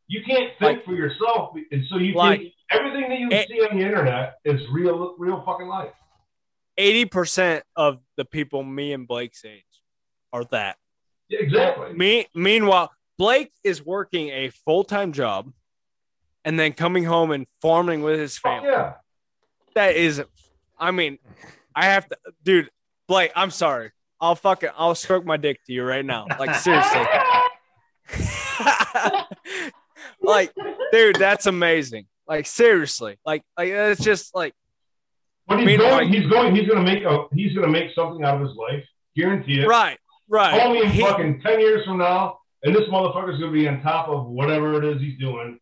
You 0.07 0.21
can't 0.23 0.51
think 0.59 0.61
Like- 0.61 0.85
for 0.85 0.93
yourself, 0.93 1.55
and 1.71 1.83
so 1.87 1.97
you 1.97 2.13
Like- 2.13 2.39
think 2.41 2.53
everything 2.69 3.09
that 3.09 3.17
you 3.19 3.29
Eh. 3.31 3.45
see 3.47 3.61
on 3.65 3.75
the 3.77 3.83
internet 3.83 4.35
is 4.45 4.61
real, 4.69 5.15
real 5.17 5.41
fucking 5.43 5.67
life. 5.67 5.93
Eighty 6.77 7.05
percent 7.05 7.63
of 7.75 7.99
the 8.15 8.25
people 8.25 8.63
me 8.63 8.93
and 8.93 9.07
Blake's 9.07 9.43
age 9.45 9.63
are 10.31 10.43
that. 10.45 10.77
Yeah, 11.29 11.39
exactly. 11.39 11.93
Me, 11.93 12.27
meanwhile, 12.35 12.91
Blake 13.17 13.51
is 13.63 13.83
working 13.83 14.29
a 14.29 14.49
full 14.49 14.83
time 14.83 15.11
job 15.11 15.51
and 16.45 16.59
then 16.59 16.73
coming 16.73 17.05
home 17.05 17.31
and 17.31 17.47
farming 17.61 18.03
with 18.03 18.19
his 18.19 18.37
Fuck 18.37 18.61
family. 18.61 18.69
yeah. 18.69 18.93
That 19.75 19.95
is, 19.95 20.23
I 20.77 20.91
mean, 20.91 21.17
I 21.75 21.85
have 21.85 22.07
to, 22.09 22.17
dude, 22.43 22.69
Blake, 23.07 23.31
I'm 23.35 23.49
sorry. 23.51 23.91
I'll 24.21 24.35
fucking, 24.35 24.69
I'll 24.77 24.95
stroke 24.95 25.25
my 25.25 25.37
dick 25.37 25.63
to 25.65 25.73
you 25.73 25.83
right 25.83 26.05
now. 26.05 26.27
Like, 26.39 26.53
seriously. 26.55 27.01
like, 30.21 30.53
dude, 30.91 31.15
that's 31.17 31.45
amazing. 31.45 32.05
Like, 32.27 32.45
seriously. 32.47 33.17
Like, 33.25 33.43
like 33.57 33.69
it's 33.69 34.03
just 34.03 34.33
like, 34.35 34.53
But 35.47 35.59
he's 35.59 35.65
mean, 35.67 35.79
going. 35.79 35.91
like- 35.91 36.07
he's 36.07 36.27
going. 36.29 36.55
He's 36.55 36.67
going 36.67 36.83
to 36.85 36.91
make 36.91 37.03
a. 37.03 37.25
He's 37.33 37.53
going 37.53 37.65
to 37.65 37.71
make 37.71 37.91
something 37.95 38.23
out 38.23 38.41
of 38.41 38.47
his 38.47 38.55
life. 38.57 38.83
Guarantee 39.15 39.59
it. 39.61 39.67
right, 39.67 39.97
right. 40.27 40.59
Call 40.59 40.73
me 40.73 40.81
in 40.83 40.89
He- 40.89 41.01
fucking 41.01 41.41
ten 41.41 41.59
years 41.59 41.85
from 41.85 41.97
now, 41.99 42.39
and 42.63 42.73
this 42.75 42.83
motherfucker's 42.89 43.39
going 43.39 43.51
to 43.53 43.59
be 43.59 43.67
on 43.67 43.81
top 43.81 44.07
of 44.09 44.25
whatever 44.27 44.81
it 44.81 44.95
is 44.95 45.01
he's 45.01 45.19
doing. 45.19 45.59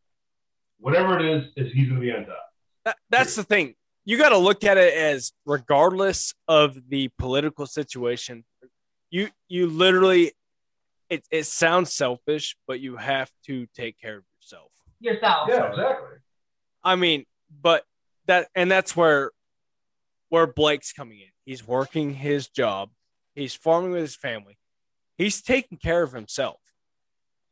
Whatever 0.80 1.20
it 1.20 1.26
is, 1.26 1.45
is 1.58 1.72
he's 1.74 1.88
going 1.89 1.99
to 2.02 2.06
be 2.06 2.12
on 2.12 2.26
top. 2.26 2.45
That, 2.86 2.97
that's 3.12 3.36
the 3.36 3.43
thing. 3.43 3.76
You 4.04 4.18
got 4.18 4.30
to 4.30 4.38
look 4.39 4.64
at 4.64 4.78
it 4.78 4.95
as 4.95 5.32
regardless 5.45 6.34
of 6.47 6.89
the 6.89 7.10
political 7.20 7.68
situation, 7.68 8.43
you 9.12 9.30
you 9.47 9.68
literally 9.68 10.32
it, 11.12 11.24
it 11.30 11.45
sounds 11.45 11.93
selfish, 11.93 12.55
but 12.68 12.80
you 12.80 12.95
have 12.95 13.30
to 13.45 13.68
take 13.76 13.99
care 13.99 14.18
of 14.18 14.24
yourself. 14.39 14.72
Yourself. 14.99 15.49
Yeah, 15.49 15.70
exactly. 15.70 16.18
I 16.84 16.95
mean, 16.95 17.26
but 17.62 17.84
that 18.28 18.47
and 18.55 18.72
that's 18.72 18.95
where 18.95 19.32
where 20.30 20.47
Blake's 20.47 20.93
coming 20.93 21.20
in. 21.20 21.28
He's 21.45 21.68
working 21.68 22.14
his 22.16 22.47
job. 22.47 22.89
He's 23.36 23.53
farming 23.53 23.91
with 23.91 24.01
his 24.01 24.16
family. 24.16 24.57
He's 25.18 25.41
taking 25.41 25.78
care 25.78 26.01
of 26.03 26.14
himself. 26.14 26.59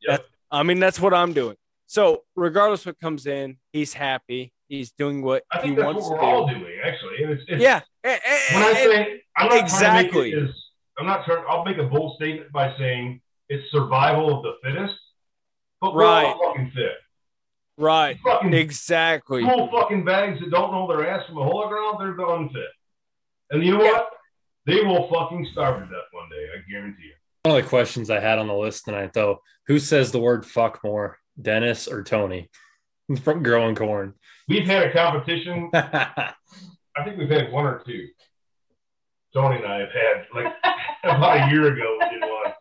Yep. 0.02 0.24
I 0.50 0.62
mean, 0.62 0.80
that's 0.80 0.98
what 0.98 1.12
I'm 1.14 1.32
doing. 1.32 1.56
So, 1.86 2.22
regardless 2.36 2.86
what 2.86 2.98
comes 2.98 3.26
in, 3.26 3.58
he's 3.72 3.92
happy. 3.92 4.52
He's 4.68 4.92
doing 4.92 5.22
what 5.22 5.42
I 5.52 5.62
he 5.62 5.74
that's 5.74 5.84
wants 5.84 6.08
what 6.08 6.08
to 6.08 6.14
we're 6.14 6.20
do. 6.20 6.26
all 6.26 6.46
doing, 6.48 6.78
actually. 6.84 7.22
And 7.24 7.32
it's, 7.32 7.42
it's, 7.48 7.62
Yeah. 7.62 7.80
And- 8.04 8.20
When 8.54 8.62
I 8.62 8.72
say 8.74 9.22
I'm 9.36 9.48
not 9.48 9.58
Exactly. 9.58 10.30
trying 10.30 10.32
to 10.32 10.40
make 10.40 10.48
it 10.48 10.48
as, 10.50 10.54
I'm 10.98 11.06
not 11.06 11.24
trying. 11.24 11.44
I'll 11.48 11.64
make 11.64 11.78
a 11.78 11.84
bold 11.84 12.16
statement 12.16 12.52
by 12.52 12.74
saying 12.78 13.20
it's 13.50 13.70
survival 13.70 14.38
of 14.38 14.42
the 14.42 14.54
fittest, 14.64 14.94
but 15.80 15.92
we're 15.94 16.04
Right. 16.04 16.24
all 16.24 16.52
fucking 16.54 16.70
fit. 16.70 16.96
right. 17.76 18.18
Fucking 18.24 18.54
Exactly. 18.54 19.42
cool 19.42 19.68
fucking 19.70 20.04
bags 20.04 20.40
that 20.40 20.50
don't 20.50 20.70
know 20.72 20.86
their 20.86 21.06
ass 21.10 21.26
from 21.26 21.38
a 21.38 21.44
hole 21.44 21.62
of 21.64 21.68
ground, 21.70 21.96
they're 22.00 22.14
the 22.14 22.26
unfit. 22.32 22.68
And 23.50 23.62
you 23.64 23.76
know 23.76 23.84
Yeah. 23.84 23.92
what? 23.92 24.10
They 24.66 24.80
will 24.82 25.08
fucking 25.08 25.46
starve 25.52 25.80
to 25.80 25.86
death 25.86 26.04
one 26.12 26.28
day. 26.30 26.48
I 26.54 26.70
guarantee 26.70 27.02
you. 27.04 27.14
One 27.44 27.56
of 27.58 27.62
the 27.62 27.68
questions 27.68 28.10
I 28.10 28.20
had 28.20 28.38
on 28.38 28.46
the 28.48 28.54
list 28.54 28.84
tonight, 28.84 29.12
though, 29.14 29.42
who 29.66 29.78
says 29.78 30.12
the 30.12 30.20
word 30.20 30.44
fuck 30.46 30.84
more, 30.84 31.18
Dennis 31.40 31.88
or 31.88 32.02
Tony 32.04 32.50
from 33.24 33.42
growing 33.42 33.74
corn? 33.74 34.14
We've 34.46 34.66
had 34.66 34.82
a 34.84 34.92
competition. 34.92 35.70
I 35.74 36.34
think 37.04 37.16
we've 37.18 37.30
had 37.30 37.50
one 37.50 37.64
or 37.66 37.82
two. 37.84 38.08
Tony 39.32 39.56
and 39.56 39.66
I 39.66 39.78
have 39.80 39.92
had 39.92 40.26
like 40.34 40.52
about 41.04 41.48
a 41.48 41.52
year 41.52 41.72
ago 41.72 41.96
we 42.00 42.08
did 42.10 42.20
one. 42.20 42.52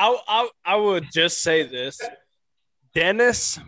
I, 0.00 0.18
I, 0.26 0.48
I 0.64 0.76
would 0.76 1.06
just 1.12 1.42
say 1.42 1.62
this 1.62 2.00
Dennis, 2.94 3.58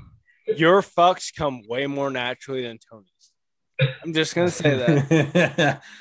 your 0.56 0.80
fucks 0.80 1.30
come 1.36 1.62
way 1.68 1.86
more 1.86 2.10
naturally 2.10 2.62
than 2.62 2.78
Tony's. 2.90 3.92
I'm 4.02 4.12
just 4.14 4.34
going 4.34 4.48
to 4.48 4.52
say 4.54 4.76
that. 4.78 5.82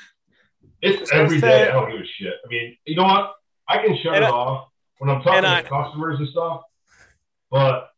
It's 0.84 1.12
I 1.12 1.22
was 1.22 1.30
every 1.34 1.40
gonna 1.40 1.52
day. 1.52 1.68
I 1.68 1.72
don't 1.74 1.92
give 1.92 2.00
a 2.00 2.04
shit. 2.04 2.34
I 2.44 2.48
mean, 2.48 2.76
you 2.86 2.96
know 2.96 3.04
what? 3.04 3.34
I 3.68 3.78
can 3.86 3.96
shut 4.02 4.16
And 4.16 4.24
it 4.24 4.26
I- 4.26 4.30
off 4.30 4.66
when 4.98 5.10
I'm 5.10 5.18
talking 5.22 5.34
and 5.38 5.46
I- 5.46 5.62
to 5.62 5.68
customers 5.68 6.18
and 6.18 6.28
stuff. 6.28 6.62
But 7.52 7.88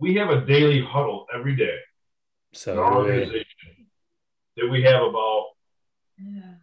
we 0.00 0.16
have 0.16 0.30
a 0.30 0.44
daily 0.44 0.82
huddle 0.84 1.26
every 1.32 1.54
day 1.54 1.76
in 2.52 2.58
so 2.58 2.82
our 2.82 2.96
organization 2.96 3.44
that 4.56 4.68
we 4.68 4.82
have 4.82 5.00
about 5.04 5.44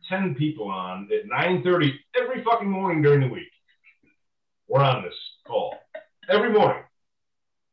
ten 0.09 0.35
people 0.35 0.67
on 0.67 1.07
at 1.13 1.25
nine 1.25 1.63
thirty 1.63 1.97
every 2.19 2.43
fucking 2.43 2.69
morning 2.69 3.01
during 3.01 3.21
the 3.21 3.29
week. 3.29 3.47
We're 4.67 4.81
on 4.81 5.03
this 5.03 5.13
call. 5.45 5.77
every 6.29 6.49
morning, 6.51 6.83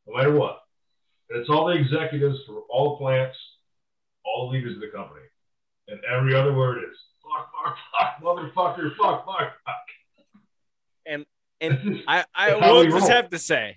no 0.07 0.16
matter 0.16 0.32
what. 0.32 0.61
And 1.30 1.40
it's 1.40 1.49
all 1.49 1.66
the 1.66 1.72
executives 1.72 2.38
for 2.47 2.62
all 2.68 2.90
the 2.90 2.97
plants, 2.97 3.36
all 4.24 4.51
the 4.51 4.57
leaders 4.57 4.74
of 4.74 4.80
the 4.82 4.88
company. 4.88 5.24
And 5.88 6.01
every 6.05 6.34
other 6.34 6.53
word 6.55 6.78
is 6.78 6.97
fuck, 7.22 7.51
fuck, 7.64 7.76
fuck, 7.99 8.22
motherfucker, 8.22 8.95
fuck, 8.97 9.24
fuck, 9.24 9.53
fuck. 9.64 9.74
And 11.07 11.26
and 11.61 12.03
I, 12.07 12.24
I 12.34 12.55
will 12.55 12.84
just 12.84 13.09
have 13.09 13.30
to 13.30 13.38
say, 13.38 13.76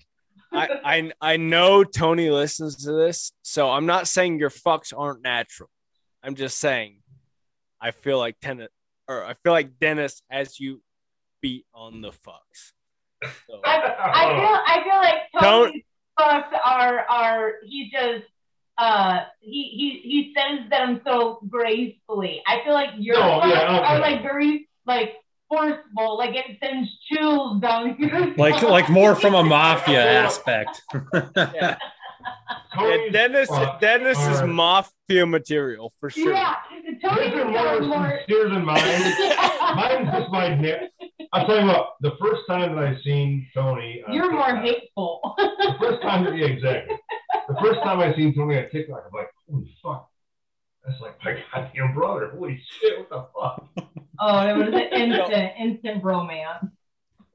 I, 0.51 0.79
I 0.83 1.11
I 1.33 1.37
know 1.37 1.83
Tony 1.83 2.29
listens 2.29 2.83
to 2.85 2.91
this, 2.91 3.31
so 3.41 3.69
I'm 3.69 3.85
not 3.85 4.07
saying 4.07 4.39
your 4.39 4.49
fucks 4.49 4.93
aren't 4.95 5.23
natural. 5.23 5.69
I'm 6.23 6.35
just 6.35 6.57
saying, 6.57 7.01
I 7.79 7.91
feel 7.91 8.17
like 8.17 8.39
tennis, 8.39 8.69
or 9.07 9.23
I 9.23 9.35
feel 9.35 9.53
like 9.53 9.79
Dennis 9.79 10.21
has 10.29 10.59
you 10.59 10.81
beat 11.41 11.65
on 11.73 12.01
the 12.01 12.11
fucks. 12.11 12.73
So, 13.47 13.59
I, 13.63 13.95
I 14.13 14.23
feel 14.39 14.57
I 14.67 14.83
feel 14.83 14.97
like 14.97 15.43
Don't- 15.43 15.67
Tony's 15.67 15.83
fucks 16.19 16.59
are 16.65 16.99
are 16.99 17.53
he 17.65 17.91
just 17.91 18.25
uh 18.77 19.19
he 19.41 19.63
he 20.03 20.09
he 20.09 20.33
says 20.35 20.69
them 20.69 21.01
so 21.05 21.39
gracefully. 21.49 22.41
I 22.47 22.61
feel 22.63 22.73
like 22.73 22.89
your 22.97 23.15
No, 23.15 23.21
fucks 23.21 23.49
yeah, 23.51 23.77
okay. 23.77 23.85
are 23.85 23.99
like 23.99 24.21
very 24.21 24.67
like 24.85 25.13
forceful, 25.49 26.17
like 26.17 26.35
it 26.35 26.57
sends 26.63 26.89
chills 27.07 27.61
down 27.61 27.95
your 27.99 28.35
like 28.35 28.61
like 28.61 28.89
more 28.89 29.15
from 29.15 29.35
a 29.35 29.43
mafia 29.43 30.03
aspect. 30.23 30.81
yeah, 31.35 31.77
Tony's 32.73 33.11
Dennis 33.11 33.49
fucks 33.49 33.79
Dennis 33.79 34.17
is 34.27 34.41
are- 34.41 34.47
mafia 34.47 35.25
material 35.25 35.93
for 35.99 36.09
sure. 36.09 36.33
Yeah, 36.33 36.55
His 36.83 37.01
Tony's 37.01 37.33
are 37.33 37.45
more 37.45 37.81
more. 37.81 38.19
sincere 38.27 38.49
than 38.49 38.65
mine. 38.65 38.81
Mine's 39.75 40.09
just 40.11 40.31
my 40.31 40.55
nip. 40.55 40.91
I'll 41.33 41.45
tell 41.47 41.59
you 41.61 41.67
what, 41.67 41.93
the 42.01 42.11
first 42.19 42.41
time 42.47 42.75
that 42.75 42.83
I 42.85 42.97
seen 43.03 43.47
Tony, 43.53 44.03
on 44.07 44.13
You're 44.13 44.31
more 44.31 44.45
TikTok- 44.47 44.63
hateful. 44.63 45.35
The 45.37 45.75
first 45.79 46.01
time 46.01 46.23
that, 46.25 46.35
yeah, 46.37 46.45
exactly. 46.47 46.97
The 47.47 47.55
first 47.61 47.79
time 47.81 47.99
I 47.99 48.13
seen 48.15 48.33
Tony 48.35 48.57
on 48.57 48.69
TikTok, 48.69 49.03
I'm 49.07 49.11
like, 49.13 49.29
holy 49.49 49.75
fuck. 49.83 50.09
That's 50.85 50.99
like 51.01 51.17
my 51.23 51.37
goddamn 51.53 51.93
brother. 51.95 52.31
Holy 52.35 52.61
shit, 52.79 52.99
what 52.99 53.09
the 53.09 53.25
fuck? 53.39 53.87
Oh, 54.19 54.47
it 54.47 54.55
was 54.57 54.67
an 54.67 54.73
instant, 55.01 55.51
instant 55.59 56.03
romance. 56.03 56.65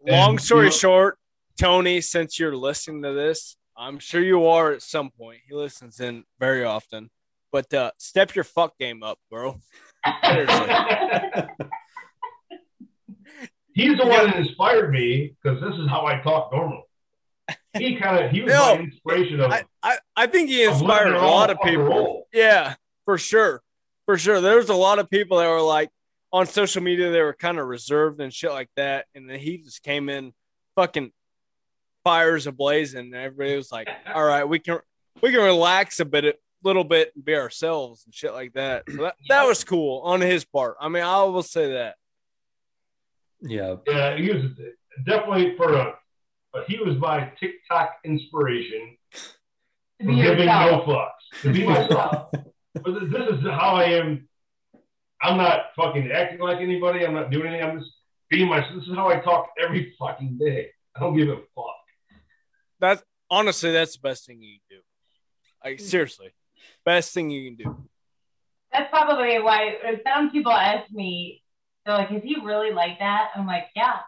Long 0.07 0.39
story 0.39 0.71
short, 0.71 1.19
Tony, 1.59 2.01
since 2.01 2.39
you're 2.39 2.57
listening 2.57 3.03
to 3.03 3.13
this, 3.13 3.57
I'm 3.81 3.99
sure 3.99 4.23
you 4.23 4.47
are 4.47 4.73
at 4.73 4.83
some 4.83 5.11
point. 5.11 5.41
He 5.49 5.55
listens 5.55 6.01
in 6.01 6.25
very 6.39 6.63
often. 6.65 7.09
But 7.51 7.73
uh, 7.73 7.93
step 7.97 8.35
your 8.35 8.45
fuck 8.45 8.77
game 8.79 9.03
up, 9.03 9.19
bro. 9.31 9.59
He's 13.73 13.97
the 13.97 14.07
one 14.07 14.27
that 14.27 14.37
inspired 14.37 14.93
me 14.93 15.35
because 15.43 15.61
this 15.63 15.75
is 15.79 15.89
how 15.89 16.05
I 16.05 16.21
talk 16.21 16.53
normally. 16.53 16.83
He 17.77 17.97
kind 17.97 18.25
of 18.25 18.31
he 18.31 18.43
was 18.43 18.53
No, 18.53 18.75
my 18.77 18.83
inspiration 18.83 19.41
of. 19.41 19.51
I, 19.51 19.65
I, 19.83 19.99
I 20.15 20.27
think 20.27 20.51
he 20.51 20.63
inspired 20.65 21.15
a 21.15 21.19
lot 21.19 21.49
of 21.51 21.59
people. 21.65 22.29
Yeah, 22.33 22.75
for 23.07 23.17
sure. 23.17 23.63
For 24.05 24.19
sure. 24.19 24.41
There's 24.41 24.69
a 24.69 24.75
lot 24.75 24.99
of 24.99 25.09
people 25.09 25.39
that 25.39 25.49
were 25.49 25.63
like 25.63 25.89
on 26.33 26.47
social 26.47 26.83
media, 26.83 27.11
they 27.11 27.23
were 27.23 27.33
kind 27.33 27.59
of 27.59 27.67
reserved 27.67 28.21
and 28.21 28.33
shit 28.33 28.51
like 28.51 28.71
that. 28.77 29.07
And 29.15 29.29
then 29.29 29.39
he 29.39 29.59
just 29.59 29.83
came 29.83 30.09
in 30.09 30.33
fucking 30.77 31.13
fires 32.05 32.47
ablaze 32.47 32.95
and 32.95 33.15
everybody 33.15 33.57
was 33.57 33.71
like, 33.73 33.89
all 34.15 34.25
right, 34.25 34.45
we 34.45 34.59
can 34.59 34.79
we 35.23 35.31
can 35.33 35.43
relax 35.43 36.01
a 36.01 36.05
bit 36.05 36.25
a 36.25 36.35
little 36.63 36.85
bit 36.85 37.13
and 37.15 37.25
be 37.25 37.35
ourselves 37.35 38.05
and 38.05 38.15
shit 38.15 38.33
like 38.33 38.53
that. 38.55 38.85
So 38.89 39.03
that, 39.03 39.15
that 39.29 39.47
was 39.47 39.65
cool 39.65 40.03
on 40.05 40.21
his 40.21 40.45
part. 40.45 40.77
I 40.81 40.89
mean, 40.89 41.03
I 41.03 41.23
will 41.25 41.43
say 41.43 41.73
that. 41.73 41.97
yeah. 43.43 43.77
Yeah, 43.87 44.17
he 44.17 44.31
was 44.31 44.43
definitely 45.07 45.57
for 45.57 45.75
a. 45.75 45.95
But 46.53 46.65
he 46.69 46.79
was 46.79 46.97
my 46.97 47.31
TikTok 47.39 47.99
inspiration 48.05 48.97
to 49.13 49.21
for 50.01 50.07
be 50.07 50.17
giving 50.17 50.49
yourself. 50.49 50.87
no 50.89 50.93
fucks. 50.95 51.43
To 51.43 51.53
be 51.53 51.65
myself. 51.65 52.33
But 52.75 53.11
this 53.11 53.39
is 53.39 53.45
how 53.45 53.75
I 53.77 53.85
am. 53.85 54.29
I'm 55.23 55.37
not 55.37 55.67
fucking 55.77 56.11
acting 56.11 56.41
like 56.41 56.59
anybody. 56.59 57.07
I'm 57.07 57.15
not 57.15 57.31
doing 57.31 57.47
anything. 57.49 57.69
I'm 57.69 57.79
just 57.79 57.93
being 58.31 58.49
myself. 58.49 58.75
This 58.75 58.89
is 58.89 58.97
how 58.97 59.09
I 59.09 59.21
talk 59.21 59.51
every 59.63 59.95
fucking 59.99 60.39
day. 60.39 60.71
I 60.97 61.01
don't 61.01 61.17
give 61.17 61.29
a 61.29 61.37
fuck. 61.55 61.80
That's 62.81 63.03
honestly 63.31 63.73
that's 63.73 63.97
the 63.97 64.09
best 64.09 64.27
thing 64.27 64.43
you 64.43 64.59
can 64.69 64.79
do. 64.79 64.83
Like 65.65 65.81
seriously. 65.81 66.31
Best 66.85 67.13
thing 67.13 67.31
you 67.31 67.51
can 67.51 67.57
do. 67.57 67.89
That's 68.73 68.91
probably 68.91 69.39
why 69.41 69.75
some 70.07 70.31
people 70.31 70.53
ask 70.53 70.91
me, 70.91 71.43
they're 71.85 71.95
like, 71.95 72.13
"Is 72.13 72.23
he 72.23 72.37
really 72.43 72.73
like 72.73 72.99
that?" 72.99 73.31
I'm 73.35 73.47
like, 73.47 73.67
"Yeah." 73.75 73.99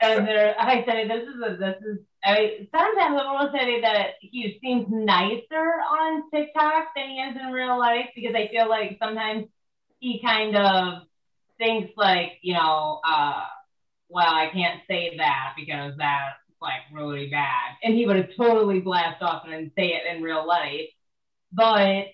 And 0.00 0.26
they're, 0.26 0.54
I 0.58 0.84
say, 0.84 1.06
"This 1.06 1.28
is 1.28 1.34
a, 1.44 1.56
this 1.56 1.76
is." 1.82 1.98
I 2.24 2.68
sometimes 2.74 3.20
I 3.20 3.32
will 3.32 3.52
say 3.52 3.80
that 3.80 4.14
he 4.20 4.58
seems 4.62 4.86
nicer 4.88 5.56
on 5.90 6.30
TikTok 6.30 6.88
than 6.94 7.08
he 7.08 7.16
is 7.16 7.36
in 7.40 7.52
real 7.52 7.78
life 7.78 8.06
because 8.14 8.34
I 8.34 8.48
feel 8.48 8.68
like 8.68 8.96
sometimes 9.02 9.46
he 9.98 10.20
kind 10.20 10.56
of 10.56 11.02
thinks 11.58 11.92
like, 11.96 12.38
you 12.42 12.54
know, 12.54 13.00
uh, 13.06 13.44
well, 14.08 14.32
I 14.32 14.50
can't 14.52 14.80
say 14.88 15.16
that 15.16 15.54
because 15.56 15.94
that's 15.98 16.36
like 16.62 16.80
really 16.92 17.28
bad, 17.28 17.76
and 17.82 17.94
he 17.94 18.06
would 18.06 18.16
have 18.16 18.30
totally 18.36 18.80
blast 18.80 19.22
off 19.22 19.44
and 19.46 19.70
say 19.76 19.88
it 19.88 20.16
in 20.16 20.22
real 20.22 20.46
life, 20.46 20.88
but. 21.52 22.06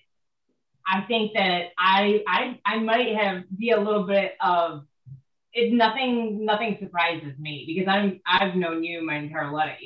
I 0.91 1.01
think 1.07 1.33
that 1.35 1.65
I 1.77 2.23
I 2.27 2.59
I 2.65 2.79
might 2.79 3.15
have 3.15 3.43
be 3.55 3.69
a 3.71 3.79
little 3.79 4.07
bit 4.07 4.33
of 4.41 4.85
it. 5.53 5.71
Nothing 5.73 6.45
nothing 6.45 6.77
surprises 6.79 7.37
me 7.37 7.65
because 7.67 7.87
I'm 7.87 8.19
I've 8.25 8.55
known 8.55 8.83
you 8.83 9.05
my 9.05 9.17
entire 9.17 9.51
life, 9.51 9.77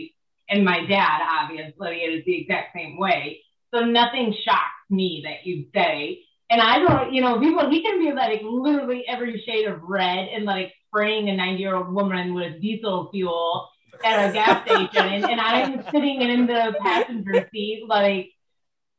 and 0.50 0.64
my 0.64 0.86
dad 0.86 1.22
obviously 1.30 1.98
is 1.98 2.24
the 2.26 2.42
exact 2.42 2.74
same 2.76 2.98
way. 2.98 3.42
So 3.74 3.82
nothing 3.82 4.36
shocks 4.46 4.90
me 4.90 5.24
that 5.26 5.46
you 5.46 5.66
say. 5.74 6.20
And 6.50 6.62
I 6.62 6.80
don't, 6.80 7.14
you 7.14 7.22
know, 7.22 7.40
people 7.40 7.70
he 7.70 7.82
can 7.82 8.00
be 8.00 8.12
like 8.14 8.42
literally 8.44 9.04
every 9.08 9.42
shade 9.46 9.68
of 9.68 9.82
red 9.82 10.28
and 10.28 10.46
like 10.46 10.72
spraying 10.88 11.30
a 11.30 11.36
90 11.36 11.62
year 11.62 11.76
old 11.76 11.92
woman 11.92 12.34
with 12.34 12.62
diesel 12.62 13.10
fuel 13.12 13.70
at 14.04 14.30
a 14.30 14.34
gas 14.34 14.66
station, 14.66 15.08
and, 15.08 15.26
and 15.26 15.42
I'm 15.42 15.84
sitting 15.92 16.22
in 16.22 16.48
the 16.48 16.76
passenger 16.82 17.48
seat 17.52 17.86
like 17.88 18.34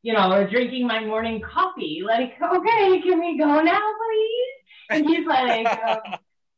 you 0.05 0.13
know, 0.13 0.31
or 0.31 0.47
drinking 0.47 0.87
my 0.87 1.03
morning 1.03 1.41
coffee. 1.41 2.03
Like, 2.07 2.35
okay, 2.35 3.01
can 3.01 3.19
we 3.21 3.39
go 3.39 3.63
now, 3.63 3.81
please? 3.81 4.55
And 4.91 5.07
he's 5.07 5.27
like, 5.27 5.67
um, 5.67 5.99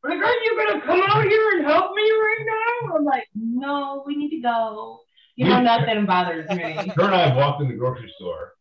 like, 0.02 0.18
are 0.18 0.34
you 0.34 0.56
gonna 0.56 0.80
come 0.84 1.00
out 1.06 1.22
here 1.24 1.50
and 1.52 1.64
help 1.64 1.94
me 1.94 2.02
right 2.10 2.44
now? 2.44 2.96
I'm 2.96 3.04
like, 3.04 3.28
no, 3.36 4.02
we 4.04 4.16
need 4.16 4.30
to 4.30 4.42
go. 4.42 5.00
You 5.36 5.48
know, 5.48 5.60
nothing 5.60 6.06
bothers 6.06 6.48
me. 6.50 6.56
Her 6.96 7.04
and 7.04 7.14
I 7.14 7.36
walked 7.36 7.62
in 7.62 7.68
the 7.68 7.74
grocery 7.74 8.12
store, 8.16 8.54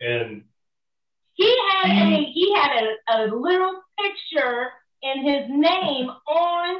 and 0.00 0.44
He 1.34 1.56
had 1.70 1.90
a 1.90 2.24
he 2.32 2.54
had 2.54 2.84
a, 2.84 3.24
a 3.24 3.34
little 3.34 3.80
picture 3.98 4.68
in 5.02 5.26
his 5.26 5.48
name 5.48 6.10
on 6.28 6.76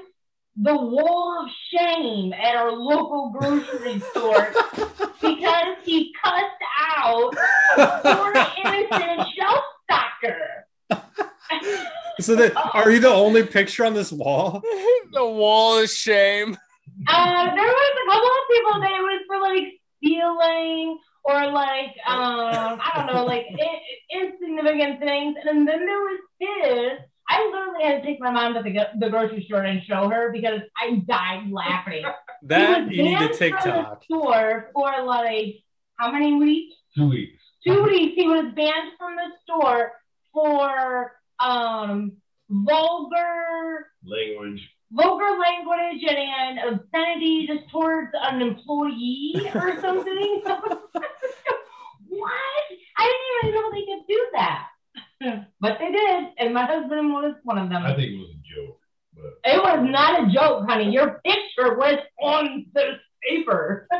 the 0.57 0.75
wall 0.77 1.45
of 1.45 1.51
shame 1.71 2.33
at 2.35 2.55
our 2.57 2.73
local 2.73 3.31
grocery 3.31 4.01
store 4.11 4.53
because 5.23 5.77
he 5.85 6.13
cussed 6.23 6.65
out 6.99 7.35
a 7.79 8.01
poor 8.03 8.33
innocent 8.65 9.29
shelf 9.37 9.65
stalker. 9.85 10.67
So 12.21 12.37
that 12.37 12.53
are 12.75 12.91
you 12.91 13.01
the 13.01 13.09
only 13.09 13.43
picture 13.45 13.85
on 13.87 13.95
this 13.95 14.13
wall? 14.13 14.61
the 15.13 15.25
wall 15.25 15.79
of 15.79 15.89
shame. 15.89 16.57
Uh, 17.09 17.45
there 17.55 17.67
was 17.67 17.93
a 18.05 18.11
couple 18.11 18.29
of 18.29 18.45
people 18.51 18.81
that 18.81 18.91
it 18.93 19.03
was 19.03 19.23
for 19.27 19.41
like 19.41 19.65
stealing 19.97 20.99
or 21.25 21.47
like 21.51 21.95
um 22.07 22.79
I 22.81 22.91
don't 22.97 23.07
know 23.15 23.25
like 23.25 23.47
i- 23.51 24.17
insignificant 24.17 25.01
things, 25.01 25.37
and 25.49 25.67
then 25.67 25.87
there 25.87 25.99
was 26.01 26.21
his. 26.39 26.99
I 27.35 27.37
literally 27.53 27.85
had 27.85 28.03
to 28.03 28.07
take 28.09 28.21
my 28.21 28.31
mom 28.31 28.55
to 28.55 28.63
the, 28.63 28.75
the 28.99 29.09
grocery 29.11 29.43
store 29.49 29.63
and 29.63 29.83
show 29.85 30.09
her 30.09 30.31
because 30.33 30.61
I 30.77 30.97
died 31.07 31.51
laughing. 31.51 32.05
That 32.45 32.89
He 32.91 32.97
you 32.97 33.05
was 33.05 33.11
need 33.11 33.19
to 33.19 33.19
banned 33.19 33.39
from 33.39 33.39
TikTok. 33.39 34.01
the 34.01 34.05
store 34.05 34.71
for 34.75 34.91
like 35.05 35.53
how 35.99 36.11
many 36.11 36.33
weeks? 36.35 36.75
two 36.97 37.09
weeks. 37.09 37.41
Two 37.67 37.85
weeks. 37.85 38.15
He 38.17 38.27
was 38.27 38.47
banned 38.57 38.91
from 38.99 39.13
the 39.17 39.29
store 39.45 39.93
for 40.35 41.13
um 41.39 42.13
vulgar 42.51 43.87
Language. 44.05 44.61
vulgar 44.91 45.31
language 45.39 46.03
and 46.09 46.59
obscenity 46.69 47.47
just 47.47 47.71
towards 47.71 48.11
an 48.29 48.43
employee 48.43 49.35
or 49.55 49.81
something. 49.81 50.43
what? 52.09 52.33
I 52.99 53.05
didn't 53.07 53.49
even 53.49 53.55
know 53.55 53.71
they 53.73 53.87
could 53.87 54.05
do 54.09 54.21
that. 54.35 54.67
But 55.63 55.79
they 55.79 55.91
did, 55.91 56.25
and 56.39 56.53
my 56.53 56.67
husband 56.67 57.13
was 57.13 57.35
one 57.45 57.57
of 57.57 57.71
them. 57.71 57.83
I 57.87 57.95
think 57.95 58.13
it 58.13 58.19
was 58.19 58.31
a 58.31 58.43
joke, 58.55 58.79
but 59.15 59.51
It 59.51 59.63
was 59.63 59.89
not 59.89 60.25
a 60.25 60.33
joke, 60.33 60.69
honey. 60.69 60.91
Your 60.93 61.21
picture 61.25 61.79
was 61.79 61.99
on 62.21 62.67
the 62.75 62.99
paper. 63.27 63.89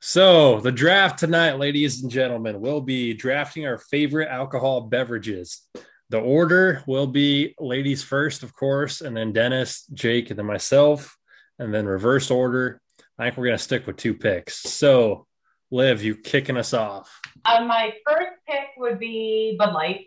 So 0.00 0.60
the 0.60 0.70
draft 0.70 1.18
tonight, 1.18 1.58
ladies 1.58 2.02
and 2.02 2.10
gentlemen, 2.10 2.60
will 2.60 2.80
be 2.80 3.12
drafting 3.12 3.66
our 3.66 3.78
favorite 3.78 4.28
alcohol 4.28 4.82
beverages. 4.82 5.62
The 6.10 6.18
order 6.20 6.84
will 6.86 7.08
be 7.08 7.54
ladies 7.58 8.02
first, 8.04 8.44
of 8.44 8.54
course, 8.54 9.00
and 9.00 9.16
then 9.16 9.32
Dennis, 9.32 9.84
Jake, 9.92 10.30
and 10.30 10.38
then 10.38 10.46
myself. 10.46 11.16
and 11.58 11.74
then 11.74 11.86
reverse 11.86 12.30
order. 12.30 12.80
I 13.18 13.24
think 13.24 13.36
we're 13.38 13.46
gonna 13.46 13.58
stick 13.58 13.86
with 13.86 13.96
two 13.96 14.14
picks. 14.14 14.58
So, 14.58 15.26
Liv, 15.70 16.02
you 16.04 16.14
kicking 16.16 16.56
us 16.56 16.72
off? 16.72 17.20
Uh, 17.44 17.64
my 17.64 17.92
first 18.06 18.30
pick 18.48 18.68
would 18.76 18.98
be 18.98 19.56
Bud 19.58 19.72
Light. 19.74 20.06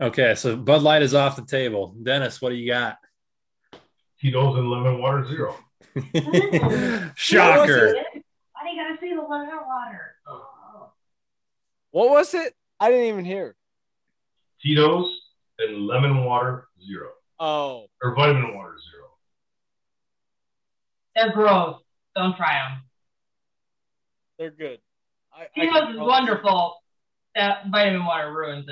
Okay, 0.00 0.34
so 0.34 0.56
Bud 0.56 0.82
Light 0.82 1.02
is 1.02 1.14
off 1.14 1.36
the 1.36 1.44
table. 1.44 1.96
Dennis, 2.00 2.40
what 2.40 2.50
do 2.50 2.54
you 2.56 2.70
got? 2.70 2.98
Tito's 4.20 4.56
and 4.56 4.70
lemon 4.70 5.00
water 5.00 5.26
zero. 5.26 5.56
Shocker. 7.14 7.94
Why 7.94 8.62
do 8.64 8.70
you 8.70 8.82
gotta 8.82 8.96
say 9.00 9.14
the 9.14 9.22
lemon 9.22 9.48
water? 9.66 10.14
Oh. 10.26 10.90
What 11.90 12.10
was 12.10 12.34
it? 12.34 12.54
I 12.78 12.90
didn't 12.90 13.06
even 13.06 13.24
hear. 13.24 13.56
Tito's 14.62 15.20
and 15.58 15.86
lemon 15.86 16.24
water 16.24 16.68
zero. 16.86 17.10
Oh, 17.38 17.86
Or 18.02 18.14
vitamin 18.14 18.54
water 18.56 18.76
zero. 18.90 19.06
They're 21.14 21.32
gross. 21.32 21.76
Don't 22.14 22.36
try 22.36 22.54
them. 22.68 22.82
They're 24.38 24.50
good. 24.50 24.78
I, 25.34 25.42
I 25.44 25.46
Tito's 25.66 25.80
can 25.82 25.90
is 25.92 25.98
wonderful. 26.00 26.76
That 27.34 27.66
vitamin 27.70 28.04
water 28.04 28.32
ruins 28.32 28.66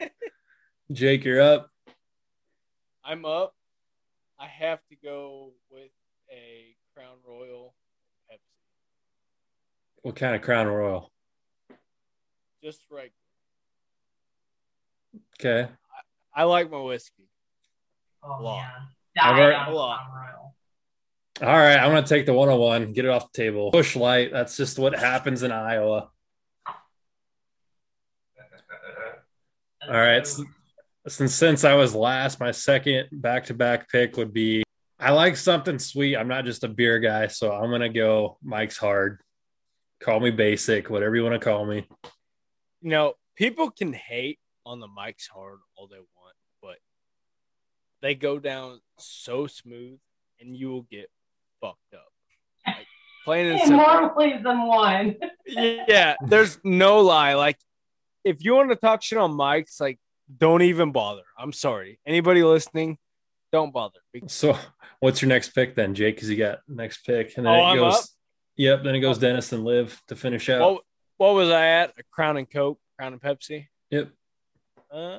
it. 0.00 0.12
Jake, 0.92 1.24
you're 1.24 1.40
up. 1.40 1.70
I'm 3.04 3.24
up. 3.24 3.54
I 4.38 4.46
have 4.46 4.80
to 4.90 4.96
go 5.02 5.52
with 5.70 5.90
a 6.30 6.74
Crown 6.94 7.16
Royal 7.26 7.74
Pepsi. 8.30 8.38
What 10.02 10.16
kind 10.16 10.34
of 10.34 10.42
Crown 10.42 10.66
Royal? 10.66 11.10
Just 12.62 12.80
right. 12.90 13.12
Okay. 15.40 15.70
I 16.34 16.44
like 16.44 16.70
my 16.70 16.80
whiskey. 16.80 17.28
Oh 18.22 18.42
Lot. 18.42 18.62
man. 18.62 18.72
I've 19.20 19.38
already- 19.38 19.54
on 19.56 19.72
Lot. 19.72 19.98
Crown 20.10 20.22
Royal. 20.26 20.54
All 21.42 21.46
right, 21.46 21.78
I'm 21.78 21.90
gonna 21.90 22.06
take 22.06 22.26
the 22.26 22.34
101, 22.34 22.92
get 22.92 23.06
it 23.06 23.10
off 23.10 23.32
the 23.32 23.42
table. 23.42 23.70
Busch 23.70 23.96
Light. 23.96 24.30
That's 24.30 24.58
just 24.58 24.78
what 24.78 24.94
happens 24.94 25.42
in 25.42 25.50
Iowa. 25.50 26.10
All 29.88 29.96
right. 29.96 30.26
Since 31.08 31.34
since 31.34 31.64
I 31.64 31.74
was 31.74 31.94
last, 31.94 32.40
my 32.40 32.50
second 32.50 33.08
back 33.10 33.46
to 33.46 33.54
back 33.54 33.90
pick 33.90 34.18
would 34.18 34.34
be 34.34 34.62
I 34.98 35.12
like 35.12 35.38
something 35.38 35.78
sweet. 35.78 36.16
I'm 36.16 36.28
not 36.28 36.44
just 36.44 36.62
a 36.62 36.68
beer 36.68 36.98
guy, 36.98 37.28
so 37.28 37.52
I'm 37.52 37.70
gonna 37.70 37.88
go 37.88 38.36
Mike's 38.42 38.76
Hard. 38.76 39.22
Call 40.00 40.20
me 40.20 40.30
basic, 40.30 40.90
whatever 40.90 41.16
you 41.16 41.22
want 41.22 41.34
to 41.34 41.38
call 41.38 41.64
me. 41.64 41.86
You 42.82 42.90
know, 42.90 43.14
people 43.34 43.70
can 43.70 43.94
hate 43.94 44.38
on 44.66 44.80
the 44.80 44.88
Mike's 44.88 45.26
hard 45.26 45.58
all 45.76 45.88
they 45.88 45.96
want, 45.96 46.36
but 46.62 46.76
they 48.02 48.14
go 48.14 48.38
down 48.38 48.80
so 48.98 49.46
smooth 49.46 49.98
and 50.38 50.54
you 50.54 50.70
will 50.70 50.82
get 50.82 51.10
fucked 51.60 51.94
up. 51.94 52.08
Like, 52.66 52.86
plain 53.24 53.46
and 53.46 53.60
In 53.60 53.66
simple. 53.66 53.86
more 53.86 54.08
plays 54.10 54.42
than 54.42 54.66
one. 54.66 55.16
yeah, 55.46 56.14
there's 56.26 56.58
no 56.64 57.00
lie. 57.00 57.34
Like, 57.34 57.58
if 58.24 58.44
you 58.44 58.54
want 58.54 58.70
to 58.70 58.76
talk 58.76 59.02
shit 59.02 59.18
on 59.18 59.34
Mike's, 59.34 59.80
like, 59.80 59.98
don't 60.38 60.62
even 60.62 60.92
bother. 60.92 61.22
I'm 61.38 61.52
sorry. 61.52 61.98
Anybody 62.06 62.42
listening, 62.42 62.98
don't 63.52 63.72
bother. 63.72 63.98
So, 64.26 64.56
what's 65.00 65.20
your 65.22 65.28
next 65.28 65.50
pick 65.54 65.74
then, 65.74 65.94
Jake? 65.94 66.14
Because 66.16 66.30
you 66.30 66.36
got 66.36 66.60
next 66.68 67.04
pick, 67.04 67.36
and 67.36 67.46
then 67.46 67.52
Oh, 67.54 67.58
it 67.58 67.62
I'm 67.64 67.76
goes. 67.78 67.94
up? 67.94 68.04
Yep. 68.56 68.82
Then 68.84 68.94
it 68.94 69.00
goes 69.00 69.18
Dennis 69.18 69.52
and 69.52 69.64
Liv 69.64 70.00
to 70.08 70.16
finish 70.16 70.48
out. 70.50 70.60
what, 70.74 70.82
what 71.16 71.34
was 71.34 71.48
I 71.50 71.66
at? 71.66 71.90
A 71.98 72.02
Crown 72.10 72.36
and 72.36 72.48
Coke, 72.50 72.78
Crown 72.98 73.12
and 73.14 73.20
Pepsi? 73.22 73.66
Yep. 73.90 74.10
Uh, 74.92 75.18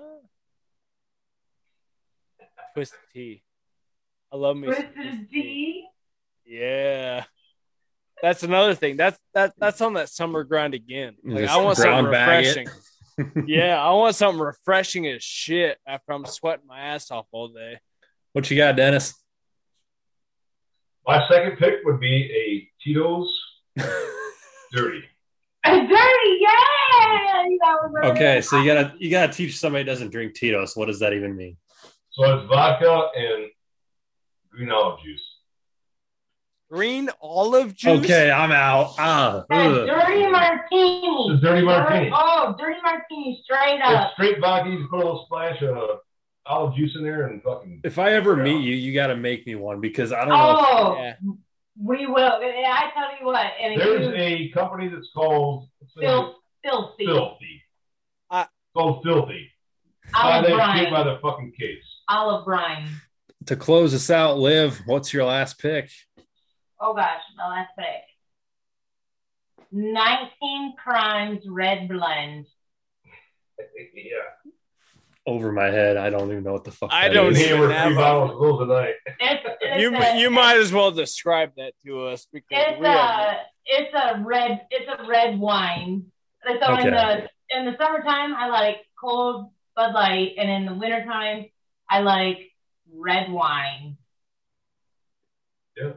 Twisted 2.73 2.99
tea. 3.13 3.43
I 4.31 4.37
love 4.37 4.55
me. 4.57 4.71
some 4.73 4.83
Twisted 4.93 5.29
tea. 5.29 5.87
Yeah. 6.51 7.23
That's 8.21 8.43
another 8.43 8.75
thing. 8.75 8.97
That's 8.97 9.17
that 9.33 9.53
that's 9.57 9.81
on 9.81 9.93
that 9.93 10.09
summer 10.09 10.43
grind 10.43 10.73
again. 10.73 11.15
Like, 11.23 11.45
Just 11.45 11.53
I 11.53 11.57
want 11.61 11.77
something 11.77 12.05
brown 12.05 12.11
bag 12.11 12.45
it. 12.45 12.57
refreshing. 12.57 13.45
yeah, 13.47 13.81
I 13.81 13.91
want 13.93 14.15
something 14.15 14.39
refreshing 14.41 15.07
as 15.07 15.23
shit 15.23 15.77
after 15.87 16.11
I'm 16.13 16.25
sweating 16.25 16.67
my 16.67 16.79
ass 16.79 17.09
off 17.09 17.25
all 17.31 17.47
day. 17.47 17.79
What 18.33 18.49
you 18.51 18.57
got, 18.57 18.75
Dennis? 18.75 19.13
My 21.07 21.27
second 21.27 21.57
pick 21.57 21.75
would 21.83 21.99
be 21.99 22.29
a 22.31 22.83
Tito's 22.83 23.41
dirty. 24.71 25.03
A 25.65 25.69
Dirty, 25.71 25.87
yeah. 25.87 26.47
That 27.61 27.77
was 27.81 27.91
really 27.93 28.11
Okay, 28.11 28.41
so 28.41 28.59
you 28.59 28.65
gotta 28.65 28.93
you 28.99 29.09
gotta 29.09 29.31
teach 29.33 29.57
somebody 29.57 29.83
who 29.83 29.87
doesn't 29.89 30.11
drink 30.11 30.35
Tito's. 30.35 30.75
What 30.75 30.85
does 30.87 30.99
that 30.99 31.13
even 31.13 31.35
mean? 31.35 31.57
So 32.11 32.23
it's 32.39 32.47
vodka 32.47 33.07
and 33.15 33.45
green 34.51 34.69
olive 34.69 34.99
juice. 35.03 35.21
Green 36.71 37.09
olive 37.21 37.75
juice. 37.75 37.99
Okay, 38.05 38.31
I'm 38.31 38.51
out. 38.53 38.93
Ah, 38.97 39.43
a 39.49 39.53
ugh. 39.53 39.87
dirty 39.87 40.27
martini. 40.31 41.33
It's 41.33 41.41
dirty 41.43 41.63
martini. 41.65 42.09
Oh, 42.15 42.55
dirty 42.57 42.79
martini, 42.81 43.41
straight 43.43 43.79
It's 43.83 43.87
up. 43.89 44.13
straight 44.13 44.39
vodka. 44.39 44.69
You 44.69 44.77
can 44.77 44.87
put 44.87 44.95
a 44.95 44.97
little 44.99 45.25
splash 45.25 45.61
of 45.63 45.99
olive 46.45 46.73
juice 46.75 46.95
in 46.95 47.03
there 47.03 47.27
and 47.27 47.43
fucking. 47.43 47.81
If 47.83 47.99
I 47.99 48.13
ever 48.13 48.37
meet 48.37 48.61
you, 48.61 48.73
you 48.73 48.93
gotta 48.93 49.17
make 49.17 49.45
me 49.45 49.55
one 49.55 49.81
because 49.81 50.13
I 50.13 50.19
don't 50.23 50.29
know. 50.29 50.51
if- 50.51 50.65
Oh, 50.69 50.95
Yeah. 50.97 51.15
we 51.83 52.05
will. 52.07 52.39
I 52.41 52.91
tell 52.93 53.19
you 53.19 53.25
what, 53.25 53.51
and 53.59 53.79
There's 53.79 54.07
you 54.07 54.13
a 54.15 54.49
company 54.51 54.87
that's 54.87 55.09
called 55.13 55.67
filth, 55.99 56.35
filthy, 56.63 57.05
Filthy. 57.05 57.63
I- 58.29 58.43
It's 58.43 58.49
called 58.73 59.03
Filthy. 59.03 59.51
Buy 60.13 60.19
olive 60.21 60.43
that 60.43 60.49
shit 60.77 60.89
brine, 60.89 60.93
by 60.93 61.03
the 61.03 61.19
fucking 61.21 61.51
case. 61.59 61.83
olive 62.07 62.45
brine. 62.45 62.87
to 63.47 63.55
close 63.57 63.93
us 63.93 64.09
out, 64.09 64.37
Liv, 64.37 64.81
what's 64.85 65.11
your 65.11 65.25
last 65.25 65.59
pick? 65.59 65.89
Oh 66.81 66.93
gosh, 66.95 67.21
the 67.37 67.43
last 67.43 67.69
pick. 67.77 67.85
19 69.71 70.73
Crimes 70.83 71.39
Red 71.47 71.87
Blend. 71.87 72.45
yeah. 73.93 74.51
Over 75.27 75.51
my 75.51 75.65
head. 75.67 75.97
I 75.97 76.09
don't 76.09 76.31
even 76.31 76.43
know 76.43 76.53
what 76.53 76.63
the 76.63 76.71
fuck. 76.71 76.89
I 76.91 77.07
that 77.07 77.13
don't 77.13 77.33
is. 77.33 77.41
even 77.43 77.69
Hammer 77.69 77.71
have 77.71 77.87
three 77.89 77.93
a- 77.93 77.99
bottles 77.99 78.31
of 78.31 78.39
those 78.39 78.61
a 78.61 78.65
night. 78.81 78.93
It's, 79.19 79.43
it's 79.61 79.81
You 79.81 79.95
a, 79.95 80.19
you 80.19 80.29
might 80.31 80.57
as 80.57 80.73
well 80.73 80.91
describe 80.91 81.51
that 81.57 81.73
to 81.85 82.05
us 82.07 82.25
because 82.33 82.57
It's 82.59 82.79
we 82.79 82.87
a 82.87 83.37
it's 83.67 83.93
a 83.93 84.23
red 84.23 84.61
it's 84.71 84.89
a 84.89 85.07
red 85.07 85.39
wine. 85.39 86.05
And 86.43 86.59
So 86.59 86.75
in 86.75 86.89
the 86.89 87.29
in 87.51 87.65
the 87.65 87.77
summertime 87.79 88.33
I 88.33 88.47
like 88.49 88.77
cold 88.99 89.51
Bud 89.75 89.93
Light, 89.93 90.31
and 90.39 90.49
in 90.49 90.65
the 90.65 90.73
wintertime 90.73 91.45
I 91.87 91.99
like 91.99 92.39
red 92.91 93.31
wine. 93.31 93.97
Yeah. 95.77 95.91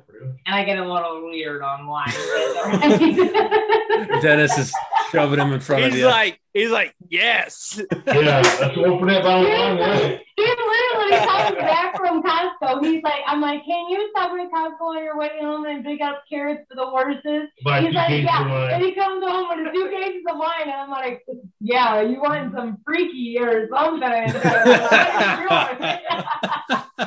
And 0.46 0.54
I 0.54 0.64
get 0.64 0.78
a 0.78 0.92
little 0.92 1.24
weird 1.24 1.62
on 1.62 1.86
wine. 1.86 2.08
Dennis 4.22 4.56
is 4.56 4.72
shoving 5.10 5.40
him 5.40 5.52
in 5.52 5.60
front 5.60 5.84
of 5.84 5.90
he's 5.90 6.00
you. 6.00 6.06
like 6.06 6.40
he's 6.52 6.70
like 6.70 6.94
yes. 7.08 7.80
Yeah, 8.06 8.42
that's 8.42 8.76
open 8.76 9.08
that 9.08 9.22
bottle 9.22 9.46
of 9.46 9.58
wine. 9.58 9.76
Yeah. 9.78 10.18
He 10.36 10.42
literally 10.42 11.26
comes 11.26 11.56
back 11.56 11.96
from 11.96 12.22
Costco. 12.22 12.84
He's 12.84 13.02
like, 13.02 13.20
I'm 13.26 13.40
like, 13.40 13.64
can 13.64 13.88
you 13.88 14.08
stop 14.10 14.30
at 14.32 14.50
Costco 14.50 14.80
on 14.80 15.04
your 15.04 15.18
way 15.18 15.30
home 15.40 15.64
and 15.66 15.84
pick 15.84 16.00
up 16.00 16.22
carrots 16.28 16.64
for 16.68 16.76
the 16.76 16.86
horses? 16.86 17.48
Buy 17.64 17.82
He's 17.82 17.94
like, 17.94 18.24
yeah. 18.24 18.74
And 18.74 18.82
he 18.82 18.94
comes 18.94 19.24
home 19.24 19.64
with 19.64 19.74
two 19.74 19.88
cases 19.90 20.22
of 20.30 20.38
wine, 20.38 20.62
and 20.62 20.72
I'm 20.72 20.90
like, 20.90 21.22
yeah, 21.60 22.00
you 22.00 22.20
want 22.20 22.52
some 22.54 22.78
freaky 22.84 23.38
or 23.38 23.68
something. 23.68 24.32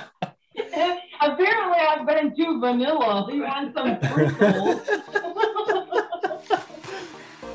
Apparently, 1.22 1.80
I've 1.80 2.06
been 2.08 2.36
too 2.36 2.60
vanilla. 2.60 3.28
He 3.32 3.40
wants 3.42 3.74
some 3.76 4.00
treacle. 4.12 4.82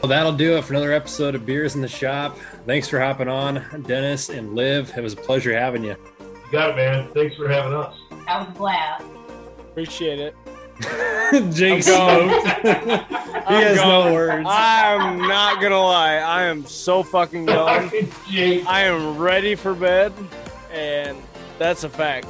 Well, 0.02 0.08
that'll 0.08 0.32
do 0.32 0.56
it 0.56 0.64
for 0.64 0.72
another 0.72 0.92
episode 0.92 1.36
of 1.36 1.46
Beers 1.46 1.76
in 1.76 1.80
the 1.80 1.86
Shop. 1.86 2.36
Thanks 2.66 2.88
for 2.88 2.98
hopping 2.98 3.28
on, 3.28 3.84
Dennis 3.86 4.30
and 4.30 4.52
Liv. 4.54 4.92
It 4.96 5.00
was 5.00 5.12
a 5.12 5.16
pleasure 5.16 5.56
having 5.56 5.84
you. 5.84 5.94
You 6.20 6.50
got 6.50 6.70
it, 6.70 6.76
man. 6.76 7.08
Thanks 7.14 7.36
for 7.36 7.48
having 7.48 7.72
us. 7.72 7.94
That 8.26 8.40
was 8.40 8.48
a 8.48 8.50
blast. 8.58 9.04
Appreciate 9.60 10.18
it. 10.18 10.34
Jake 11.54 11.74
I'm 11.74 11.82
smoked. 11.82 12.46
he 12.62 12.68
I'm 12.68 13.62
has 13.62 13.76
going. 13.78 13.88
no 14.06 14.12
words. 14.12 14.44
I'm 14.48 15.18
not 15.18 15.62
gonna 15.62 15.78
lie. 15.80 16.16
I 16.16 16.42
am 16.44 16.66
so 16.66 17.04
fucking 17.04 17.46
done. 17.46 17.88
I 18.32 18.82
am 18.82 19.18
ready 19.18 19.54
for 19.54 19.72
bed, 19.72 20.12
and 20.72 21.16
that's 21.60 21.84
a 21.84 21.88
fact. 21.88 22.26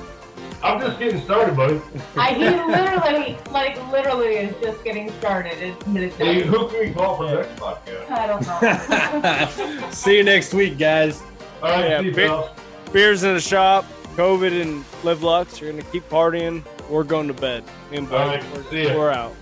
I'm 0.63 0.81
just 0.81 0.99
getting 0.99 1.21
started, 1.23 1.57
buddy. 1.57 1.81
I, 2.17 2.35
he 2.35 2.45
literally, 2.45 3.37
like, 3.51 3.91
literally 3.91 4.37
is 4.37 4.55
just 4.63 4.85
getting 4.85 5.11
started. 5.19 5.55
It's 5.59 5.85
Hey, 5.85 5.91
midday. 5.93 6.43
who 6.43 6.69
can 6.69 6.79
we 6.81 6.93
call 6.93 7.17
for 7.17 7.27
the 7.29 7.35
next 7.37 7.57
podcast? 7.61 8.11
I 8.11 8.27
don't 8.27 9.81
know. 9.83 9.91
See 9.91 10.17
you 10.17 10.23
next 10.25 10.55
week, 10.55 10.79
guys. 10.79 11.21
All 11.63 11.71
right, 11.71 11.89
Yeah, 11.91 12.01
see 12.03 12.23
you. 12.23 12.93
Beers 12.93 13.23
in 13.25 13.35
the 13.35 13.41
shop. 13.41 13.85
COVID 14.17 14.61
and 14.61 14.85
Live 15.05 15.23
Lux. 15.23 15.61
You're 15.61 15.71
gonna 15.73 15.83
keep 15.85 16.07
partying. 16.11 16.63
We're 16.91 17.03
going 17.05 17.29
to 17.29 17.35
bed. 17.35 17.65
Me 17.91 17.97
and 17.99 18.09
Blake, 18.09 18.21
All 18.21 18.27
right, 18.29 18.45
we're, 18.53 18.71
see 18.71 18.87
we're 18.95 19.11
out. 19.11 19.35